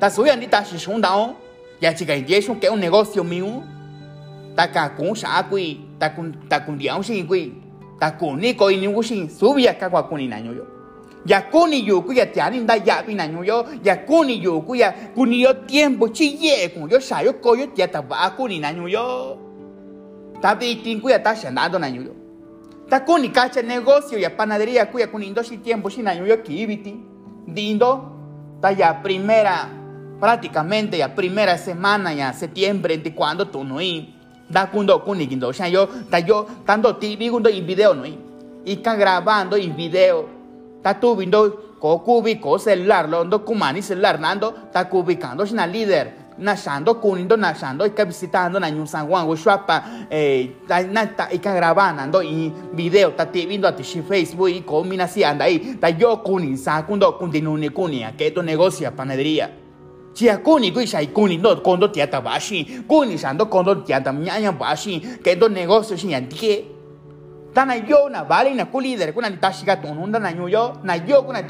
ta 0.00 0.08
suya 0.10 0.36
ni 0.36 0.46
ta 0.46 0.64
xi 0.64 0.78
shun 0.78 1.00
dao 1.02 1.36
ya 1.80 1.92
chica 1.92 2.14
indie 2.16 2.40
shun 2.40 2.58
que 2.58 2.70
un 2.70 2.80
negocio 2.80 3.22
mío 3.24 3.62
ta 4.56 4.66
ka 4.68 4.88
kun 4.96 5.14
sa 5.14 5.42
kui 5.42 5.76
ta 5.98 6.08
kun 6.08 6.32
ta 6.48 6.60
kun 6.60 6.78
xin 6.78 7.26
kui 7.28 7.52
ta 8.00 8.10
kun 8.10 8.40
ni 8.40 8.54
ko 8.54 8.70
ini 8.70 8.88
wu 8.88 9.02
xin 9.02 9.28
subi 9.28 9.64
ya 9.64 9.74
kago 9.74 10.02
kuni 10.08 10.28
na 10.28 10.38
yo. 10.38 10.64
Ya 11.26 11.42
kuni 11.42 11.84
yo 11.86 12.00
ku 12.00 12.12
ya 12.12 12.24
tiani 12.24 12.60
nda 12.60 12.76
ya 12.76 13.02
bi 13.02 13.14
na 13.14 13.24
yo 13.24 13.66
ya 13.84 13.96
kuni 13.96 14.40
yo 14.42 14.60
ku 14.62 14.74
ya 14.74 14.92
kuni 15.14 15.42
yo 15.42 15.52
tiempo 15.68 16.08
chi 16.08 16.38
ye 16.40 16.68
kun 16.68 16.88
yo 16.88 17.00
sa 17.00 17.20
yo 17.20 17.34
yo 17.44 17.66
ya 17.76 17.86
ta 17.86 18.00
ba 18.00 18.30
kuni 18.30 18.62
yo 18.88 19.49
Tabi 20.40 20.76
tinkuya 20.76 21.18
ta 21.22 21.34
shandando 21.36 21.78
na 21.78 21.90
ñuyo. 21.90 22.14
Ta 22.88 23.00
kuni 23.00 23.28
kacha 23.28 23.62
negocio 23.62 24.18
ya 24.18 24.30
panadería 24.30 24.86
kuya 24.86 25.06
kunindo 25.06 25.42
si 25.42 25.58
tiempo 25.58 25.90
si 25.90 26.02
na 26.02 26.14
ñuyo 26.14 26.42
kibiti. 26.42 26.96
Dindo 27.46 28.10
ta 28.60 28.70
ya 28.72 29.02
primera 29.02 29.68
prácticamente 30.20 30.98
ya 30.98 31.14
primera 31.14 31.56
semana 31.58 32.12
ya 32.12 32.32
septiembre 32.32 32.98
de 32.98 33.14
cuando 33.14 33.48
tú 33.48 33.64
no 33.64 33.80
y 33.80 34.14
da 34.48 34.70
kundo 34.70 35.02
kuni 35.02 35.26
kindo 35.26 35.52
shan 35.52 35.70
yo 35.72 35.88
ta 36.10 36.18
yo 36.18 36.46
tando 36.66 36.96
ti 36.96 37.16
gundo 37.28 37.48
in 37.48 37.66
video 37.66 37.94
no 37.94 38.04
y 38.06 38.18
y 38.64 38.76
ka 38.76 38.94
grabando 38.96 39.56
in 39.56 39.74
video 39.74 40.28
ta 40.82 41.00
tu 41.00 41.16
vindo 41.16 41.74
ko 41.80 41.98
kubi 42.04 42.36
ko 42.36 42.58
celular 42.58 43.08
lo 43.08 43.24
kumani 43.44 43.80
celular 43.82 44.20
nando 44.20 44.52
ta 44.72 44.84
kubicando 44.88 45.46
sina 45.46 45.66
líder 45.66 46.12
nashando 46.40 46.94
kunindo 46.94 47.36
nashando 47.36 47.86
ika 47.86 48.04
visitando 48.04 48.58
na 48.58 48.70
New 48.70 48.86
San 48.86 49.06
Juan 49.06 49.26
Huachuapa 49.26 49.84
eh 50.10 50.48
ta 50.66 51.28
ika 51.30 51.54
grabando 51.54 52.22
y 52.22 52.52
video 52.72 53.10
ta 53.12 53.26
ti 53.26 53.46
vindo 53.46 53.68
ati 53.68 53.82
Facebook 53.82 54.50
y 54.50 54.62
comina 54.62 55.06
si 55.06 55.22
anda 55.22 55.44
ahí 55.44 55.76
ta 55.80 55.88
yo 55.88 56.16
kuni 56.22 56.56
sa 56.56 56.82
kundo 56.82 57.12
kundi 57.18 57.40
nuni 57.40 57.68
kuni 57.68 58.04
que 58.16 58.30
tu 58.30 58.42
negocio 58.42 58.90
panadería. 58.90 59.50
Chia 60.14 60.38
kuni 60.38 60.72
kui 60.72 60.86
shai 60.86 61.06
kuni 61.12 61.36
no 61.36 61.56
kondo 61.56 61.88
tiata 61.88 62.20
bashi 62.20 62.82
kuni 62.88 63.16
shando 63.16 63.46
kondo 63.46 63.74
tiata 63.74 64.12
nyanya 64.12 64.52
bashi 64.52 65.00
tu 65.22 65.48
negocio 65.48 65.96
shi 65.96 66.10
yantie 66.10 66.64
tana 67.54 67.74
yo 67.76 68.08
na 68.08 68.24
vale 68.24 68.54
na 68.54 68.64
ku 68.66 68.80
líder 68.80 69.12
kuna 69.12 69.30
tashi 69.36 69.64
ga 69.64 69.76
tonunda 69.76 70.18
na 70.18 70.30
yo 70.30 70.78
na 70.82 70.94
yo 70.94 71.22
kuna 71.22 71.42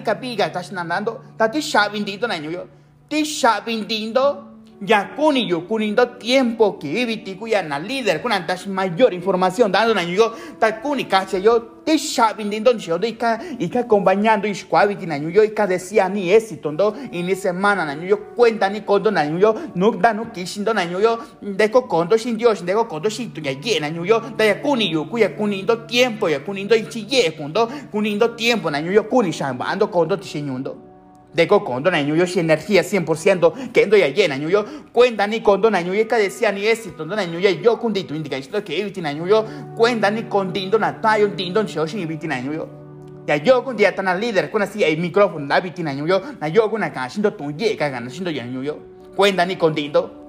kapiga 0.00 0.50
tashi 0.50 0.74
nandando 0.74 1.20
tati 1.38 1.60
shabindito 1.62 2.26
na 2.26 2.34
yo 2.36 2.66
ti 3.10 3.24
shabindindo 3.24 4.44
ya 4.86 5.04
kuni 5.16 5.48
yo 5.48 5.60
kunindo 5.60 6.06
tiempo 6.06 6.78
que 6.78 6.92
viviti 6.92 7.34
kuya 7.34 7.62
na 7.62 7.78
líder 7.78 8.22
kuna 8.22 8.40
tashi 8.46 8.68
mayor 8.68 9.12
información 9.12 9.72
dando 9.72 9.94
na 9.94 10.02
yo 10.02 10.32
ta 10.60 10.72
kuni 10.80 11.04
kache 11.04 11.42
yo 11.42 11.58
ti 11.84 11.98
shabindindo 11.98 12.72
yo 12.78 12.98
ika 13.02 13.40
ika 13.58 13.80
acompañando 13.80 14.46
y 14.46 14.54
squaviti 14.54 15.06
na 15.06 15.16
yo 15.16 15.42
ika 15.42 15.66
decía 15.66 16.08
ni 16.08 16.30
éxito 16.30 16.70
ndo 16.72 16.94
y 17.10 17.22
ni 17.22 17.34
semana 17.34 17.84
na 17.84 17.94
yo 17.94 18.16
cuenta 18.36 18.70
ni 18.70 18.82
kondo 18.82 19.10
na 19.10 19.24
yo 19.24 19.54
no 19.74 19.90
da 19.90 20.14
no 20.14 20.30
kishindo 20.32 20.72
na 20.72 20.84
yo 20.84 21.18
deko 21.42 21.88
kondo 21.88 22.16
shin 22.16 22.36
dios 22.36 22.64
deko 22.64 22.84
kondo 22.84 23.10
shin 23.10 23.32
tu 23.32 23.40
ya 23.42 23.50
ye 23.50 23.80
na 23.80 23.88
yo 23.88 24.20
da 24.36 24.44
ya 24.44 24.62
kuni 24.62 24.88
yo 24.88 25.04
kuya 25.06 25.30
kunindo 25.30 25.76
tiempo 25.86 26.30
ya 26.30 26.40
kunindo 26.40 26.76
ichi 26.76 27.04
ye 27.10 27.32
kundo 27.32 27.66
kunindo 27.90 28.28
tiempo 28.28 28.70
na 28.70 28.78
yo 28.78 29.02
kuni 29.02 29.32
shambando 29.32 29.88
kondo 29.88 30.16
tishinyundo 30.16 30.89
Deco 31.34 31.64
kondo 31.64 31.90
na 31.90 32.02
ñuyo 32.02 32.26
si 32.26 32.40
energía 32.40 32.82
100% 32.82 33.72
que 33.72 33.82
endo 33.82 33.96
ya 33.96 34.08
llena 34.08 34.36
ñuyo 34.36 34.64
cuenta 34.92 35.26
ni 35.28 35.40
kondo 35.40 35.70
na 35.70 35.80
ñuyo 35.80 36.06
ka 36.08 36.18
decía 36.18 36.50
ni 36.50 36.66
éxito 36.66 37.04
ndo 37.06 37.14
na 37.14 37.24
ñuyo 37.24 37.48
yo 37.50 37.78
kundito 37.78 38.14
indica 38.14 38.36
esto 38.36 38.64
que 38.64 38.80
eviti 38.80 39.00
na 39.00 39.12
ñuyo 39.12 39.44
cuenta 39.76 40.10
ni 40.10 40.24
kondindo 40.24 40.76
na 40.78 41.00
tayo 41.00 41.28
dindo 41.28 41.62
ncho 41.62 41.86
shi 41.86 42.02
eviti 42.02 42.26
na 42.26 42.40
ñuyo 42.42 42.68
ya 43.28 43.36
yo 43.36 43.62
kundi 43.62 43.84
ya 43.84 43.92
tana 43.94 44.14
líder 44.14 44.50
kuna 44.50 44.66
si 44.66 44.82
el 44.82 44.98
micrófono 44.98 45.46
na 45.46 45.58
eviti 45.58 45.82
na 45.84 45.94
ñuyo 45.94 46.20
na 46.40 46.48
yo 46.48 46.68
kuna 46.68 46.90
ka 46.92 47.08
shindo 47.08 47.30
tu 47.32 47.52
ye 47.56 47.76
ka 47.76 47.88
gana 47.90 48.10
shindo 48.10 48.30
ya 48.30 48.44
ñuyo 48.44 48.76
cuenta 49.14 49.46
ni 49.46 49.54
kondindo 49.56 50.19